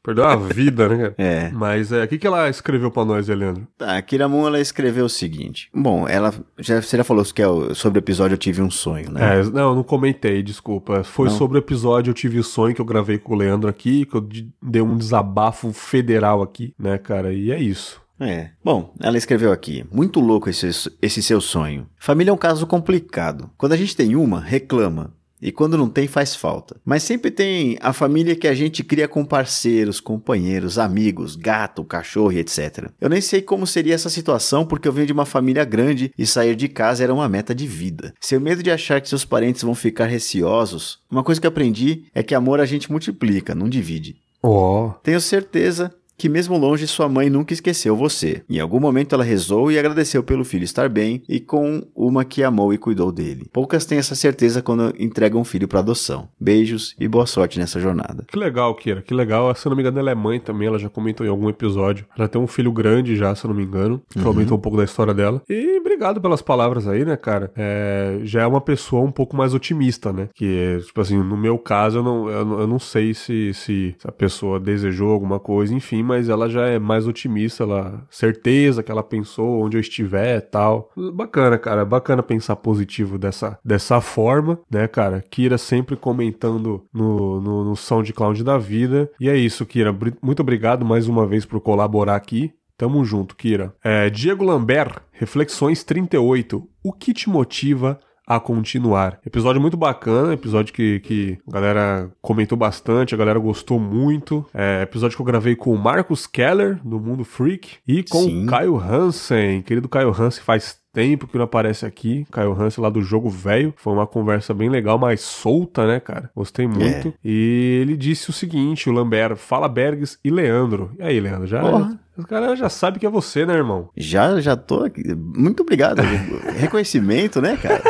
[0.02, 1.14] Perdeu a vida, né?
[1.18, 1.50] É.
[1.50, 3.66] Mas é, o que, que ela escreveu pra nós, Leandro?
[3.76, 5.68] Tá, a Kiramun, ela escreveu o seguinte.
[5.74, 9.10] Bom, ela já, você já falou que é sobre o episódio Eu Tive um Sonho,
[9.10, 9.40] né?
[9.40, 11.02] É, não, eu não comentei, desculpa.
[11.04, 11.36] Foi Não?
[11.36, 14.14] sobre o episódio Eu Tive o Sonho que eu gravei com o Leandro aqui, que
[14.14, 17.32] eu de- dei um desabafo federal aqui, né, cara?
[17.32, 18.00] E é isso.
[18.20, 18.50] É.
[18.64, 19.84] Bom, ela escreveu aqui.
[19.92, 20.68] Muito louco esse,
[21.00, 21.86] esse seu sonho.
[21.98, 23.48] Família é um caso complicado.
[23.56, 25.12] Quando a gente tem uma, reclama.
[25.40, 26.76] E quando não tem, faz falta.
[26.84, 32.32] Mas sempre tem a família que a gente cria com parceiros, companheiros, amigos, gato, cachorro
[32.32, 32.90] etc.
[33.00, 36.26] Eu nem sei como seria essa situação porque eu venho de uma família grande e
[36.26, 38.14] sair de casa era uma meta de vida.
[38.20, 42.22] Seu medo de achar que seus parentes vão ficar receosos, uma coisa que aprendi é
[42.22, 44.16] que amor a gente multiplica, não divide.
[44.42, 44.90] Ó.
[45.02, 48.42] Tenho certeza que mesmo longe sua mãe nunca esqueceu você.
[48.50, 52.42] Em algum momento ela rezou e agradeceu pelo filho estar bem e com uma que
[52.42, 53.48] amou e cuidou dele.
[53.52, 56.28] Poucas têm essa certeza quando entregam um filho para adoção.
[56.40, 58.24] Beijos e boa sorte nessa jornada.
[58.26, 59.54] Que legal, Kira, que legal.
[59.54, 62.04] Se eu não me engano, ela é mãe também, ela já comentou em algum episódio.
[62.18, 64.76] Ela tem um filho grande já, se eu não me engano, que comentou um pouco
[64.76, 65.40] da história dela.
[65.48, 67.52] E obrigado pelas palavras aí, né, cara?
[67.56, 70.28] É, já é uma pessoa um pouco mais otimista, né?
[70.34, 74.10] Que, tipo assim, no meu caso, eu não, eu, eu não sei se, se a
[74.10, 79.02] pessoa desejou alguma coisa, enfim, mas ela já é mais otimista, ela certeza que ela
[79.02, 80.90] pensou onde eu estiver tal.
[81.14, 85.22] Bacana, cara, bacana pensar positivo dessa, dessa forma, né, cara?
[85.30, 89.10] Kira sempre comentando no, no, no SoundCloud da vida.
[89.20, 89.94] E é isso, Kira.
[90.22, 92.52] Muito obrigado mais uma vez por colaborar aqui.
[92.78, 93.74] Tamo junto, Kira.
[93.84, 96.66] É, Diego Lambert, Reflexões 38.
[96.82, 97.98] O que te motiva
[98.28, 99.18] a continuar?
[99.24, 104.44] Episódio muito bacana, episódio que, que a galera comentou bastante, a galera gostou muito.
[104.52, 108.44] É, episódio que eu gravei com o Marcus Keller, do Mundo Freak, e com Sim.
[108.44, 109.62] o Caio Hansen.
[109.62, 112.26] Querido Caio Hansen, faz tempo que não aparece aqui.
[112.30, 113.72] Caio Hansen lá do Jogo Velho.
[113.76, 116.30] Foi uma conversa bem legal, mais solta, né, cara?
[116.36, 117.14] Gostei muito.
[117.24, 120.90] E ele disse o seguinte, o Lambert, fala Bergs e Leandro.
[120.98, 121.60] E aí, Leandro, já...
[121.60, 121.98] Porra.
[122.18, 123.90] Os caras já sabem que é você, né, irmão?
[123.96, 125.04] Já, já tô aqui.
[125.14, 126.02] Muito obrigado.
[126.58, 127.80] Reconhecimento, né, cara?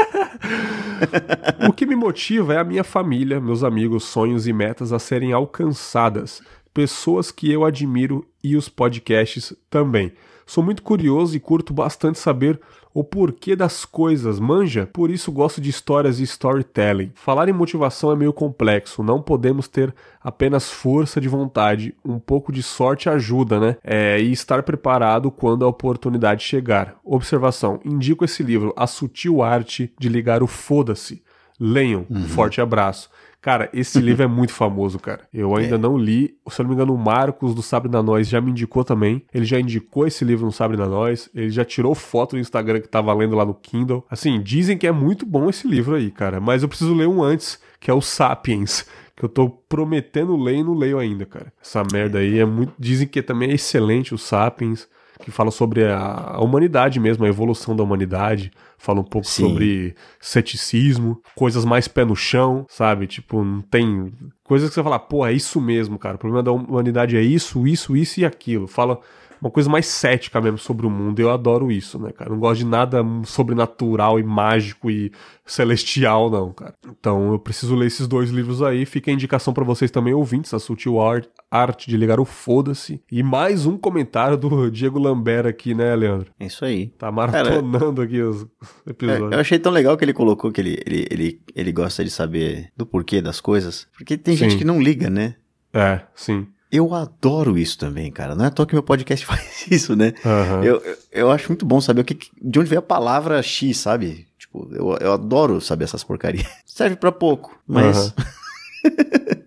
[1.68, 5.32] O que me motiva é a minha família, meus amigos, sonhos e metas a serem
[5.32, 6.42] alcançadas,
[6.72, 10.12] pessoas que eu admiro e os podcasts também.
[10.46, 12.60] Sou muito curioso e curto bastante saber
[12.92, 14.88] o porquê das coisas, manja?
[14.92, 17.12] Por isso gosto de histórias e storytelling.
[17.14, 22.52] Falar em motivação é meio complexo, não podemos ter apenas força de vontade, um pouco
[22.52, 23.76] de sorte ajuda, né?
[23.84, 26.96] É, e estar preparado quando a oportunidade chegar.
[27.04, 31.22] Observação: indico esse livro, A Sutil Arte de Ligar o Foda-se.
[31.60, 32.06] Leiam.
[32.08, 33.10] Um forte abraço.
[33.40, 35.20] Cara, esse livro é muito famoso, cara.
[35.32, 35.78] Eu ainda É.
[35.78, 36.34] não li.
[36.50, 39.24] Se eu não me engano, o Marcos do Sabre na Nós já me indicou também.
[39.32, 41.30] Ele já indicou esse livro no Sabre na Nós.
[41.34, 44.04] Ele já tirou foto no Instagram que tava lendo lá no Kindle.
[44.10, 46.40] Assim, dizem que é muito bom esse livro aí, cara.
[46.40, 48.84] Mas eu preciso ler um antes, que é o Sapiens.
[49.16, 51.52] Que eu tô prometendo ler e não leio ainda, cara.
[51.62, 52.72] Essa merda aí é muito.
[52.78, 54.88] Dizem que também é excelente o Sapiens.
[55.20, 58.50] Que fala sobre a, a humanidade mesmo, a evolução da humanidade.
[58.76, 59.42] Fala um pouco Sim.
[59.42, 63.06] sobre ceticismo, coisas mais pé no chão, sabe?
[63.06, 64.12] Tipo, não tem.
[64.44, 66.16] Coisas que você fala, pô, é isso mesmo, cara.
[66.16, 68.66] O problema da humanidade é isso, isso, isso e aquilo.
[68.66, 69.00] Fala
[69.40, 71.20] uma coisa mais cética mesmo sobre o mundo.
[71.20, 72.30] Eu adoro isso, né, cara?
[72.30, 75.12] Não gosto de nada sobrenatural e mágico e
[75.44, 76.74] celestial, não, cara.
[76.86, 78.84] Então eu preciso ler esses dois livros aí.
[78.84, 83.00] Fica a indicação pra vocês também, ouvintes, a Sutil Art, Arte de Ligar o Foda-se.
[83.10, 86.30] E mais um comentário do Diego Lambert aqui, né, Leandro?
[86.38, 86.88] É isso aí.
[86.98, 88.42] Tá maratonando aqui os
[88.86, 89.32] É, episódios.
[89.32, 92.70] Eu achei tão legal que ele colocou que ele, ele, ele, ele gosta de saber
[92.76, 93.86] do porquê das coisas.
[93.96, 94.44] Porque tem Sim.
[94.50, 95.34] gente que não liga, né?
[95.72, 96.46] É, sim.
[96.70, 98.34] Eu adoro isso também, cara.
[98.34, 100.12] Não é à toa que meu podcast faz isso, né?
[100.24, 100.62] Aham.
[100.64, 103.78] Eu, eu, eu acho muito bom saber o que, de onde veio a palavra X,
[103.78, 104.26] sabe?
[104.38, 106.46] Tipo, eu, eu adoro saber essas porcarias.
[106.66, 108.14] Serve pra pouco, mas.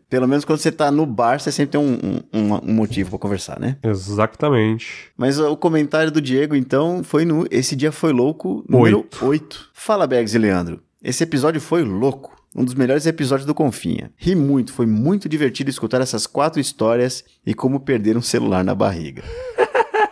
[0.10, 3.20] Pelo menos quando você tá no bar, você sempre tem um, um, um- motivo pra
[3.20, 3.78] conversar, né?
[3.82, 5.10] Exatamente.
[5.18, 9.26] Mas o comentário do Diego, então, foi no Esse Dia Foi Louco, número Oito.
[9.26, 9.70] 8.
[9.74, 10.82] Fala, Bergs e Leandro.
[11.02, 12.36] Esse episódio foi louco.
[12.56, 14.12] Um dos melhores episódios do Confinha.
[14.18, 18.76] Ri muito, foi muito divertido escutar essas quatro histórias e como perder um celular na
[18.76, 19.24] barriga.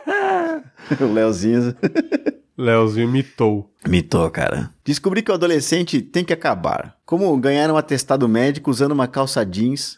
[1.01, 1.75] o Leozinho
[2.57, 3.73] Leozinho mitou.
[3.87, 4.73] mitou, cara.
[4.83, 6.97] Descobri que o adolescente tem que acabar.
[7.05, 9.97] Como ganhar um atestado médico usando uma calça jeans.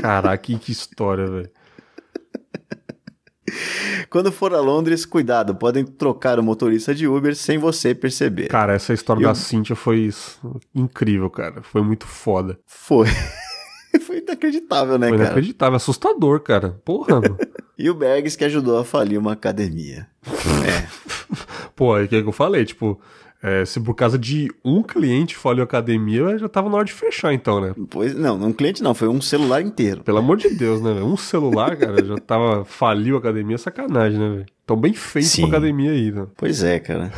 [0.00, 1.50] Caraca, que, que história, velho.
[4.08, 8.48] Quando for a Londres, cuidado, podem trocar o motorista de Uber sem você perceber.
[8.48, 10.10] Cara, essa história Eu- da Cíntia foi
[10.74, 11.62] incrível, cara.
[11.62, 12.58] Foi muito foda.
[12.66, 13.06] Foi.
[14.04, 15.28] Foi inacreditável, né, Foi cara?
[15.30, 16.70] inacreditável, assustador, cara.
[16.84, 17.20] Porra.
[17.76, 20.06] E o Bergs que ajudou a falir uma academia.
[20.64, 20.86] É.
[21.74, 23.00] Pô, é o que eu falei, tipo,
[23.44, 26.94] é, se por causa de um cliente faliu a academia, já tava na hora de
[26.94, 27.74] fechar, então, né?
[27.90, 30.02] Pois, não, um cliente não, foi um celular inteiro.
[30.02, 30.92] Pelo amor de Deus, né?
[31.02, 32.64] Um celular, cara, já tava.
[32.64, 34.46] faliu a academia, sacanagem, né, velho?
[34.64, 35.42] Tão bem feito Sim.
[35.42, 36.26] pra academia aí, né?
[36.38, 37.12] Pois é, cara.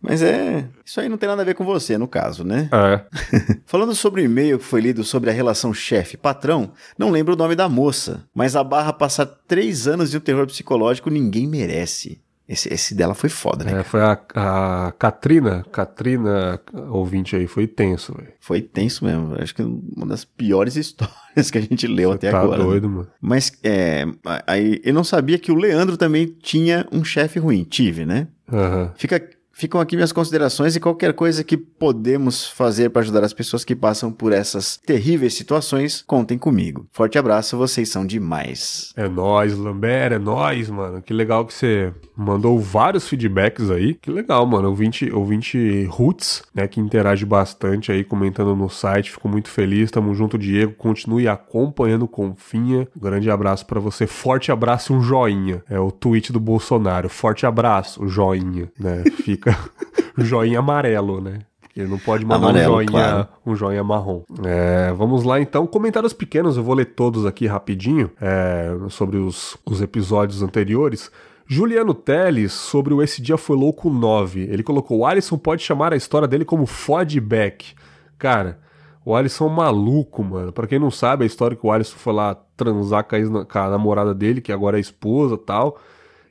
[0.00, 0.64] Mas é.
[0.82, 2.70] Isso aí não tem nada a ver com você, no caso, né?
[2.72, 3.04] É.
[3.66, 7.54] Falando sobre o e-mail que foi lido sobre a relação chefe-patrão, não lembro o nome
[7.54, 12.22] da moça, mas a barra passar três anos de um terror psicológico ninguém merece.
[12.48, 13.80] Esse, esse dela foi foda, né?
[13.80, 16.58] É, foi a, a Katrina, Katrina,
[16.88, 18.32] ouvinte aí, foi tenso, velho.
[18.40, 19.34] Foi tenso mesmo.
[19.38, 22.58] Acho que uma das piores histórias que a gente leu até Tá agora.
[22.58, 22.64] né?
[22.64, 23.08] doido, mano.
[23.20, 24.06] Mas é,
[24.46, 27.64] aí eu não sabia que o Leandro também tinha um chefe ruim.
[27.64, 28.28] Tive, né?
[28.50, 28.92] Aham.
[28.96, 33.62] Fica, ficam aqui minhas considerações e qualquer coisa que podemos fazer para ajudar as pessoas
[33.64, 36.86] que passam por essas terríveis situações, contem comigo.
[36.92, 38.92] Forte abraço, vocês são demais.
[38.96, 41.02] É nóis, Lambert, é nóis, mano.
[41.02, 43.94] Que legal que você mandou vários feedbacks aí.
[43.94, 44.68] Que legal, mano.
[44.68, 49.12] Ouvinte, ouvinte Roots, né, que interage bastante aí, comentando no site.
[49.12, 49.88] Fico muito feliz.
[49.92, 50.74] Tamo junto, Diego.
[50.74, 52.88] Continue acompanhando Confinha.
[52.96, 54.04] Um grande abraço pra você.
[54.06, 55.62] Forte abraço e um joinha.
[55.70, 57.08] É o tweet do Bolsonaro.
[57.08, 59.04] Forte abraço, joinha, né?
[59.22, 59.56] Fica
[60.18, 61.38] joinha amarelo, né?
[61.60, 63.28] Porque não pode mandar Amarelo, um joinha claro.
[63.46, 64.22] um joinha marrom.
[64.44, 69.56] É, vamos lá então, comentários pequenos, eu vou ler todos aqui rapidinho é, sobre os,
[69.64, 71.12] os episódios anteriores.
[71.50, 74.40] Juliano Teles, sobre o Esse Dia Foi Louco 9.
[74.42, 77.74] Ele colocou: o Alisson pode chamar a história dele como Fodback.
[78.18, 78.60] Cara,
[79.02, 80.52] o Alisson é um maluco, mano.
[80.52, 83.58] Pra quem não sabe, a história que o Alisson foi lá transar com a, com
[83.58, 85.78] a namorada dele, que agora é esposa tal,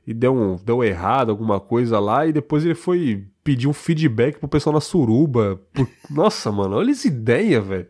[0.05, 4.37] e deu, um, deu errado alguma coisa lá, e depois ele foi pedir um feedback
[4.37, 5.59] pro pessoal na suruba.
[5.73, 7.87] Por- Nossa, mano, olha essa ideia, velho.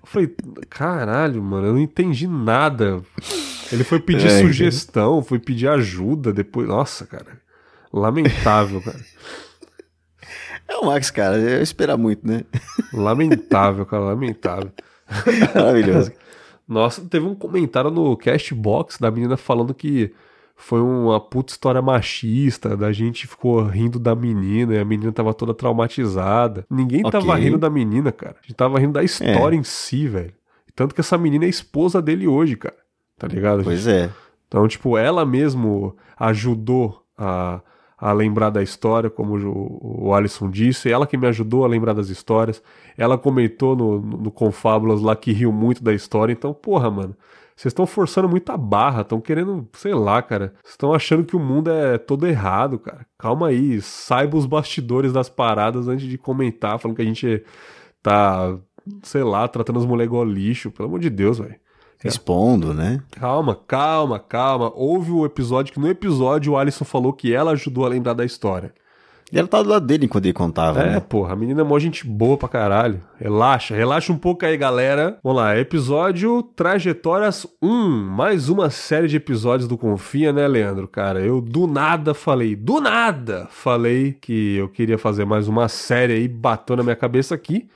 [0.00, 0.32] Eu falei,
[0.68, 3.02] caralho, mano, eu não entendi nada.
[3.72, 6.68] Ele foi pedir É, sugestão, foi pedir ajuda depois.
[6.68, 7.40] Nossa, cara.
[7.92, 8.98] Lamentável, cara.
[10.68, 12.42] É o Max, cara, eu esperar muito, né?
[12.92, 14.72] Lamentável, cara, lamentável.
[15.54, 16.10] Maravilhoso.
[16.66, 20.12] Nossa, teve um comentário no Castbox da menina falando que
[20.56, 25.32] foi uma puta história machista, da gente ficou rindo da menina e a menina tava
[25.32, 26.66] toda traumatizada.
[26.68, 27.44] Ninguém tava Ok.
[27.44, 28.34] rindo da menina, cara.
[28.42, 30.34] A gente tava rindo da história em si, velho.
[30.74, 32.74] Tanto que essa menina é esposa dele hoje, cara.
[33.18, 33.64] Tá ligado?
[33.64, 34.10] Pois é.
[34.46, 37.60] Então, tipo, ela mesmo ajudou a,
[37.98, 41.94] a lembrar da história, como o, o Alisson disse, ela que me ajudou a lembrar
[41.94, 42.62] das histórias.
[42.96, 46.32] Ela comentou no, no, no Confábulas lá que riu muito da história.
[46.32, 47.16] Então, porra, mano,
[47.56, 50.52] vocês estão forçando muita barra, estão querendo, sei lá, cara.
[50.62, 53.06] Estão achando que o mundo é todo errado, cara.
[53.18, 57.42] Calma aí, saiba os bastidores das paradas antes de comentar, falando que a gente
[58.02, 58.58] tá,
[59.02, 60.70] sei lá, tratando as mulheres igual lixo.
[60.70, 61.56] Pelo amor de Deus, velho.
[62.04, 63.00] Expondo, né?
[63.12, 64.72] Calma, calma, calma.
[64.74, 68.24] Houve o episódio que no episódio o Alisson falou que ela ajudou a lembrar da
[68.24, 68.72] história.
[69.32, 71.00] E ela tava do lado dele enquanto ele contava, É, né?
[71.00, 73.00] porra, a menina é mó gente boa pra caralho.
[73.18, 75.18] Relaxa, relaxa um pouco aí, galera.
[75.20, 77.68] Vamos lá, episódio Trajetórias 1.
[78.04, 80.86] Mais uma série de episódios do Confia, né, Leandro?
[80.86, 86.12] Cara, eu do nada falei, do nada falei que eu queria fazer mais uma série
[86.12, 87.66] aí, bateu na minha cabeça aqui.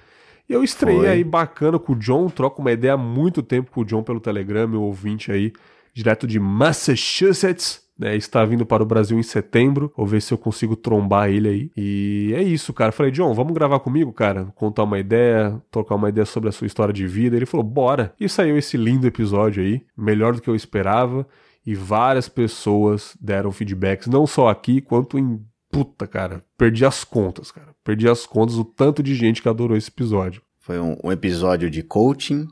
[0.50, 1.08] E eu estreiei Foi.
[1.08, 4.18] aí bacana com o John, troco uma ideia há muito tempo com o John pelo
[4.18, 5.52] Telegram, meu ouvinte aí,
[5.94, 7.88] direto de Massachusetts.
[7.96, 9.92] Né, está vindo para o Brasil em setembro.
[9.94, 11.70] Vou ver se eu consigo trombar ele aí.
[11.76, 12.90] E é isso, cara.
[12.90, 14.46] Falei, John, vamos gravar comigo, cara?
[14.56, 17.36] Contar uma ideia, trocar uma ideia sobre a sua história de vida.
[17.36, 18.14] Ele falou, bora.
[18.18, 21.26] E saiu esse lindo episódio aí, melhor do que eu esperava.
[21.64, 25.38] E várias pessoas deram feedbacks, não só aqui, quanto em.
[25.70, 26.44] Puta, cara.
[26.58, 27.68] Perdi as contas, cara.
[27.84, 30.42] Perdi as contas, o tanto de gente que adorou esse episódio.
[30.58, 32.46] Foi um, um episódio de coaching.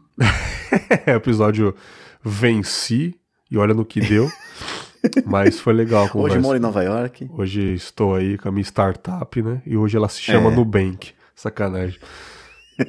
[1.07, 1.74] É, episódio
[2.23, 3.15] venci
[3.51, 4.28] e olha no que deu.
[5.24, 6.36] Mas foi legal a conversa.
[6.36, 7.31] Hoje moro em Nova York.
[7.32, 9.62] Hoje estou aí com a minha startup, né?
[9.65, 10.55] E hoje ela se chama É.
[10.55, 11.12] Nubank.
[11.36, 12.01] Sacanagem.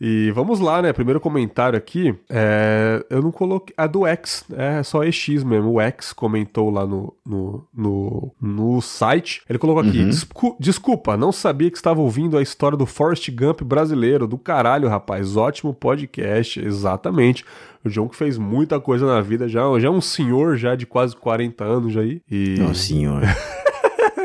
[0.00, 0.92] e vamos lá, né?
[0.92, 2.14] Primeiro comentário aqui.
[2.28, 3.74] é, eu não coloquei.
[3.76, 5.72] A do X, é só EX mesmo.
[5.72, 9.42] O X comentou lá no, no, no, no site.
[9.48, 13.62] Ele colocou aqui: "Descu- Desculpa, não sabia que estava ouvindo a história do Forrest Gump
[13.62, 14.26] brasileiro.
[14.26, 15.36] Do caralho, rapaz.
[15.36, 16.60] Ótimo podcast.
[16.60, 17.44] Exatamente.
[17.84, 20.84] O João que fez muita coisa na vida, já, já é um senhor já de
[20.86, 22.20] quase 40 anos já aí.
[22.30, 22.56] E...
[22.58, 23.22] Não, senhor.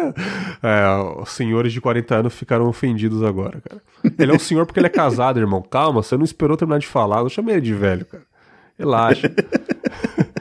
[0.63, 3.81] É, os senhores de 40 anos ficaram ofendidos agora, cara.
[4.17, 5.61] Ele é um senhor porque ele é casado, irmão.
[5.61, 7.21] Calma, você não esperou terminar de falar.
[7.21, 8.23] Não chamei ele de velho, cara.
[8.77, 9.31] Relaxa.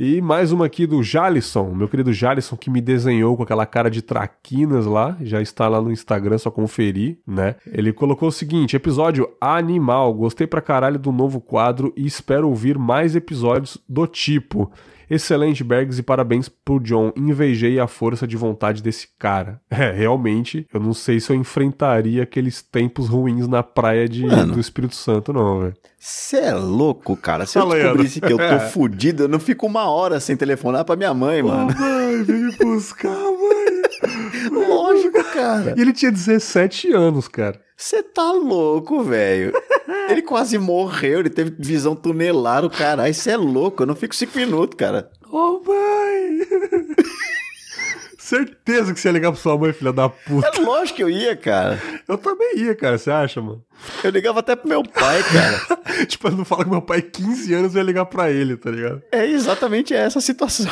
[0.00, 3.90] E mais uma aqui do Jalisson, meu querido Jalisson, que me desenhou com aquela cara
[3.90, 7.56] de traquinas lá, já está lá no Instagram, só conferir, né?
[7.66, 12.78] Ele colocou o seguinte: episódio animal, gostei pra caralho do novo quadro e espero ouvir
[12.78, 14.70] mais episódios do tipo.
[15.10, 17.12] Excelente, Bergs, e parabéns pro John.
[17.16, 19.60] Invejei a força de vontade desse cara.
[19.78, 24.54] É, realmente, eu não sei se eu enfrentaria aqueles tempos ruins na praia de, Mano.
[24.54, 25.74] do Espírito Santo, não, velho.
[25.98, 27.46] Você é louco, cara.
[27.46, 30.96] Se eu descobrisse que eu tô fudido, eu não fico uma hora sem telefonar pra
[30.96, 31.72] minha mãe, mano.
[31.78, 33.82] mãe, vem me buscar, mãe.
[34.68, 35.74] Lógico, cara.
[35.76, 37.60] E ele tinha 17 anos, cara.
[37.80, 39.52] Você tá louco, velho.
[40.10, 43.14] Ele quase morreu, ele teve visão tunelar, o caralho.
[43.14, 45.10] Você é louco, eu não fico cinco minutos, cara.
[45.30, 46.40] Ô, mãe!
[48.18, 50.50] Certeza que você ia ligar pra sua mãe, filha da puta.
[50.54, 51.80] É lógico que eu ia, cara.
[52.06, 53.64] Eu também ia, cara, você acha, mano?
[54.04, 56.04] Eu ligava até pro meu pai, cara.
[56.04, 58.70] tipo, eu não falo que meu pai, 15 anos, eu ia ligar pra ele, tá
[58.70, 59.02] ligado?
[59.12, 60.66] É exatamente essa a situação.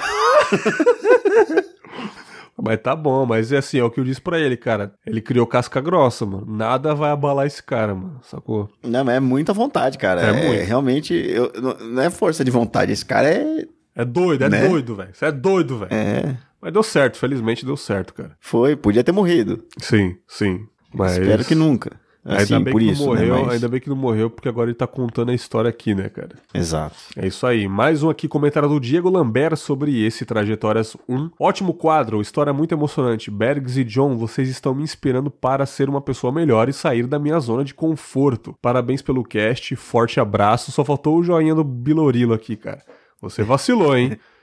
[2.63, 4.93] Mas tá bom, mas é assim, é o que eu disse pra ele, cara.
[5.07, 6.47] Ele criou casca grossa, mano.
[6.49, 8.69] Nada vai abalar esse cara, mano, sacou?
[8.83, 10.23] Não, mas é muita vontade, cara.
[10.23, 10.65] É É, muito.
[10.65, 12.93] realmente, eu- não- é força de vontade.
[12.93, 13.67] Esse cara é.
[13.95, 14.67] É doido, é Né?
[14.69, 15.11] doido, velho.
[15.13, 15.93] Você é doido, velho.
[15.93, 16.37] É.
[16.61, 18.37] Mas deu certo, felizmente deu certo, cara.
[18.41, 19.65] Foi, podia ter morrido.
[19.79, 20.67] Sim, sim.
[20.95, 21.13] Mas...
[21.19, 21.93] Espero que nunca.
[22.29, 23.43] Assim, ainda bem por que isso, não morreu, né?
[23.45, 26.09] Mas- ainda bem que não morreu, porque agora ele tá contando a história aqui, né,
[26.09, 26.31] cara?
[26.53, 26.97] Exato.
[27.17, 27.69] É isso aí.
[27.69, 31.31] Mais um aqui, comentário do Diego Lambert sobre esse Trajetórias 1.
[31.39, 33.31] Ótimo quadro, história muito emocionante.
[33.31, 37.19] Bergs e John, vocês estão me inspirando para ser uma pessoa melhor e sair da
[37.19, 38.55] minha zona de conforto.
[38.61, 40.73] Parabéns pelo cast, forte abraço.
[40.73, 42.83] Só faltou o joinha do Bilorilo aqui, cara.
[43.21, 44.19] Você vacilou, hein?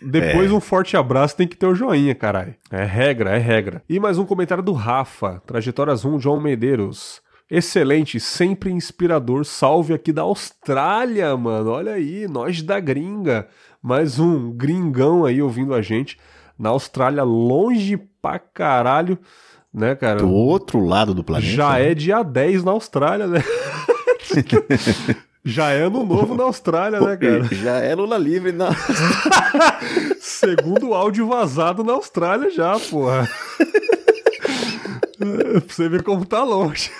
[0.00, 2.54] Depois um forte abraço tem que ter o joinha, caralho.
[2.70, 3.82] É regra, é regra.
[3.88, 7.20] E mais um comentário do Rafa, Trajetórias 1, João Medeiros.
[7.50, 9.44] Excelente, sempre inspirador.
[9.44, 11.70] Salve aqui da Austrália, mano.
[11.70, 13.48] Olha aí, nós da gringa.
[13.82, 16.16] Mais um gringão aí ouvindo a gente.
[16.56, 19.18] Na Austrália, longe pra caralho,
[19.74, 20.20] né, cara?
[20.20, 21.50] Do outro lado do planeta.
[21.52, 23.42] Já é dia 10 na Austrália, né?
[25.44, 27.44] Já é ano novo na Austrália, né, cara?
[27.54, 28.70] Já é Lula livre na.
[30.20, 33.28] Segundo áudio vazado na Austrália já, porra.
[35.20, 36.90] É, pra você ver como tá longe.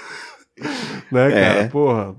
[1.12, 1.60] Né, cara?
[1.60, 1.68] É.
[1.68, 2.16] Porra.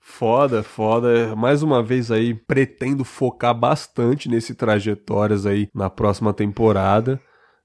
[0.00, 1.34] Foda, foda.
[1.34, 7.20] Mais uma vez aí, pretendo focar bastante nesse trajetórias aí na próxima temporada.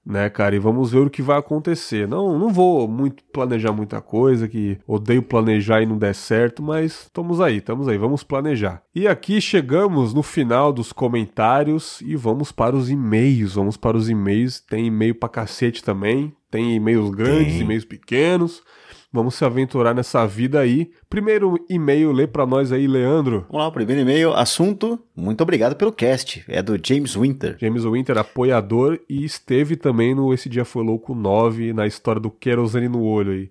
[0.10, 0.56] Né, cara?
[0.56, 2.08] E vamos ver o que vai acontecer.
[2.08, 7.04] Não, não vou muito planejar muita coisa, que odeio planejar e não der certo, mas
[7.04, 8.82] estamos aí, estamos aí, vamos planejar.
[8.94, 13.54] E aqui chegamos no final dos comentários e vamos para os e-mails.
[13.54, 14.60] Vamos para os e-mails.
[14.60, 16.34] Tem e-mail pra cacete também.
[16.50, 18.64] Tem e-mails grandes, e-mails pequenos.
[19.12, 20.92] Vamos se aventurar nessa vida aí.
[21.10, 23.46] Primeiro e-mail, lê pra nós aí, Leandro.
[23.50, 25.00] Vamos lá, o primeiro e-mail, assunto.
[25.16, 26.44] Muito obrigado pelo cast.
[26.48, 27.58] É do James Winter.
[27.60, 32.30] James Winter, apoiador, e esteve também no Esse Dia Foi Louco 9, na história do
[32.30, 33.50] querosene no olho aí.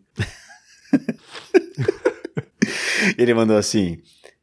[3.19, 3.99] Ele mandou assim: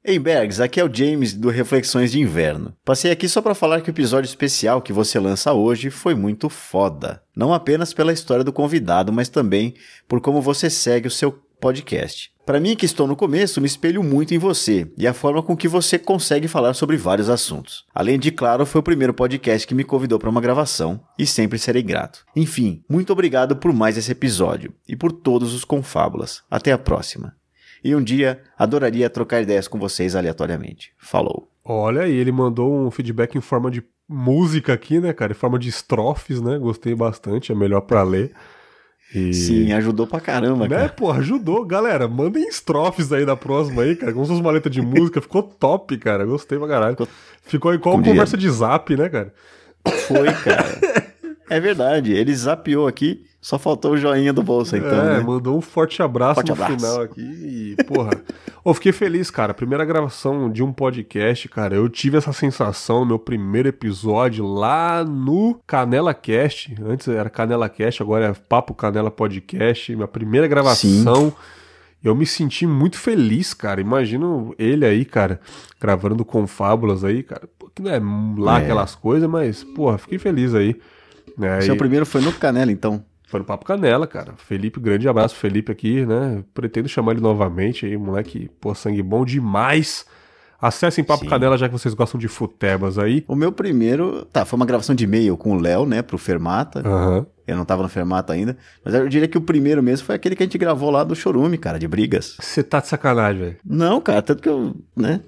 [0.08, 2.76] Ei Bergs, aqui é o James do Reflexões de Inverno.
[2.86, 6.48] Passei aqui só pra falar que o episódio especial que você lança hoje foi muito
[6.48, 7.24] foda.
[7.36, 9.74] Não apenas pela história do convidado, mas também
[10.08, 12.30] por como você segue o seu podcast.
[12.46, 15.58] Para mim, que estou no começo, me espelho muito em você e a forma com
[15.58, 17.84] que você consegue falar sobre vários assuntos.
[17.92, 21.58] Além de, claro, foi o primeiro podcast que me convidou para uma gravação e sempre
[21.58, 22.24] serei grato.
[22.36, 26.44] Enfim, muito obrigado por mais esse episódio e por todos os confábulas.
[26.48, 27.34] Até a próxima.
[27.86, 30.92] E um dia adoraria trocar ideias com vocês aleatoriamente.
[30.98, 31.48] Falou.
[31.64, 35.34] Olha aí, ele mandou um feedback em forma de música aqui, né, cara?
[35.34, 36.58] Em forma de estrofes, né?
[36.58, 38.32] Gostei bastante, é melhor pra ler.
[39.14, 39.32] E...
[39.34, 40.90] Sim, ajudou pra caramba, Né, cara.
[40.90, 41.64] pô, ajudou.
[41.64, 44.12] Galera, mandem estrofes aí da próxima aí, cara.
[44.14, 45.22] Com suas maletas de música.
[45.22, 46.26] Ficou top, cara.
[46.26, 46.94] Gostei pra caralho.
[46.94, 47.08] Ficou-
[47.44, 49.32] Ficou igual Como conversa de zap, né, cara?
[50.08, 50.66] Foi, cara.
[51.50, 55.20] É verdade, ele zapeou aqui, só faltou o joinha do bolso, então, é, né?
[55.20, 56.74] mandou um forte abraço Forte no abraço.
[56.80, 57.22] final aqui
[57.78, 58.10] e, porra.
[58.66, 59.54] eu fiquei feliz, cara.
[59.54, 61.76] Primeira gravação de um podcast, cara.
[61.76, 66.76] Eu tive essa sensação no meu primeiro episódio lá no Canela Cast.
[66.84, 69.96] Antes era Canela Cast, agora é Papo Canela Podcast.
[69.96, 71.32] Minha primeira gravação.
[72.04, 73.82] Eu me senti muito feliz, cara.
[73.82, 75.40] Imagino ele aí, cara,
[75.80, 77.48] gravando com fábulas aí, cara.
[77.74, 78.00] Que não é
[78.40, 78.64] lá É.
[78.64, 80.80] aquelas coisas, mas, porra, fiquei feliz aí.
[81.38, 81.62] Né?
[81.62, 83.04] Seu E- primeiro foi no Canela, então.
[83.28, 84.34] foi no Papo Canela, cara.
[84.38, 86.44] Felipe, grande abraço, Felipe aqui, né?
[86.54, 90.06] Pretendo chamar ele novamente aí, moleque, pô, sangue bom demais.
[90.62, 91.30] Acessem Papo Sim.
[91.30, 93.26] Canela, já que vocês gostam de futebas aí.
[93.28, 96.80] O meu primeiro, tá, foi uma gravação de e-mail com o Léo, né, pro Fermata.
[96.88, 97.26] Aham.
[97.46, 100.36] Eu não tava no Fermata ainda, mas eu diria que o primeiro mesmo foi aquele
[100.36, 102.38] que a gente gravou lá do Chorume, cara, de brigas.
[102.40, 103.58] Você tá de sacanagem, velho.
[103.64, 105.22] Não, cara, tanto que eu, né?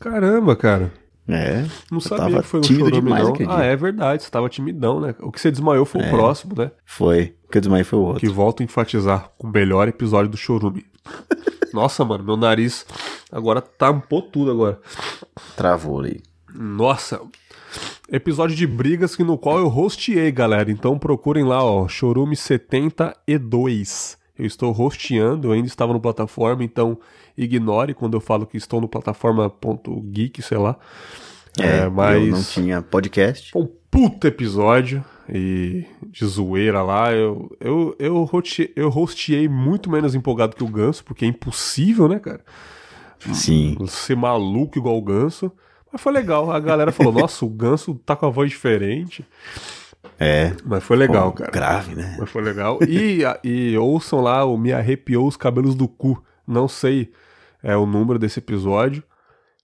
[0.00, 0.90] Caramba, cara.
[1.28, 1.64] É.
[1.90, 3.50] Não sabia tava que foi no tímido Chorume, demais não.
[3.50, 5.14] Ah, é verdade, você tava timidão, né?
[5.20, 6.06] O que você desmaiou foi É.
[6.06, 6.70] o próximo, né?
[6.84, 7.34] Foi.
[7.44, 8.20] O que eu desmaiei foi o outro.
[8.20, 10.84] Que volto a enfatizar o melhor episódio do Chorume.
[11.74, 12.86] Nossa, mano, meu nariz
[13.30, 14.80] agora tampou tudo agora.
[15.56, 16.22] Travou ali.
[16.54, 17.20] Nossa,
[18.10, 20.70] episódio de brigas que no qual eu hosteei, galera.
[20.70, 24.16] Então procurem lá, ó, Chorume 72.
[24.38, 26.98] Eu estou hosteando, eu ainda estava no plataforma, então
[27.36, 30.76] ignore quando eu falo que estou no plataforma.geek, sei lá.
[31.58, 33.56] É, mas eu não tinha podcast.
[33.56, 37.12] um puta episódio e de zoeira lá.
[37.12, 42.08] Eu, eu, eu, hosteei, eu hosteei muito menos empolgado que o Ganso, porque é impossível,
[42.08, 42.40] né, cara?
[43.32, 43.76] Sim.
[43.88, 45.50] ser maluco igual o Ganso.
[45.90, 46.50] Mas foi legal.
[46.50, 49.24] A galera falou: Nossa, o Ganso tá com a voz diferente.
[50.18, 50.52] É.
[50.64, 51.50] Mas foi legal, cara.
[51.50, 52.16] Grave, né?
[52.18, 52.78] Mas foi legal.
[52.86, 56.22] E, e ouçam lá o Me Arrepiou os Cabelos do Cu.
[56.46, 57.10] Não sei
[57.66, 59.02] é, o número desse episódio,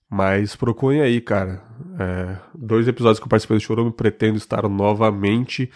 [0.09, 1.63] mas procurem aí, cara.
[1.97, 5.71] É, dois episódios que eu participei do Chorume, pretendo estar novamente.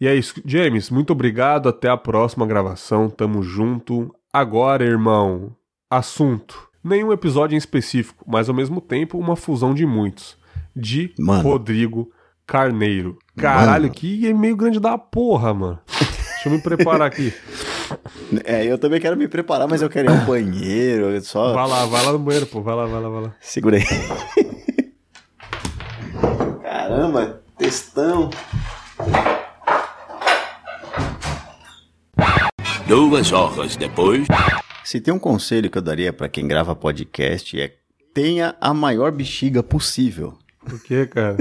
[0.00, 0.40] E é isso.
[0.46, 1.68] James, muito obrigado.
[1.68, 3.10] Até a próxima gravação.
[3.10, 4.14] Tamo junto.
[4.32, 5.56] Agora, irmão,
[5.90, 6.68] assunto.
[6.82, 10.36] Nenhum episódio em específico, mas ao mesmo tempo uma fusão de muitos.
[10.74, 11.42] De Mano.
[11.42, 12.10] Rodrigo
[12.46, 13.18] Carneiro.
[13.36, 13.94] Caralho, Mano.
[13.94, 15.80] que e-mail grande da porra, mano.
[15.88, 17.32] Deixa eu me preparar aqui.
[18.44, 21.20] É, eu também quero me preparar, mas eu quero ir ao banheiro.
[21.22, 22.60] Só Vai lá, vai lá no banheiro, pô.
[22.62, 23.34] Vai lá, vai lá, vai lá.
[23.40, 23.84] segura aí.
[26.62, 28.30] Caramba, textão.
[32.86, 34.26] Duas horas depois.
[34.84, 37.72] Se tem um conselho que eu daria pra quem grava podcast é
[38.12, 40.36] tenha a maior bexiga possível.
[40.66, 41.36] Por quê, cara?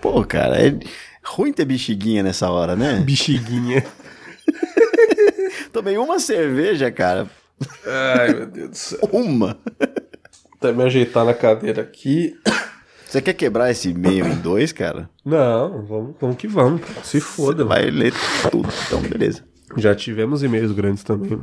[0.00, 0.78] Pô, cara, é
[1.24, 3.00] ruim ter bexiguinha nessa hora, né?
[3.04, 3.84] Bexiguinha.
[5.72, 7.28] Tomei uma cerveja, cara.
[7.86, 8.98] Ai, meu Deus do céu.
[9.12, 9.58] Uma.
[10.56, 12.34] Até me ajeitar na cadeira aqui.
[13.06, 15.10] Você quer quebrar esse meio em dois, cara?
[15.24, 16.82] Não, vamos, vamos que vamos.
[17.02, 18.12] Se foda, Você vai ler
[18.50, 18.68] tudo.
[18.86, 19.44] Então, beleza.
[19.76, 21.40] Já tivemos e-mails grandes também.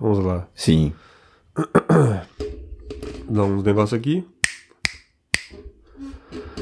[0.00, 0.48] Vamos lá.
[0.54, 0.92] Sim.
[3.28, 4.26] Dá uns negócios aqui.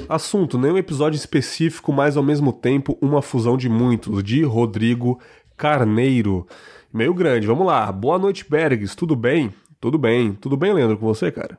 [0.09, 4.23] Assunto: nenhum episódio específico, mas ao mesmo tempo uma fusão de muitos.
[4.23, 5.19] De Rodrigo
[5.57, 6.47] Carneiro.
[6.93, 7.91] Meio grande, vamos lá.
[7.91, 8.95] Boa noite, Bergs.
[8.95, 9.53] Tudo bem?
[9.81, 10.33] Tudo bem.
[10.35, 11.59] Tudo bem, Leandro, com você, cara?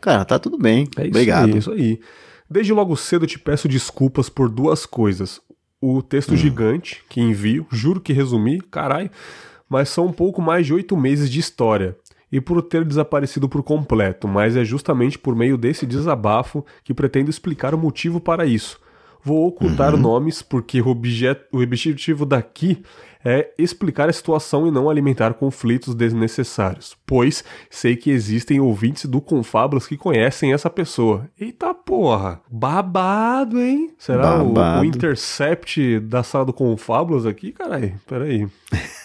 [0.00, 0.88] Cara, tá tudo bem.
[0.96, 1.50] É isso Obrigado.
[1.50, 2.00] aí, isso aí.
[2.48, 5.40] Desde logo cedo te peço desculpas por duas coisas.
[5.80, 9.10] O texto gigante que envio, juro que resumi, carai,
[9.68, 11.96] mas são um pouco mais de oito meses de história.
[12.30, 17.30] E por ter desaparecido por completo, mas é justamente por meio desse desabafo que pretendo
[17.30, 18.78] explicar o motivo para isso.
[19.22, 22.82] Vou ocultar nomes porque o, objeto, o objetivo daqui
[23.24, 29.20] é explicar a situação e não alimentar conflitos desnecessários, pois sei que existem ouvintes do
[29.20, 31.28] Confablas que conhecem essa pessoa.
[31.38, 33.90] Eita porra, babado, hein?
[33.98, 34.84] Será o- O, Babado.
[34.86, 37.52] intercept da sala do Confablas aqui?
[37.52, 38.48] Carai, peraí.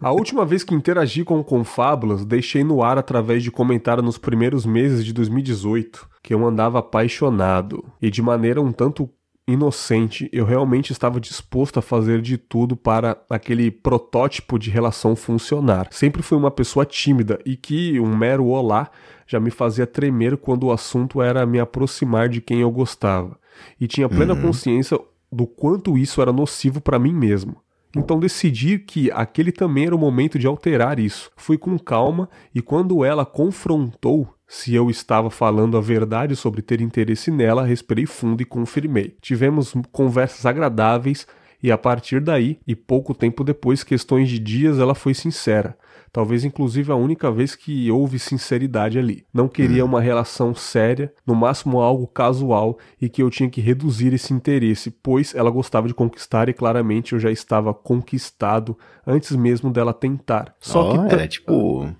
[0.00, 4.16] A última vez que interagi com o Confábulas, deixei no ar através de comentário nos
[4.18, 9.10] primeiros meses de 2018 que eu andava apaixonado e de maneira um tanto
[9.46, 15.88] inocente, eu realmente estava disposto a fazer de tudo para aquele protótipo de relação funcionar.
[15.90, 18.90] Sempre fui uma pessoa tímida e que um mero olá
[19.26, 23.38] já me fazia tremer quando o assunto era me aproximar de quem eu gostava.
[23.80, 24.98] E tinha plena consciência
[25.30, 27.56] do quanto isso era nocivo para mim mesmo.
[27.96, 31.30] Então decidi que aquele também era o momento de alterar isso.
[31.36, 36.82] Fui com calma e quando ela confrontou se eu estava falando a verdade sobre ter
[36.82, 39.16] interesse nela, respirei fundo e confirmei.
[39.18, 41.26] Tivemos conversas agradáveis
[41.62, 45.74] e a partir daí, e pouco tempo depois, questões de dias, ela foi sincera.
[46.12, 49.24] Talvez inclusive a única vez que houve sinceridade ali.
[49.32, 54.12] Não queria uma relação séria, no máximo algo casual, e que eu tinha que reduzir
[54.12, 58.76] esse interesse, pois ela gostava de conquistar e claramente eu já estava conquistado
[59.06, 60.54] antes mesmo dela tentar.
[60.60, 61.14] Só Ó, que.
[61.14, 61.90] é tipo,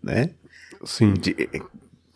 [0.00, 0.30] né?
[0.84, 1.48] Sim, De-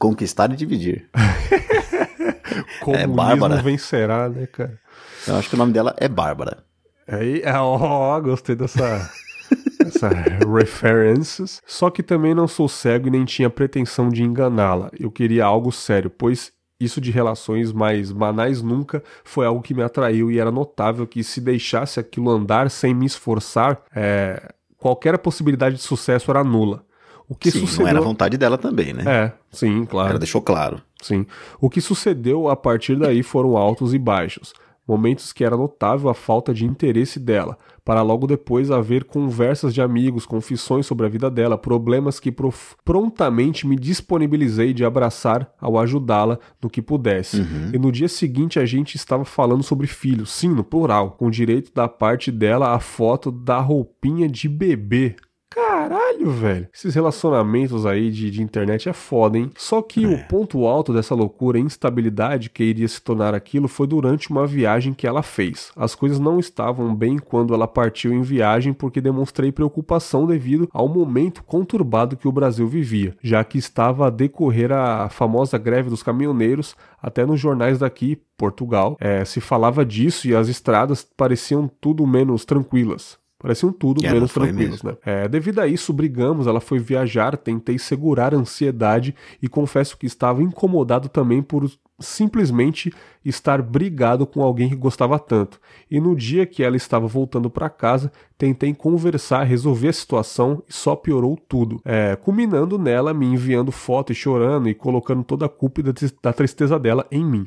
[0.00, 1.08] conquistar e dividir.
[2.80, 3.62] comunismo Bárbara.
[3.62, 4.80] vencerá, né, cara?
[5.28, 6.64] Eu acho que o nome dela é Bárbara.
[7.06, 9.10] Aí, é, ó, gostei dessa,
[9.78, 10.08] dessa
[10.52, 11.60] references.
[11.66, 14.90] Só que também não sou cego e nem tinha pretensão de enganá-la.
[14.98, 16.50] Eu queria algo sério, pois
[16.80, 21.22] isso de relações mais banais nunca foi algo que me atraiu e era notável que
[21.22, 26.86] se deixasse aquilo andar sem me esforçar, é, qualquer possibilidade de sucesso era nula.
[27.30, 27.84] O que Sim, sucedeu...
[27.84, 29.04] não era vontade dela também, né?
[29.06, 30.10] É, sim, claro.
[30.10, 30.82] Ela deixou claro.
[31.00, 31.24] Sim.
[31.60, 34.52] O que sucedeu a partir daí foram altos e baixos.
[34.86, 39.80] Momentos que era notável a falta de interesse dela, para logo depois haver conversas de
[39.80, 45.78] amigos, confissões sobre a vida dela, problemas que prof- prontamente me disponibilizei de abraçar ao
[45.78, 47.46] ajudá-la no que pudesse.
[47.72, 51.72] E no dia seguinte a gente estava falando sobre filhos, sim, no plural, com direito
[51.72, 55.14] da parte dela a foto da roupinha de bebê.
[55.52, 56.68] Caralho, velho.
[56.72, 59.50] Esses relacionamentos aí de, de internet é foda, hein?
[59.56, 63.88] Só que o ponto alto dessa loucura e instabilidade que iria se tornar aquilo foi
[63.88, 65.72] durante uma viagem que ela fez.
[65.74, 70.88] As coisas não estavam bem quando ela partiu em viagem porque demonstrei preocupação devido ao
[70.88, 76.02] momento conturbado que o Brasil vivia, já que estava a decorrer a famosa greve dos
[76.02, 82.06] caminhoneiros, até nos jornais daqui, Portugal, eh, se falava disso e as estradas pareciam tudo
[82.06, 83.19] menos tranquilas.
[83.40, 84.98] Pareciam tudo ela menos tranquilos, né?
[85.02, 90.04] É, devido a isso, brigamos, ela foi viajar, tentei segurar a ansiedade e confesso que
[90.04, 91.66] estava incomodado também por
[91.98, 92.92] simplesmente
[93.24, 95.58] estar brigado com alguém que gostava tanto.
[95.90, 100.72] E no dia que ela estava voltando para casa, tentei conversar, resolver a situação e
[100.72, 101.80] só piorou tudo.
[101.82, 105.82] É, culminando nela me enviando foto e chorando e colocando toda a culpa
[106.22, 107.46] da tristeza dela em mim.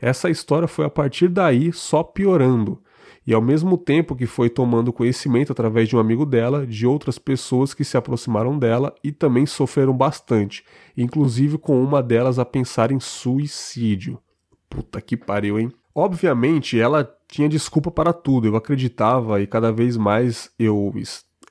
[0.00, 2.80] Essa história foi a partir daí só piorando.
[3.28, 7.18] E ao mesmo tempo que foi tomando conhecimento através de um amigo dela, de outras
[7.18, 10.64] pessoas que se aproximaram dela e também sofreram bastante,
[10.96, 14.18] inclusive com uma delas a pensar em suicídio.
[14.70, 15.70] Puta que pariu, hein?
[15.94, 20.90] Obviamente, ela tinha desculpa para tudo, eu acreditava e cada vez mais eu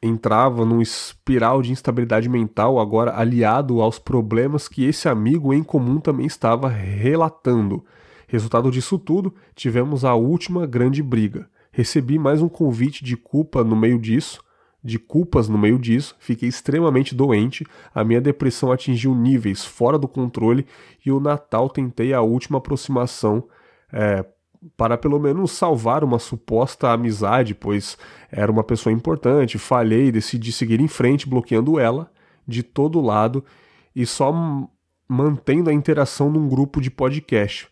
[0.01, 5.99] entrava num espiral de instabilidade mental, agora aliado aos problemas que esse amigo em comum
[5.99, 7.85] também estava relatando.
[8.27, 11.47] Resultado disso tudo, tivemos a última grande briga.
[11.77, 14.43] Recebi mais um convite de culpa no meio disso,
[14.83, 17.63] de culpas no meio disso, fiquei extremamente doente,
[17.93, 20.65] a minha depressão atingiu níveis fora do controle
[21.05, 23.47] e o Natal tentei a última aproximação
[23.93, 24.25] é,
[24.75, 27.95] para pelo menos salvar uma suposta amizade, pois
[28.31, 32.09] era uma pessoa importante, falhei, decidi seguir em frente, bloqueando ela
[32.47, 33.45] de todo lado
[33.95, 34.33] e só
[35.07, 37.67] mantendo a interação num grupo de podcast,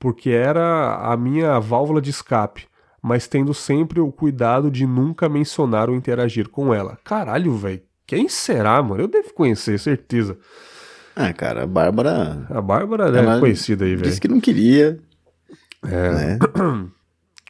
[0.00, 2.66] porque era a minha válvula de escape,
[3.02, 6.98] mas tendo sempre o cuidado de nunca mencionar ou interagir com ela.
[7.04, 7.82] Caralho, velho.
[8.06, 9.02] Quem será, mano?
[9.02, 10.36] Eu devo conhecer, certeza.
[11.14, 14.08] Ah, cara, a Bárbara A Bárbara é conhecida aí, velho.
[14.08, 14.98] disse que não queria.
[15.84, 16.10] É.
[16.12, 16.38] Né?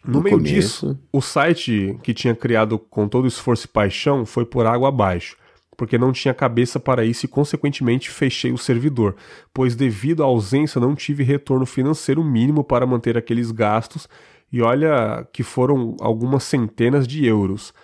[0.04, 0.54] No, No meio começo.
[0.54, 5.36] disso, o site que tinha criado com todo esforço e paixão foi por água abaixo.
[5.76, 9.16] porque não tinha cabeça para isso e, consequentemente, fechei o servidor,
[9.52, 14.08] pois, devido à ausência, não tive retorno financeiro mínimo para manter aqueles gastos,
[14.52, 17.74] e olha que foram algumas centenas de euros.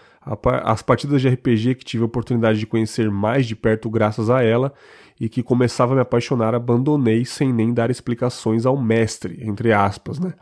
[0.64, 4.42] As partidas de RPG que tive a oportunidade de conhecer mais de perto graças a
[4.42, 4.72] ela
[5.20, 10.18] e que começava a me apaixonar, abandonei sem nem dar explicações ao mestre, entre aspas,
[10.18, 10.34] né?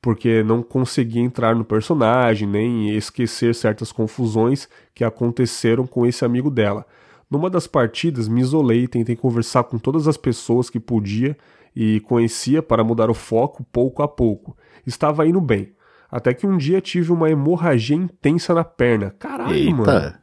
[0.00, 6.50] Porque não conseguia entrar no personagem, nem esquecer certas confusões que aconteceram com esse amigo
[6.50, 6.86] dela.
[7.30, 11.34] Numa das partidas, me isolei e tentei conversar com todas as pessoas que podia
[11.74, 14.54] e conhecia para mudar o foco pouco a pouco.
[14.86, 15.72] Estava indo bem.
[16.10, 19.10] Até que um dia tive uma hemorragia intensa na perna.
[19.18, 19.74] Caralho, Eita.
[19.74, 20.14] mano.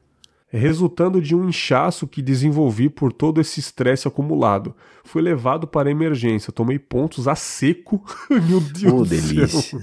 [0.54, 4.76] Resultando de um inchaço que desenvolvi por todo esse estresse acumulado.
[5.04, 8.04] Fui levado para a emergência, tomei pontos a seco.
[8.30, 9.48] Meu Deus Ô, do delícia.
[9.48, 9.80] céu.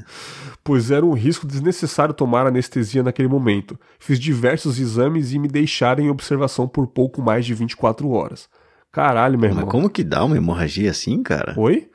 [0.63, 3.79] Pois era um risco desnecessário tomar anestesia naquele momento.
[3.99, 8.47] Fiz diversos exames e me deixaram em observação por pouco mais de 24 horas.
[8.93, 9.65] Caralho, meu irmão.
[9.65, 11.55] Mas como que dá uma hemorragia assim, cara?
[11.57, 11.89] Oi?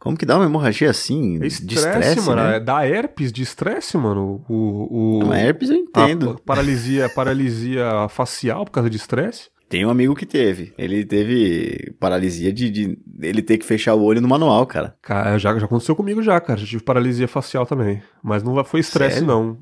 [0.00, 1.36] Como que dá uma hemorragia assim?
[1.36, 2.42] É de estresse, estresse, mano.
[2.42, 2.56] né?
[2.56, 4.42] É da herpes de estresse, mano.
[4.48, 6.40] O, o, Uma herpes eu a entendo.
[6.44, 9.50] paralisia, paralisia facial por causa de estresse.
[9.68, 10.72] Tem um amigo que teve.
[10.78, 14.96] Ele teve paralisia de, de ele ter que fechar o olho no manual, cara.
[15.02, 16.58] Cara, já, já aconteceu comigo já, cara.
[16.58, 18.02] Já tive paralisia facial também.
[18.22, 19.58] Mas não foi estresse, não.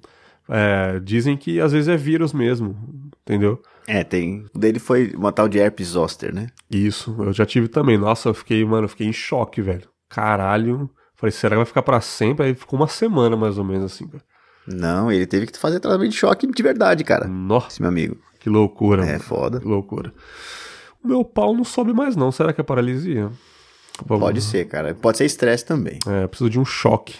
[0.49, 2.75] É, dizem que às vezes é vírus mesmo,
[3.23, 3.61] entendeu?
[3.87, 4.47] É, tem.
[4.55, 6.47] O dele foi uma tal de herpes zoster, né?
[6.71, 7.99] Isso, eu já tive também.
[7.99, 9.89] Nossa, eu fiquei, mano, eu fiquei em choque, velho.
[10.09, 10.89] Caralho.
[11.17, 12.47] Falei, será que vai ficar pra sempre?
[12.47, 14.23] Aí ficou uma semana mais ou menos assim, cara.
[14.67, 17.27] Não, ele teve que fazer tratamento de choque de verdade, cara.
[17.27, 18.17] Nossa, Esse meu amigo.
[18.39, 19.03] que loucura.
[19.05, 19.21] É mano.
[19.21, 19.61] foda.
[19.61, 20.13] Que loucura.
[21.03, 22.31] O meu pau não sobe mais, não.
[22.31, 23.31] Será que é paralisia?
[24.07, 24.95] Vamos- Pode ser, cara.
[24.95, 25.99] Pode ser estresse também.
[26.07, 27.17] É, preciso de um choque.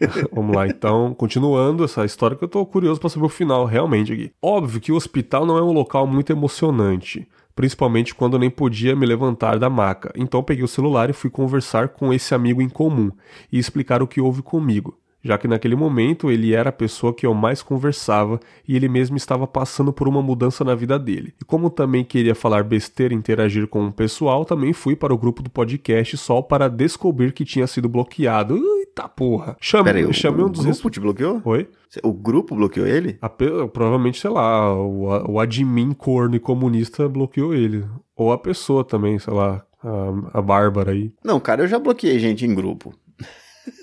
[0.32, 4.12] Vamos lá, então, continuando essa história que eu tô curioso pra saber o final realmente
[4.12, 4.32] aqui.
[4.42, 9.06] Óbvio que o hospital não é um local muito emocionante, principalmente quando nem podia me
[9.06, 10.12] levantar da maca.
[10.14, 13.10] Então peguei o celular e fui conversar com esse amigo em comum
[13.50, 14.96] e explicar o que houve comigo.
[15.24, 18.38] Já que naquele momento ele era a pessoa que eu mais conversava
[18.68, 21.34] e ele mesmo estava passando por uma mudança na vida dele.
[21.40, 25.18] E como também queria falar besteira e interagir com o pessoal, também fui para o
[25.18, 28.60] grupo do podcast só para descobrir que tinha sido bloqueado.
[28.96, 29.58] Eita porra!
[29.60, 31.42] Chame, Pera aí, o, um o dos grupo te bloqueou?
[31.44, 31.68] Oi?
[32.02, 33.18] O grupo bloqueou ele?
[33.20, 37.84] A provavelmente, sei lá, o, o admin corno e comunista bloqueou ele.
[38.16, 42.18] Ou a pessoa também, sei lá, a, a Bárbara aí, Não, cara, eu já bloqueei
[42.18, 42.94] gente em grupo.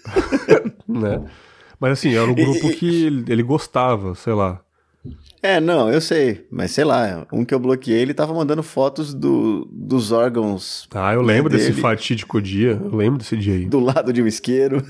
[0.90, 1.23] né?
[1.80, 4.61] Mas assim, era o grupo que ele, ele gostava, sei lá.
[5.44, 6.45] É, não, eu sei.
[6.49, 11.14] Mas sei lá, um que eu bloqueei, ele tava mandando fotos do, dos órgãos Ah,
[11.14, 11.82] eu lembro desse dele.
[11.82, 13.65] fatídico dia, eu lembro desse dia aí.
[13.65, 14.82] do lado de um isqueiro.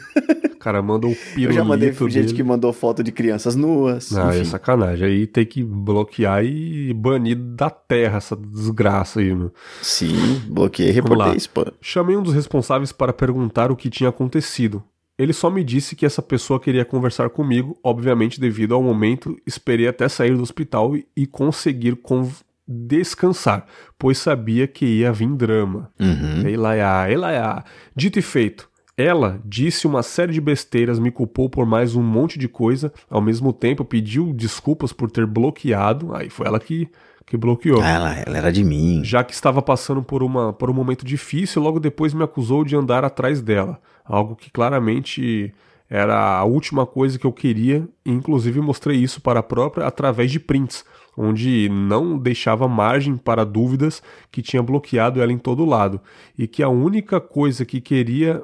[0.54, 2.34] O cara manda o Eu pirulito já mandei gente dele.
[2.34, 4.16] que mandou foto de crianças nuas.
[4.16, 4.50] Ah, é enfim.
[4.52, 5.08] sacanagem.
[5.08, 9.52] Aí tem que bloquear e banir da terra essa desgraça aí, meu.
[9.82, 11.66] Sim, bloqueei, reportei spam.
[11.82, 14.84] Chamei um dos responsáveis para perguntar o que tinha acontecido.
[15.18, 19.88] Ele só me disse que essa pessoa queria conversar comigo, obviamente devido ao momento, esperei
[19.88, 22.32] até sair do hospital e- e conseguir con-
[22.68, 23.66] descansar,
[23.98, 25.92] pois sabia que ia vir drama.
[26.00, 26.48] Uhum.
[26.48, 27.64] Elaiá, Elaiá.
[27.96, 28.70] Dito e feito.
[28.96, 33.22] Ela disse uma série de besteiras, me culpou por mais um monte de coisa, ao
[33.22, 36.88] mesmo tempo pediu desculpas por ter bloqueado, aí foi ela que,
[37.26, 37.82] que bloqueou.
[37.82, 39.02] Ah, ela, ela era de mim.
[39.04, 42.76] Já que estava passando por, uma, por um momento difícil, logo depois me acusou de
[42.76, 43.80] andar atrás dela.
[44.06, 45.54] Algo que claramente
[45.90, 50.32] era a última coisa que eu queria, e inclusive mostrei isso para a própria através
[50.32, 50.84] de prints,
[51.16, 54.02] onde não deixava margem para dúvidas
[54.32, 56.02] que tinha bloqueado ela em todo lado,
[56.38, 58.44] e que a única coisa que queria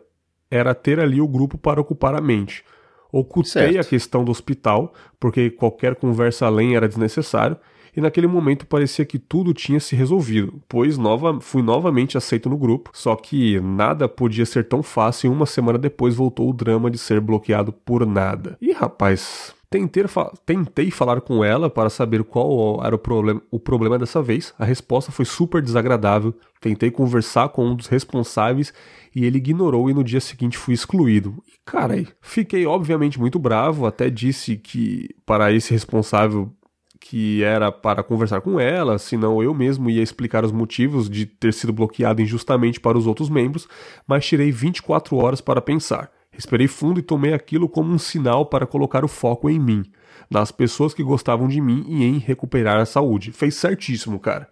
[0.52, 2.64] era ter ali o grupo para ocupar a mente.
[3.12, 3.80] Ocultei Certo.
[3.80, 7.58] a questão do hospital, porque qualquer conversa além era desnecessário,
[7.96, 12.58] e naquele momento parecia que tudo tinha se resolvido, pois nova, fui novamente aceito no
[12.58, 16.90] grupo, só que nada podia ser tão fácil e uma semana depois voltou o drama
[16.90, 18.58] de ser bloqueado por nada.
[18.62, 23.60] E rapaz, tentei, fa- tentei falar com ela para saber qual era o problema, o
[23.60, 28.74] problema dessa vez, a resposta foi super desagradável, tentei conversar com um dos responsáveis
[29.16, 31.42] e ele ignorou e no dia seguinte fui excluído.
[31.48, 36.52] E cara, fiquei obviamente muito bravo, até disse que para esse responsável
[37.00, 41.54] que era para conversar com ela, senão eu mesmo ia explicar os motivos de ter
[41.54, 43.68] sido bloqueado injustamente para os outros membros,
[44.06, 46.12] mas tirei 24 horas para pensar.
[46.32, 49.84] Respirei fundo e tomei aquilo como um sinal para colocar o foco em mim,
[50.30, 53.32] nas pessoas que gostavam de mim e em recuperar a saúde.
[53.32, 54.48] Fez certíssimo, cara.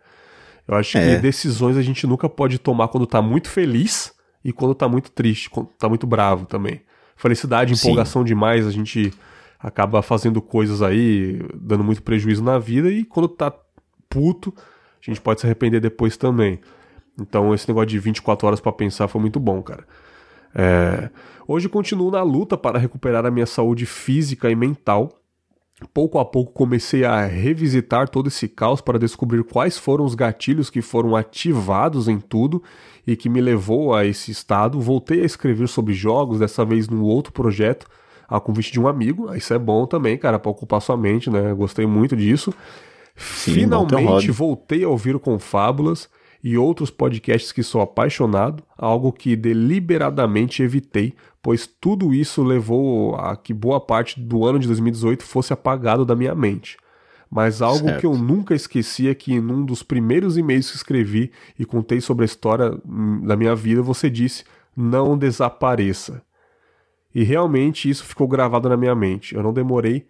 [0.67, 1.15] Eu acho É.
[1.15, 4.13] que decisões a gente nunca pode tomar quando tá muito feliz
[4.43, 6.81] e quando tá muito triste, quando tá muito bravo também.
[7.15, 7.87] Felicidade, Sim.
[7.87, 9.13] empolgação demais, a gente
[9.59, 13.53] acaba fazendo coisas aí, dando muito prejuízo na vida, e quando tá
[14.09, 14.53] puto,
[15.01, 16.59] a gente pode se arrepender depois também.
[17.19, 19.85] Então esse negócio de 24 horas para pensar foi muito bom, cara.
[20.53, 21.09] É...
[21.47, 25.21] Hoje continuo na luta para recuperar a minha saúde física e mental.
[25.93, 30.69] Pouco a pouco comecei a revisitar todo esse caos para descobrir quais foram os gatilhos
[30.71, 32.63] que foram ativados em tudo
[33.05, 34.81] e que me levou a esse estado.
[34.81, 37.87] Voltei a escrever sobre jogos, dessa vez num outro projeto,
[38.27, 39.33] a convite de um amigo.
[39.35, 41.53] Isso é bom também, cara, para ocupar sua mente, né?
[41.53, 42.53] Gostei muito disso.
[43.15, 46.09] Sim, Finalmente voltei a ouvir o Confábulas
[46.43, 53.35] e outros podcasts que sou apaixonado, algo que deliberadamente evitei, pois tudo isso levou a
[53.35, 56.77] que boa parte do ano de 2018 fosse apagado da minha mente.
[57.29, 57.99] Mas algo Certo.
[57.99, 62.23] que eu nunca esqueci é que num dos primeiros e-mails que escrevi e contei sobre
[62.23, 64.45] a história hum, da minha vida, você disse:
[64.75, 66.21] não desapareça.
[67.17, 69.33] E realmente isso ficou gravado na minha mente.
[69.33, 70.05] Eu não demorei,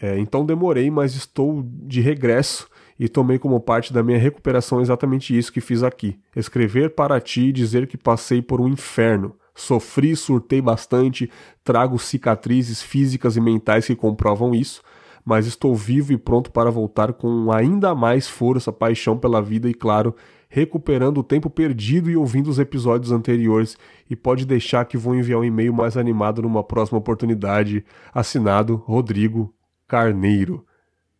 [0.00, 5.36] é, então demorei, mas estou de regresso e tomei como parte da minha recuperação exatamente
[5.36, 9.34] isso que fiz aqui: escrever para ti e dizer que passei por um inferno.
[9.56, 11.28] Sofri, surtei bastante,
[11.64, 14.82] trago cicatrizes físicas e mentais que comprovam isso,
[15.24, 19.74] mas estou vivo e pronto para voltar com ainda mais força, paixão pela vida e,
[19.74, 20.14] claro,
[20.52, 23.78] recuperando o tempo perdido e ouvindo os episódios anteriores.
[24.10, 27.84] E pode deixar que vou enviar um e-mail mais animado numa próxima oportunidade.
[28.12, 29.54] Assinado Rodrigo
[29.86, 30.66] Carneiro.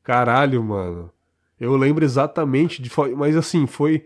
[0.02, 1.11] Caralho, mano.
[1.59, 2.90] Eu lembro exatamente de.
[3.16, 4.05] Mas assim, foi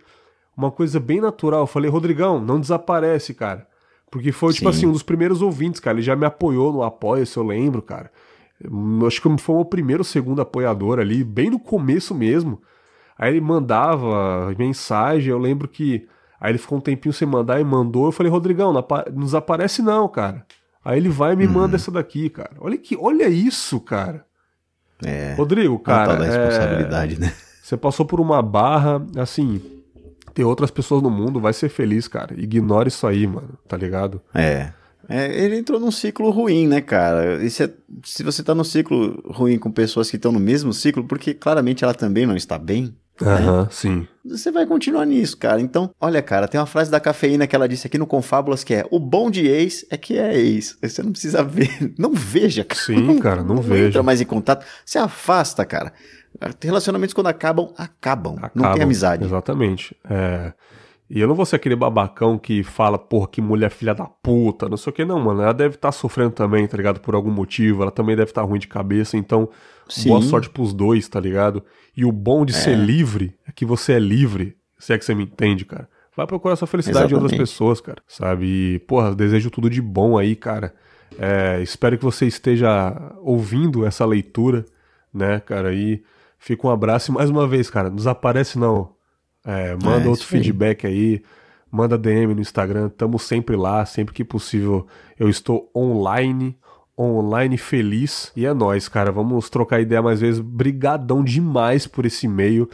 [0.54, 1.60] uma coisa bem natural.
[1.60, 3.66] Eu falei, Rodrigão, não desaparece, cara.
[4.10, 4.78] Porque foi, tipo Sim.
[4.78, 5.96] assim, um dos primeiros ouvintes, cara.
[5.96, 8.12] Ele já me apoiou no Apoia-se, eu lembro, cara.
[8.62, 12.60] Eu Acho que foi o primeiro ou segundo apoiador ali, bem no começo mesmo.
[13.18, 16.06] Aí ele mandava mensagem, eu lembro que.
[16.40, 18.06] Aí ele ficou um tempinho sem mandar e mandou.
[18.06, 20.44] Eu falei, Rodrigão, não apa- não desaparece não, cara.
[20.84, 22.52] Aí ele vai e me manda essa daqui, cara.
[22.60, 24.26] Olha que, olha isso, cara.
[25.02, 25.34] É.
[25.34, 26.16] Rodrigo, tal cara.
[26.16, 27.32] da é, responsabilidade, né?
[27.62, 29.60] Você passou por uma barra, assim.
[30.34, 32.34] Tem outras pessoas no mundo, vai ser feliz, cara.
[32.38, 34.20] Ignora isso aí, mano, tá ligado?
[34.34, 34.72] É.
[35.08, 37.42] É, ele entrou num ciclo ruim, né, cara?
[37.42, 37.72] E se,
[38.02, 41.84] se você tá num ciclo ruim com pessoas que estão no mesmo ciclo, porque claramente
[41.84, 44.08] ela também não está bem, Aham, sim.
[44.24, 45.60] você vai continuar nisso, cara.
[45.60, 48.74] Então, olha, cara, tem uma frase da cafeína que ela disse aqui no Confábulas que
[48.74, 50.76] é: o bom de ex é que é ex.
[50.82, 51.70] Você não precisa ver.
[51.98, 52.80] Não veja, cara.
[52.80, 53.88] Sim, cara, não veja.
[53.88, 54.66] entra mais em contato.
[54.84, 55.92] Se afasta, cara.
[56.60, 58.34] Relacionamentos quando acabam, acabam.
[58.36, 58.72] não Acabam.
[58.74, 59.24] tem amizade.
[59.24, 59.96] Exatamente.
[60.10, 60.52] É.
[61.08, 64.68] E eu não vou ser aquele babacão que fala, porra, que mulher filha da puta,
[64.68, 65.42] não sei o que, não, mano.
[65.42, 66.98] Ela deve estar sofrendo também, tá ligado?
[66.98, 67.82] Por algum motivo.
[67.82, 69.16] Ela também deve estar ruim de cabeça.
[69.16, 69.48] Então,
[69.88, 70.08] Sim.
[70.08, 71.62] boa sorte pros dois, tá ligado?
[71.96, 74.56] E o bom de ser livre é que você é livre.
[74.78, 75.88] Se é que você me entende, cara.
[76.16, 78.02] Vai procurar sua felicidade em outras pessoas, cara.
[78.06, 78.46] Sabe?
[78.46, 80.74] E, porra, desejo tudo de bom aí, cara.
[81.18, 84.64] É, espero que você esteja ouvindo essa leitura,
[85.12, 85.72] né, cara?
[85.74, 86.02] E
[86.38, 88.94] fica um abraço e mais uma vez, cara, não desaparece não.
[89.44, 90.42] É, manda É, outro isso aí.
[90.42, 91.22] feedback aí,
[91.70, 94.86] manda DM no Instagram, tamo sempre lá, sempre que possível
[95.18, 96.56] eu estou online,
[96.98, 98.32] online feliz.
[98.36, 100.40] E é nóis, cara, vamos trocar ideia mais vezes.
[100.40, 102.68] Brigadão demais por esse e-mail.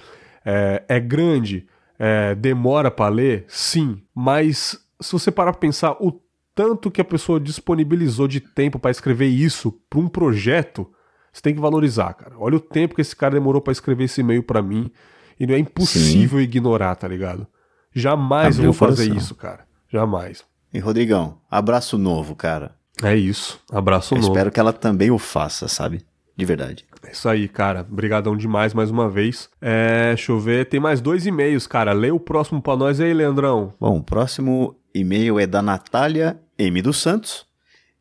[0.44, 1.66] É, é grande,
[1.98, 3.44] é, demora pra ler?
[3.48, 6.20] Sim, mas se você parar pra pensar o
[6.54, 10.90] tanto que a pessoa disponibilizou de tempo pra escrever isso pra um projeto,
[11.32, 12.34] você tem que valorizar, cara.
[12.38, 14.90] Olha o tempo que esse cara demorou pra escrever esse e-mail pra mim.
[15.38, 17.46] E não é impossível ignorar, tá ligado?
[17.94, 19.16] Jamais Abriu eu vou fazer coração.
[19.16, 19.66] isso, cara.
[19.88, 20.44] Jamais.
[20.72, 22.76] E Rodrigão, abraço novo, cara.
[23.02, 23.60] É isso.
[23.72, 24.32] Abraço Eu novo.
[24.32, 26.00] espero que ela também o faça, sabe?
[26.36, 26.84] De verdade.
[27.02, 27.86] É isso aí, cara.
[27.90, 29.48] Obrigadão demais mais uma vez.
[29.60, 30.66] É, deixa eu ver.
[30.66, 31.92] Tem mais dois e-mails, cara.
[31.92, 33.74] Lê o próximo pra nós aí, Leandrão.
[33.80, 36.80] Bom, o próximo e-mail é da Natália M.
[36.82, 37.44] dos Santos.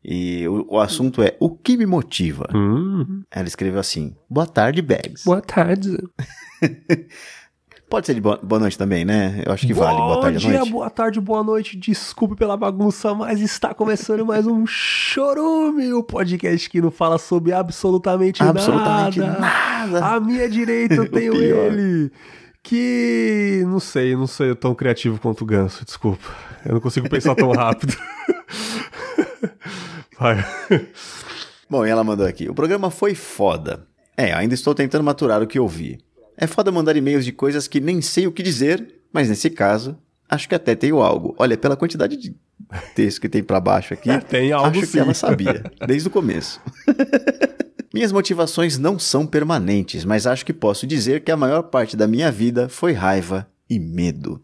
[0.02, 2.48] E o, o assunto é O que me motiva?
[2.54, 5.24] Hum, Ela escreveu assim: Boa tarde, Bags.
[5.24, 5.98] boa tarde.
[7.90, 9.42] Pode ser de boa, boa noite também, né?
[9.44, 9.96] Eu acho que vale.
[9.96, 10.70] Boa tarde dia, noite.
[10.70, 11.76] boa tarde, boa noite.
[11.76, 17.52] Desculpe pela bagunça, mas está começando mais um Chorume, o podcast que não fala sobre
[17.52, 19.40] absolutamente, Absolutamente nada.
[19.40, 20.06] nada.
[20.06, 22.12] À minha direita eu tenho ele.
[22.62, 26.28] Que não sei, não sei tão criativo quanto o Ganso, desculpa.
[26.64, 27.96] Eu não consigo pensar tão rápido.
[30.16, 30.44] Vai.
[31.68, 33.84] Bom, e ela mandou aqui: O programa foi foda.
[34.16, 35.98] É, ainda estou tentando maturar o que ouvi.
[36.40, 39.98] É foda mandar e-mails de coisas que nem sei o que dizer, mas nesse caso,
[40.26, 41.34] acho que até tenho algo.
[41.38, 42.34] Olha, pela quantidade de
[42.94, 44.92] texto que tem pra baixo aqui, Tem algo acho sim.
[44.92, 46.58] que ela sabia, desde o começo.
[47.92, 52.06] Minhas motivações não são permanentes, mas acho que posso dizer que a maior parte da
[52.06, 54.42] minha vida foi raiva e medo.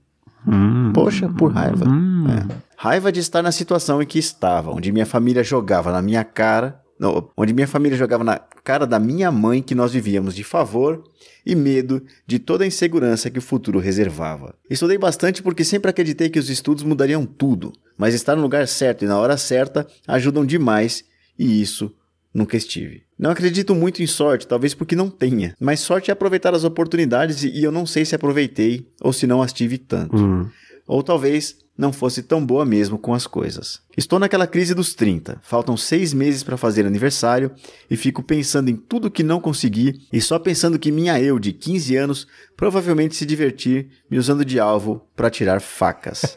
[0.93, 1.87] Poxa, por raiva.
[1.87, 2.57] É.
[2.77, 6.81] Raiva de estar na situação em que estava, onde minha família jogava na minha cara
[6.99, 11.05] não, onde minha família jogava na cara da minha mãe que nós vivíamos de favor
[11.45, 14.55] e medo de toda a insegurança que o futuro reservava.
[14.69, 19.05] Estudei bastante porque sempre acreditei que os estudos mudariam tudo, mas estar no lugar certo
[19.05, 21.05] e na hora certa ajudam demais
[21.39, 21.95] e isso
[22.33, 23.03] nunca estive.
[23.19, 27.45] Não acredito muito em sorte, talvez porque não tenha, mas sorte é aproveitar as oportunidades
[27.45, 30.17] e eu não sei se aproveitei ou se não as tive tanto.
[30.17, 30.49] Hum.
[30.87, 33.81] Ou talvez não fosse tão boa mesmo com as coisas.
[33.97, 37.51] Estou naquela crise dos 30, faltam seis meses para fazer aniversário
[37.91, 41.53] e fico pensando em tudo que não consegui e só pensando que minha eu de
[41.53, 42.27] 15 anos
[42.57, 46.37] provavelmente se divertir me usando de alvo para tirar facas.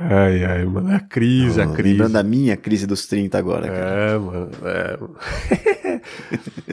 [0.00, 0.92] Ai, ai, mano.
[0.92, 1.94] É a crise, a crise.
[1.94, 3.66] Lembrando da minha crise dos 30 agora.
[3.66, 4.12] cara.
[4.12, 4.50] É, mano.
[4.64, 6.00] É.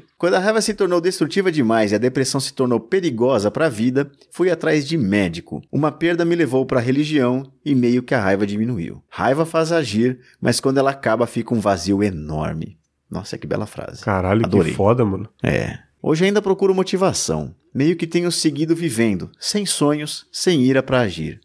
[0.26, 3.70] Quando a raiva se tornou destrutiva demais e a depressão se tornou perigosa para a
[3.70, 5.62] vida, fui atrás de médico.
[5.72, 9.04] Uma perda me levou para a religião e meio que a raiva diminuiu.
[9.08, 12.76] Raiva faz agir, mas quando ela acaba fica um vazio enorme.
[13.08, 14.04] Nossa, que bela frase.
[14.04, 14.72] Caralho, Adorei.
[14.72, 15.30] que foda, mano.
[15.44, 15.78] É.
[16.02, 17.54] Hoje ainda procuro motivação.
[17.72, 21.40] Meio que tenho seguido vivendo, sem sonhos, sem ira para agir.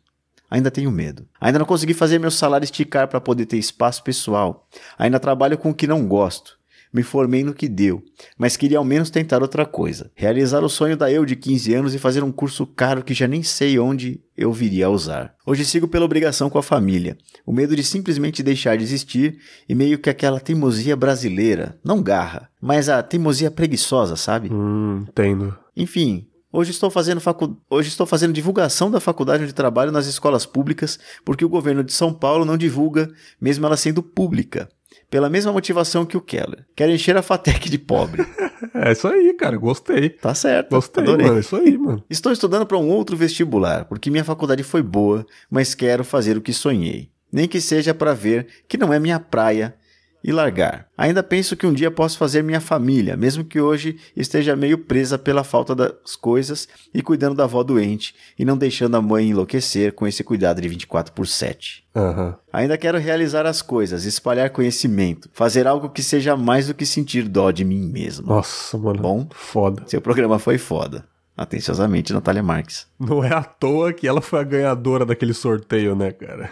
[0.51, 1.29] Ainda tenho medo.
[1.39, 4.67] Ainda não consegui fazer meu salário esticar para poder ter espaço pessoal.
[4.99, 6.59] Ainda trabalho com o que não gosto.
[6.93, 8.03] Me formei no que deu,
[8.37, 10.11] mas queria ao menos tentar outra coisa.
[10.15, 13.29] Realizar o sonho da eu de 15 anos e fazer um curso caro que já
[13.29, 15.35] nem sei onde eu viria a usar.
[15.47, 17.17] Hoje sigo pela obrigação com a família.
[17.47, 19.39] O medo de simplesmente deixar de existir
[19.69, 21.79] e meio que aquela teimosia brasileira.
[21.85, 24.53] Não garra, mas a teimosia preguiçosa, sabe?
[24.53, 25.57] Hum, entendo.
[25.77, 27.57] Enfim, hoje estou fazendo facu...
[27.71, 31.93] hoje estou fazendo divulgação da faculdade onde trabalho nas escolas públicas, porque o governo de
[31.93, 33.09] São Paulo não divulga,
[33.41, 34.69] mesmo ela sendo pública.
[35.11, 36.65] Pela mesma motivação que o Keller.
[36.77, 38.25] Quero encher a FATEC de pobre.
[38.75, 39.57] É isso aí, cara.
[39.57, 40.11] Gostei.
[40.11, 40.71] Tá certo.
[40.71, 41.27] Gostei, adorei.
[41.27, 41.39] mano.
[41.39, 42.05] É isso aí, mano.
[42.09, 46.41] Estou estudando para um outro vestibular, porque minha faculdade foi boa, mas quero fazer o
[46.41, 47.11] que sonhei.
[47.33, 49.75] Nem que seja para ver que não é minha praia
[50.23, 50.87] e largar.
[50.97, 55.19] Ainda penso que um dia posso fazer minha família, mesmo que hoje esteja meio presa
[55.19, 59.93] pela falta das coisas e cuidando da avó doente e não deixando a mãe enlouquecer
[59.93, 61.85] com esse cuidado de 24 por 7.
[61.95, 62.37] Aham.
[62.53, 67.29] Ainda quero realizar as coisas, espalhar conhecimento, fazer algo que seja mais do que sentir
[67.29, 68.27] dó de mim mesmo.
[68.27, 69.01] Nossa, mano.
[69.01, 69.29] Bom.
[69.33, 69.83] Foda.
[69.87, 71.05] Seu programa foi foda.
[71.43, 72.87] Atenciosamente, Natália Marques.
[73.01, 76.51] Não é à toa que ela foi a ganhadora daquele sorteio, né, cara?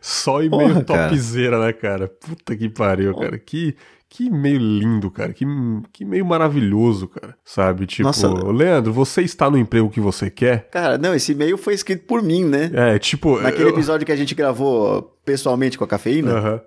[0.00, 1.08] Só e meio Porra, cara.
[1.10, 2.08] topzera, né, cara?
[2.08, 3.38] Puta que pariu, cara.
[3.38, 3.76] Que,
[4.08, 5.34] que meio lindo, cara.
[5.34, 5.44] Que,
[5.92, 7.36] que meio maravilhoso, cara.
[7.44, 7.84] Sabe?
[7.84, 8.26] Tipo, Nossa.
[8.50, 10.70] Leandro, você está no emprego que você quer?
[10.70, 12.70] Cara, não, esse e-mail foi escrito por mim, né?
[12.72, 13.38] É, tipo.
[13.42, 16.32] Naquele eu- episódio que a gente gravou pessoalmente com a cafeína.
[16.32, 16.60] Aham.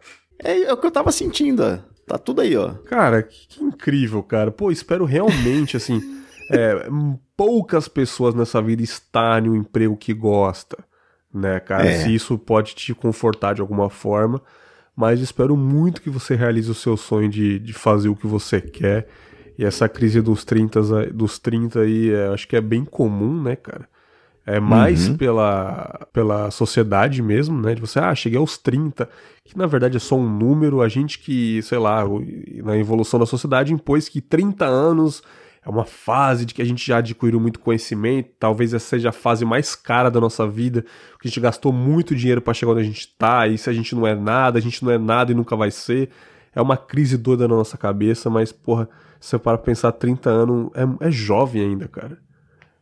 [0.44, 1.78] É, é o que eu tava sentindo, ó.
[2.06, 2.70] Tá tudo aí, ó.
[2.86, 4.52] Cara, que, que incrível, cara.
[4.52, 6.00] Pô, espero realmente, assim,
[6.50, 6.88] é,
[7.36, 10.78] poucas pessoas nessa vida estarem no emprego que gosta,
[11.34, 11.88] né, cara?
[11.88, 11.92] É.
[12.04, 14.42] Se isso pode te confortar de alguma forma,
[14.96, 18.60] mas espero muito que você realize o seu sonho de, de fazer o que você
[18.62, 19.08] quer.
[19.58, 23.42] E essa crise dos 30, aí- dos 30 aí, é, acho que é bem comum,
[23.42, 23.88] né, cara?
[24.46, 25.18] É mais Uhum.
[25.18, 27.76] pela, pela sociedade mesmo, né?
[27.76, 29.10] De você, ah, cheguei aos 30,
[29.44, 30.82] que na verdade é só um número.
[30.82, 32.04] A gente que, sei lá,
[32.64, 35.22] na evolução da sociedade impôs que 30 anos
[35.68, 38.30] é uma fase de que a gente já adquiriu muito conhecimento.
[38.40, 42.16] Talvez essa seja a fase mais cara da nossa vida, porque a gente gastou muito
[42.16, 43.46] dinheiro para chegar onde a gente tá.
[43.50, 45.70] E se a gente não é nada, a gente não é nada e nunca vai
[45.70, 46.10] ser.
[46.56, 48.88] É uma crise doida na nossa cabeça, mas, porra,
[49.20, 52.18] se você para pensar 30 anos, é, é jovem ainda, cara.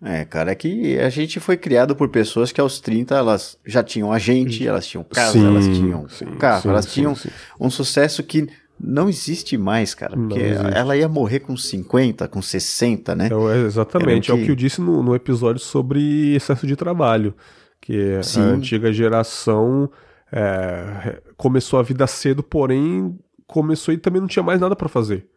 [0.04, 3.82] É, cara, é que a gente foi criado por pessoas que aos 30 elas já
[3.82, 7.16] tinham a gente, elas tinham casa, Sim, elas tinham sim, carro, sim, elas tinham
[7.60, 8.48] um sucesso que
[8.80, 10.16] não existe mais, cara.
[10.18, 10.40] Porque
[10.74, 13.30] ela ia morrer com 50, com 60, né?
[13.32, 16.36] É, o- é exatamente, é Era o que- que eu disse no, no episódio sobre
[16.36, 17.34] excesso de trabalho.
[17.82, 18.42] Que Sim.
[18.42, 19.90] a antiga geração
[20.32, 25.28] é, começou a vida cedo, porém começou e também não tinha mais nada pra fazer.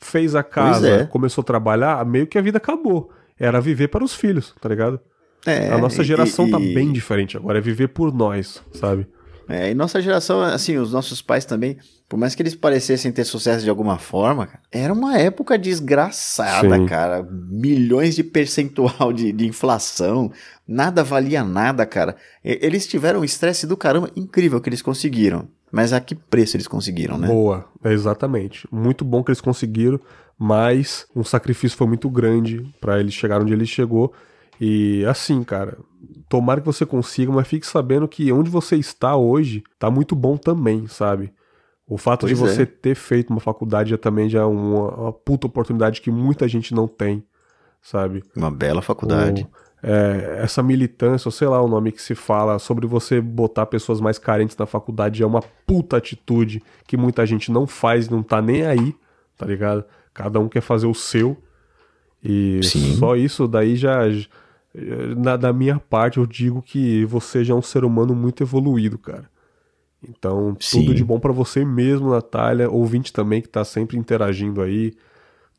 [0.00, 1.04] Fez a casa, é.
[1.04, 3.10] começou a trabalhar, meio que a vida acabou.
[3.38, 4.98] Era viver para os filhos, tá ligado?
[5.46, 9.06] É, a nossa e- geração tá e- bem diferente agora, é viver por nós, sabe?
[9.48, 11.78] É, e nossa geração, assim, os nossos pais também,
[12.08, 16.76] por mais que eles parecessem ter sucesso de alguma forma, cara, era uma época desgraçada,
[16.76, 16.86] Sim.
[16.86, 17.22] cara.
[17.30, 20.32] Milhões de percentual de, de inflação,
[20.66, 22.16] nada valia nada, cara.
[22.42, 25.46] Eles tiveram um estresse do caramba incrível que eles conseguiram.
[25.70, 27.28] Mas a que preço eles conseguiram, né?
[27.28, 28.66] Boa, é exatamente.
[28.72, 30.00] Muito bom que eles conseguiram,
[30.38, 34.14] mas um sacrifício foi muito grande pra eles chegar onde ele chegou.
[34.58, 35.76] E assim, cara,
[36.26, 40.38] tomara que você consiga, mas fique sabendo que onde você está hoje tá muito bom
[40.38, 41.32] também, sabe?
[41.88, 42.54] O fato de Pois é.
[42.54, 46.46] você ter feito uma faculdade já também já é uma, uma puta oportunidade que muita
[46.46, 47.24] gente não tem,
[47.80, 48.22] sabe?
[48.36, 49.48] Uma bela faculdade.
[49.50, 53.64] Ou, é, essa militância, ou sei lá o nome que se fala, sobre você botar
[53.66, 58.22] pessoas mais carentes na faculdade é uma puta atitude que muita gente não faz, não
[58.22, 58.94] tá nem aí,
[59.36, 59.84] tá ligado?
[60.12, 61.36] Cada um quer fazer o seu.
[62.22, 62.96] E Sim.
[62.96, 64.00] só isso daí já.
[65.16, 68.98] Na, da minha parte, eu digo que você já é um ser humano muito evoluído,
[68.98, 69.30] cara.
[70.06, 70.82] Então, Sim.
[70.82, 72.70] tudo de bom pra você mesmo, Natália.
[72.70, 74.94] Ouvinte também que tá sempre interagindo aí.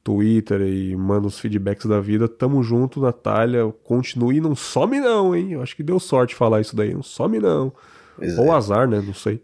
[0.03, 2.27] Twitter e manda os feedbacks da vida.
[2.27, 3.69] Tamo junto, Natália.
[3.83, 5.51] Continue, não some não, hein?
[5.53, 6.93] Eu acho que deu sorte falar isso daí.
[6.93, 7.73] Não some não.
[8.15, 8.51] Pois Ou é.
[8.51, 9.01] azar, né?
[9.05, 9.41] Não sei.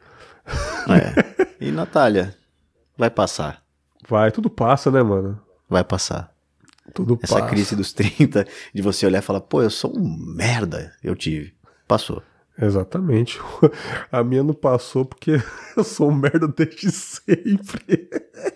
[0.89, 1.35] É.
[1.57, 2.35] E Natália,
[2.97, 3.63] vai passar.
[4.07, 5.39] Vai, tudo passa, né, mano?
[5.69, 6.29] Vai passar.
[6.93, 7.47] Tudo Essa passa.
[7.47, 10.93] crise dos 30, de você olhar e falar, pô, eu sou um merda.
[11.01, 11.53] Eu tive.
[11.87, 12.21] Passou.
[12.61, 13.39] Exatamente.
[14.11, 15.41] A minha não passou porque
[15.75, 18.09] eu sou um merda desde sempre.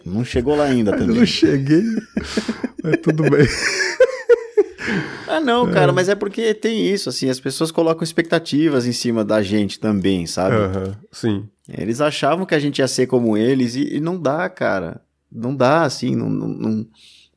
[0.05, 1.15] Não chegou lá ainda Eu também.
[1.17, 1.83] não cheguei.
[2.83, 3.45] Mas tudo bem.
[5.27, 9.23] Ah, não, cara, mas é porque tem isso, assim, as pessoas colocam expectativas em cima
[9.23, 10.55] da gente também, sabe?
[10.55, 11.47] Aham, Sim.
[11.67, 15.01] Eles achavam que a gente ia ser como eles e, e não dá, cara.
[15.31, 16.87] Não dá, assim, não, não, não-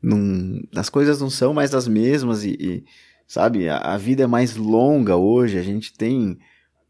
[0.02, 2.84] não- as coisas não são mais as mesmas e, e,
[3.28, 6.38] sabe, a, a vida é mais longa hoje, a gente tem,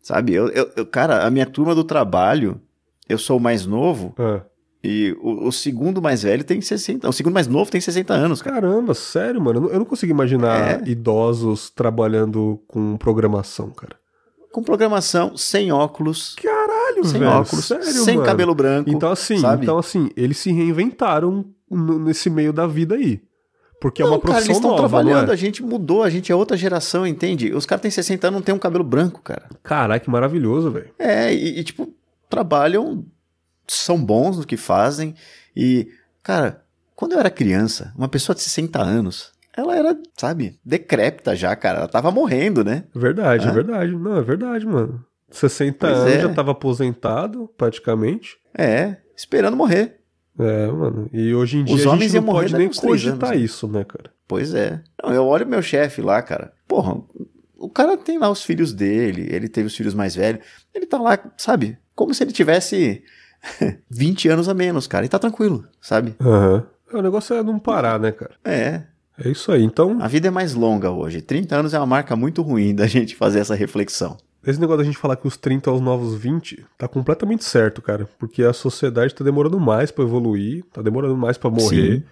[0.02, 2.60] sabe, eu, eu- eu- cara, a minha turma do trabalho,
[3.08, 4.42] eu sou o mais novo Ah.
[4.82, 8.42] e o, o segundo mais velho tem 60, o segundo mais novo tem 60 anos,
[8.42, 8.56] cara.
[8.60, 9.68] Caramba, sério, mano.
[9.70, 10.90] Eu não- consigo imaginar É.
[10.90, 13.96] idosos trabalhando com programação, cara.
[14.52, 17.32] Com programação, sem óculos, Caralho, sem velho.
[17.32, 18.26] óculos, sério, sem mano.
[18.26, 18.90] cabelo branco.
[18.90, 19.62] Então assim, sabe?
[19.62, 23.22] então assim, eles se reinventaram nesse meio da vida aí.
[23.82, 25.36] Porque é Não, uma cara, profissão eles estão trabalhando, não a é?
[25.36, 27.52] gente mudou, a gente é outra geração, entende?
[27.52, 29.42] Os caras têm 60 anos, não tem um cabelo branco, cara.
[29.62, 30.90] Caralho, que maravilhoso, velho.
[30.98, 31.92] É, e, e, tipo,
[32.30, 33.04] trabalham,
[33.66, 35.16] são bons no que fazem.
[35.56, 35.88] E,
[36.22, 36.62] cara,
[36.94, 41.78] quando eu era criança, uma pessoa de 60 anos, ela era, sabe, decrépita já, cara.
[41.80, 42.84] Ela tava morrendo, né?
[42.94, 43.52] Verdade, é Ah.
[43.52, 43.92] verdade.
[43.92, 45.04] Não, é verdade, mano.
[45.28, 46.20] 60 Pois anos, é.
[46.20, 48.36] já tava aposentado, praticamente.
[48.56, 49.96] É, esperando morrer.
[50.38, 51.08] É, mano.
[51.12, 53.36] E hoje em dia Os a homens gente iam não pode nem cogitar anos, né?
[53.44, 54.10] isso, né, cara?
[54.26, 54.80] Pois é.
[55.02, 56.52] Não, eu olho meu chefe lá, cara.
[56.66, 56.96] Porra,
[57.56, 60.44] o cara tem lá os filhos dele, ele teve os filhos mais velhos.
[60.74, 63.02] Ele tá lá, sabe, como se ele tivesse
[63.90, 65.04] 20 anos a menos, cara.
[65.04, 66.14] E tá tranquilo, sabe?
[66.20, 66.64] Aham.
[66.92, 68.34] É, O negócio é não parar, né, cara?
[68.44, 68.82] É,
[69.18, 69.62] É isso aí.
[69.62, 71.20] Então, A vida é mais longa hoje.
[71.20, 74.16] 30 anos é uma marca muito ruim da gente fazer essa reflexão.
[74.46, 77.80] Esse negócio da gente falar que os 30 é os novos 20 tá completamente certo,
[77.80, 78.08] cara.
[78.18, 81.98] Porque a sociedade tá demorando mais pra evoluir, tá demorando mais pra morrer.
[81.98, 82.02] Sim.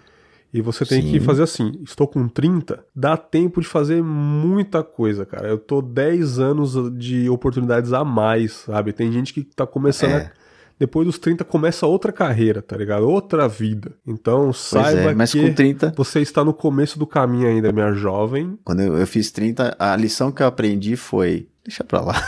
[0.53, 1.13] E você tem Sim.
[1.13, 5.49] que fazer assim: estou com 30, dá tempo de fazer muita coisa, cara.
[5.49, 8.93] Eu tô 10 anos de oportunidades a mais, sabe?
[8.93, 10.17] Tem gente que tá começando É.
[10.37, 10.40] a.
[10.81, 13.07] Depois dos 30 começa outra carreira, tá ligado?
[13.07, 13.93] Outra vida.
[14.07, 17.93] Então saiba é, mas que com 30, você está no começo do caminho ainda, minha
[17.93, 18.59] jovem.
[18.65, 22.25] quando eu, eu fiz 30, a lição que eu aprendi foi: deixa pra lá.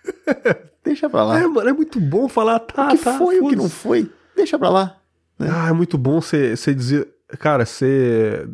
[0.82, 1.38] deixa pra lá.
[1.38, 3.18] É, mano, é muito bom falar, tá, o que tá.
[3.18, 4.96] foi, o que não foi, deixa pra lá.
[5.38, 7.06] Ah, é muito bom você dizer,
[7.38, 8.48] cara, ser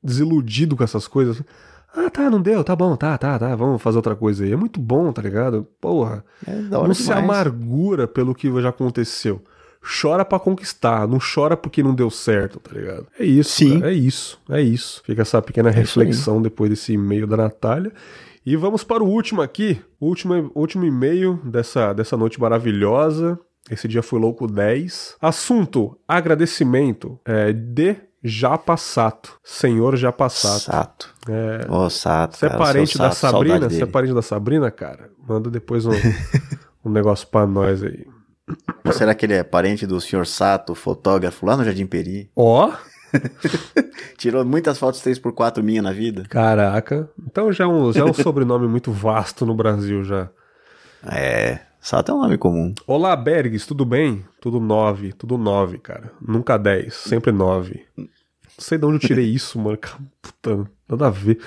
[0.00, 1.42] desiludido com essas coisas.
[1.96, 4.52] Ah, tá, não deu, tá bom, tá, tá, tá, vamos fazer outra coisa aí.
[4.52, 5.66] É muito bom, tá ligado?
[5.80, 7.24] Porra, É não se demais.
[7.24, 9.42] amargura pelo que já aconteceu.
[10.00, 13.06] Chora pra conquistar, não chora porque não deu certo, tá ligado?
[13.18, 13.80] É isso, Sim.
[13.80, 15.00] cara, é isso, é isso.
[15.04, 15.74] Fica essa pequena aí.
[15.76, 17.92] reflexão depois desse e-mail da Natália.
[18.44, 23.38] E vamos para o último aqui, último, último e-mail dessa, dessa noite maravilhosa.
[23.70, 25.16] Esse dia foi louco 10.
[25.20, 27.96] Assunto: agradecimento é, de
[28.26, 29.38] Japassato.
[29.42, 30.60] Senhor Japassato.
[30.64, 31.14] Sato.
[31.28, 32.36] É, Ô, Sato.
[32.36, 33.68] você é parente da Sato, Sabrina?
[33.70, 35.10] Você é parente da Sabrina, cara?
[35.28, 35.92] Manda depois um,
[36.84, 38.06] um negócio pra nós aí.
[38.92, 42.30] Será que ele é parente do senhor Sato, fotógrafo lá no Jardim Peri?
[42.36, 42.72] Ó,
[44.18, 46.24] Tirou muitas fotos 3x4 minha na vida?
[46.28, 47.08] caraca.
[47.26, 50.28] Então já é um, já é um sobrenome muito vasto no Brasil já.
[51.04, 52.74] É, Sato é um nome comum.
[52.86, 54.24] Olá, Bergs, tudo bem?
[54.40, 56.12] Tudo 9, tudo 9, cara.
[56.20, 57.84] Nunca 10, sempre 9.
[58.58, 59.78] Não sei de onde eu tirei isso, mano.
[60.22, 61.38] Puta, nada a ver.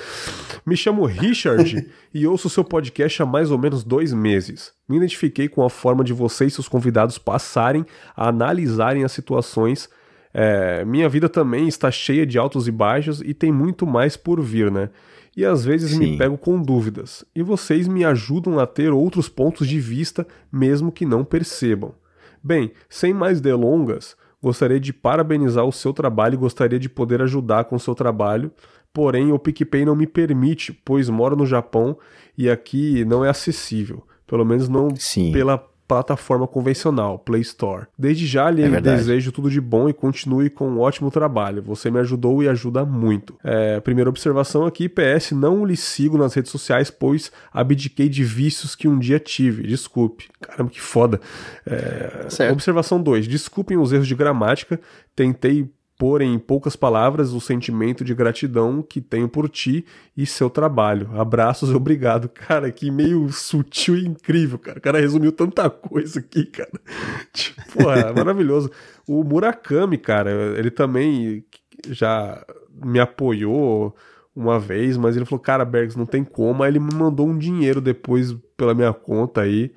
[0.64, 4.72] Me chamo Richard e ouço seu podcast há mais ou menos dois meses.
[4.88, 7.84] Me identifiquei com a forma de vocês e seus convidados passarem
[8.15, 9.90] a analisarem as situações.
[10.31, 14.40] É, minha vida também está cheia de altos e baixos e tem muito mais por
[14.40, 14.91] vir, né?
[15.36, 16.18] E às vezes me Sim.
[16.18, 17.26] pego com dúvidas.
[17.36, 21.95] E vocês me ajudam a ter outros pontos de vista, mesmo que não percebam.
[22.44, 27.66] Bem, sem mais delongas, gostaria de parabenizar o seu trabalho e gostaria de poder ajudar
[27.66, 28.52] com o seu trabalho.
[28.94, 31.98] Porém, o PicPay não me permite, pois moro no Japão
[32.38, 34.03] e aqui não é acessível.
[34.26, 35.32] Pelo menos não Sim.
[35.32, 37.88] pela plataforma convencional, Play Store.
[37.98, 41.64] Desde já lhe É desejo tudo de bom e continue com um ótimo trabalho.
[41.64, 43.36] Você me ajudou e ajuda muito.
[43.44, 48.76] É, primeira observação aqui, PS, não lhe sigo nas redes sociais, pois abdiquei de vícios
[48.76, 49.64] que um dia tive.
[49.64, 50.30] Desculpe.
[50.40, 51.20] Caramba, que foda.
[51.66, 52.52] É.
[52.52, 53.28] Observação 2.
[53.28, 54.80] Desculpem os erros de gramática.
[55.16, 55.68] Tentei
[55.99, 59.85] pôr em poucas palavras o sentimento de gratidão que tenho por ti
[60.15, 61.09] e seu trabalho.
[61.19, 62.30] Abraços e obrigado.
[62.30, 64.80] Cara, que meio sutil e incrível, cara.
[64.80, 66.71] O cara resumiu tanta coisa aqui, cara.
[67.34, 68.71] Tipo, porra, maravilhoso.
[69.05, 71.43] O Murakami, cara, ele também
[71.89, 72.45] já
[72.81, 73.93] me apoiou
[74.34, 76.63] uma vez, mas ele falou, cara, Bergs, não tem como.
[76.63, 79.73] Aí ele me mandou um dinheiro depois pela minha conta aí.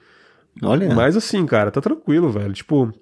[0.62, 2.52] Olha, Mas assim, cara, tá tranquilo, velho.
[2.52, 2.92] Tipo,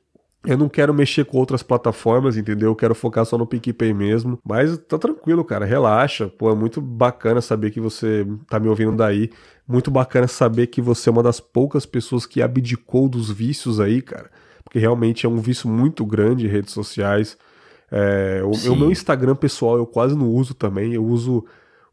[0.44, 2.70] eu não quero mexer com outras plataformas, entendeu?
[2.70, 4.38] Eu quero focar só no PicPay mesmo.
[4.42, 5.66] Mas tá tranquilo, cara.
[5.66, 6.28] Relaxa.
[6.28, 9.30] Pô, é muito bacana saber que você tá me ouvindo daí.
[9.68, 14.00] Muito bacana saber que você é uma das poucas pessoas que abdicou dos vícios aí,
[14.00, 14.30] cara.
[14.64, 17.36] Porque realmente é um vício muito grande redes sociais.
[17.90, 20.94] É, o, o meu Instagram pessoal eu quase não uso também.
[20.94, 21.44] Eu uso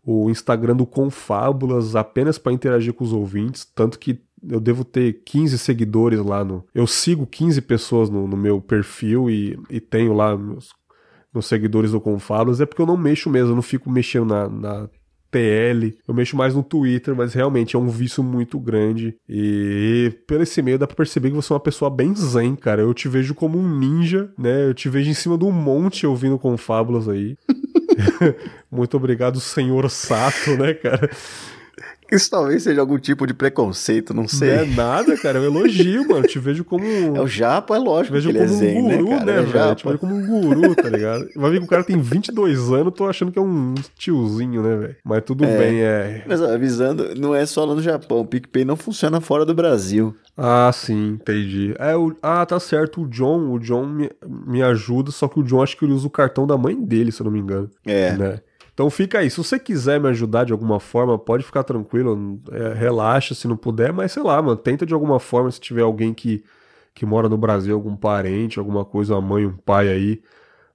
[0.06, 3.65] o Instagram do Confábulas apenas para interagir com os ouvintes.
[3.65, 6.65] Tanto que eu devo ter 15 seguidores lá no.
[6.73, 10.73] Eu sigo 15 pessoas no, no meu perfil e, e tenho lá meus,
[11.34, 12.61] meus seguidores do Confábulas.
[12.61, 14.89] É porque eu não mexo mesmo, eu não fico mexendo na, na
[15.31, 15.97] TL.
[16.07, 19.15] Eu mexo mais no Twitter, mas realmente é um vício muito grande.
[19.27, 22.81] E pelo esse meio dá pra perceber que você é uma pessoa bem zen, cara.
[22.81, 24.65] Eu te vejo como um ninja, né?
[24.68, 27.38] Eu te vejo em cima de um monte ouvindo Confábulas aí.
[28.72, 31.09] muito obrigado, senhor Sato, né, cara?
[32.11, 34.55] Isso talvez seja algum tipo de preconceito, não sei.
[34.55, 35.39] Não é nada, cara.
[35.39, 36.27] É um elogio, mano.
[36.27, 36.84] Te vejo como.
[37.17, 39.25] É o Japa, é Te lógico vejo que ele como é zen, um guru, né,
[39.25, 39.47] né, é velho?
[39.49, 39.75] Japa.
[39.75, 41.27] Te vejo como um guru, tá ligado?
[41.35, 44.75] Vai ver que o cara tem 22 anos, tô achando que é um tiozinho, né,
[44.75, 44.95] velho?
[45.03, 45.57] Mas tudo É.
[45.57, 46.23] bem, é.
[46.27, 48.19] Mas avisando, não é só lá no Japão.
[48.19, 50.15] O PicPay não funciona fora do Brasil.
[50.38, 51.73] Ah, sim, entendi.
[51.79, 52.15] É, o...
[52.21, 53.01] Ah, tá certo.
[53.01, 54.11] O John, o John me,
[54.45, 57.11] me ajuda, só que o John acho que ele usa o cartão da mãe dele,
[57.11, 57.69] se eu não me engano.
[57.85, 58.11] É.
[58.15, 58.39] Né?
[58.77, 59.27] Então fica aí.
[59.27, 62.39] Se você quiser me ajudar de alguma forma, pode ficar tranquilo.
[62.51, 64.55] é, relaxa se não puder, mas sei lá, mano.
[64.55, 66.43] Tenta de alguma forma, se tiver alguém que,
[66.93, 70.21] que mora no Brasil, algum parente, alguma coisa, uma mãe, um pai aí.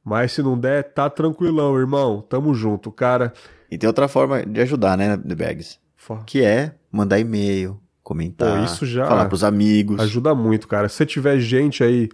[0.05, 2.21] Mas se não der, tá tranquilão, irmão.
[2.29, 3.33] Tamo junto, cara.
[3.71, 5.79] E tem outra forma de ajudar, né, The Bags?
[6.27, 10.01] Que é mandar e-mail, comentar, Pô, isso já falar pros amigos.
[10.01, 10.89] Ajuda muito, cara.
[10.89, 12.09] Se você tiver gente aí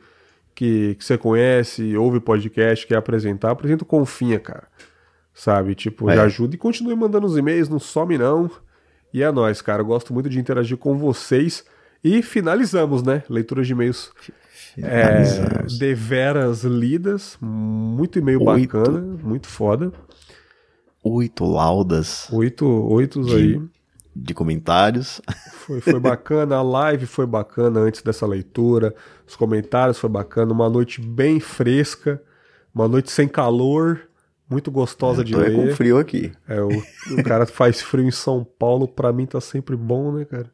[0.54, 4.68] que, que você conhece, ouve podcast, quer apresentar, apresenta o Confinha, cara.
[5.38, 5.74] Sabe?
[5.76, 6.16] Tipo, É.
[6.16, 8.50] já ajuda e continue mandando os e-mails, não some não.
[9.14, 9.82] E é nóis, cara.
[9.82, 11.64] Eu gosto muito de interagir com vocês.
[12.02, 13.22] E finalizamos, né?
[13.30, 14.10] Leitura de e-mails
[14.82, 15.22] é,
[15.78, 17.38] deveras lidas.
[17.40, 18.72] Muito e-mail Oito.
[18.78, 19.92] bacana, muito foda.
[21.04, 23.62] Oito laudas Oito, oitos De- aí.
[24.14, 25.20] de comentários.
[25.68, 28.94] Foi, foi bacana, a live foi bacana antes dessa leitura,
[29.26, 32.22] os comentários foi bacana, uma noite bem fresca,
[32.74, 34.07] uma noite sem calor,
[34.48, 35.74] muito gostosa de Tô é com ler.
[35.74, 36.32] frio aqui.
[36.48, 36.68] É, o,
[37.18, 40.46] o cara faz frio em São Paulo, pra mim tá sempre bom, né, cara?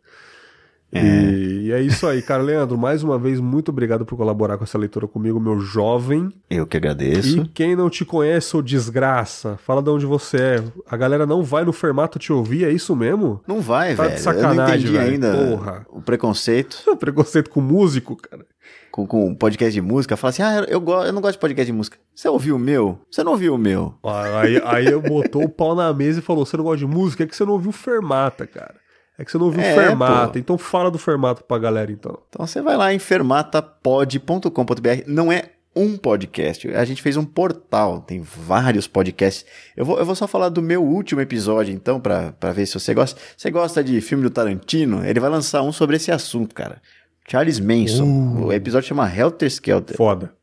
[0.93, 1.01] É.
[1.03, 2.41] E, e é isso aí, cara.
[2.41, 6.33] Leandro, mais uma vez, muito obrigado por colaborar com essa leitura comigo, meu jovem.
[6.49, 7.39] Eu que agradeço.
[7.41, 10.65] E quem não te conhece, ô desgraça, fala de onde você é.
[10.89, 13.41] A galera não vai no Fermato te ouvir, é isso mesmo?
[13.45, 14.19] Não vai, Tá de velho.
[14.21, 15.11] Eu sacanagem, não entendi velho.
[15.13, 15.87] ainda Porra.
[15.91, 18.47] o preconceito Preconceito com músico, cara.
[18.95, 20.17] Com, com podcast de música.
[20.17, 21.99] Fala assim, ah, eu, go- eu não gosto de podcast de música.
[22.15, 23.01] Você ouviu o meu?
[23.11, 23.93] Você não ouviu o meu?
[24.05, 26.87] Ah, Aí, aí eu botou o pau na mesa e falou: Você não gosta de
[26.87, 27.25] música?
[27.25, 28.77] É que você não ouviu Fermata, cara.
[29.19, 30.35] É que você não ouviu É, Fermata.
[30.35, 30.39] pô.
[30.39, 32.17] Então fala do Fermata pra galera, então.
[32.29, 35.03] Então você vai lá em fermatapod.com.br.
[35.07, 36.69] Não é um podcast.
[36.73, 39.45] A gente fez um portal, tem vários podcasts.
[39.77, 42.95] Eu vou, eu vou só falar do meu último episódio, então, pra ver se você
[42.95, 43.21] gosta.
[43.37, 45.05] Você gosta de filme do Tarantino?
[45.05, 46.81] Ele vai lançar um sobre esse assunto, cara.
[47.29, 48.05] Charles Manson.
[48.05, 48.47] Uh.
[48.47, 49.97] O episódio chama Helter Skelter.
[49.97, 50.35] Foda.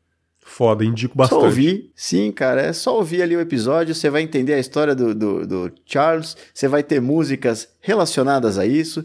[0.44, 1.44] Foda, indico Só bastante.
[1.44, 2.60] ouvir, sim, cara.
[2.60, 6.36] É só ouvir ali o episódio, você vai entender a história do, do, do Charles,
[6.52, 9.04] você vai ter músicas relacionadas a isso.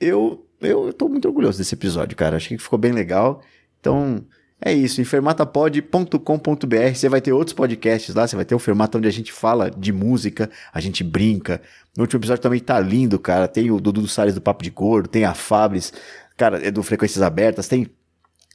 [0.00, 2.36] Eu, eu tô muito orgulhoso desse episódio, cara.
[2.36, 3.42] Achei que ficou bem legal.
[3.78, 4.24] Então,
[4.60, 5.00] é isso.
[5.00, 6.94] Enfermatapod.com.br.
[6.94, 8.26] Você vai ter outros podcasts lá.
[8.26, 11.60] Você vai ter o Fermata onde a gente fala de música, a gente brinca.
[11.96, 13.46] No último episódio também tá lindo, cara.
[13.46, 15.92] Tem o Dudu Salles do Papo de Gordo, tem a Fabris,
[16.36, 17.88] cara, é do Frequências Abertas, tem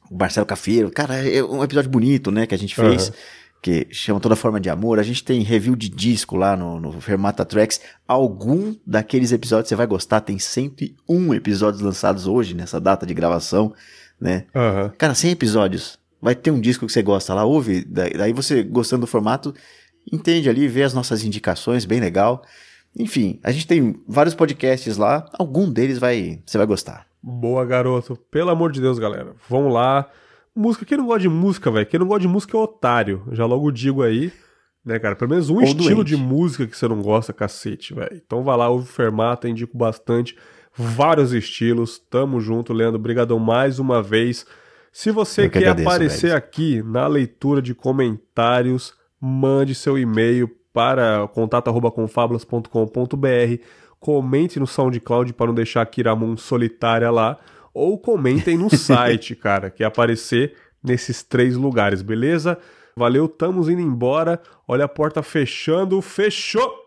[0.10, 0.92] o Marcelo Cafeiro.
[0.92, 3.10] Cara, é um episódio bonito, né, que a gente fez.
[3.10, 3.18] Aham.
[3.64, 4.98] Que chama Toda Forma de Amor.
[4.98, 7.80] A gente tem review de disco lá no, no Fermata Tracks.
[8.08, 10.20] Algum daqueles episódios você vai gostar.
[10.22, 13.72] Tem 101 episódios lançados hoje, nessa data de gravação,
[14.20, 14.46] né?
[14.56, 14.92] Aham.
[14.98, 16.00] Cara, 100 episódios.
[16.20, 17.86] Vai ter um disco que você gosta lá, ouve.
[17.86, 19.54] Daí daí você, gostando do formato,
[20.12, 22.44] entende ali, vê as nossas indicações, bem legal.
[22.98, 25.30] Enfim, a gente tem vários podcasts lá.
[25.34, 27.11] Algum deles vai, você vai gostar.
[27.22, 28.16] Boa, garoto.
[28.32, 29.36] Pelo amor de Deus, galera.
[29.48, 30.10] Vamos lá.
[30.56, 30.84] Música.
[30.86, 31.86] Quem não gosta de música, velho?
[31.86, 33.24] Quem não gosta de música é otário.
[33.32, 34.34] Já logo digo aí.
[34.84, 35.16] Né, cara?
[35.16, 36.08] Pelo menos um Ou estilo doente.
[36.08, 38.20] de música que você não gosta, cacete, velho.
[38.26, 40.36] Então vai lá, ouve o Fermata, indico bastante.
[40.76, 42.00] Vários estilos.
[42.00, 42.98] Tamo junto, Leandro.
[43.00, 44.44] Brigadão mais uma vez.
[44.92, 46.36] Se você que quer agradeço, aparecer Bergs.
[46.36, 53.62] aqui na leitura de comentários, mande seu e-mail para contato@confabulas.com.br,
[54.02, 57.38] comente no SoundCloud para não deixar a Kiramun solitária lá,
[57.72, 62.58] ou comentem no site, cara, que é aparecer nesses três lugares, beleza?
[62.98, 64.42] Valeu, estamos indo embora.
[64.68, 66.02] Olha a porta fechando.
[66.02, 66.81] Fechou!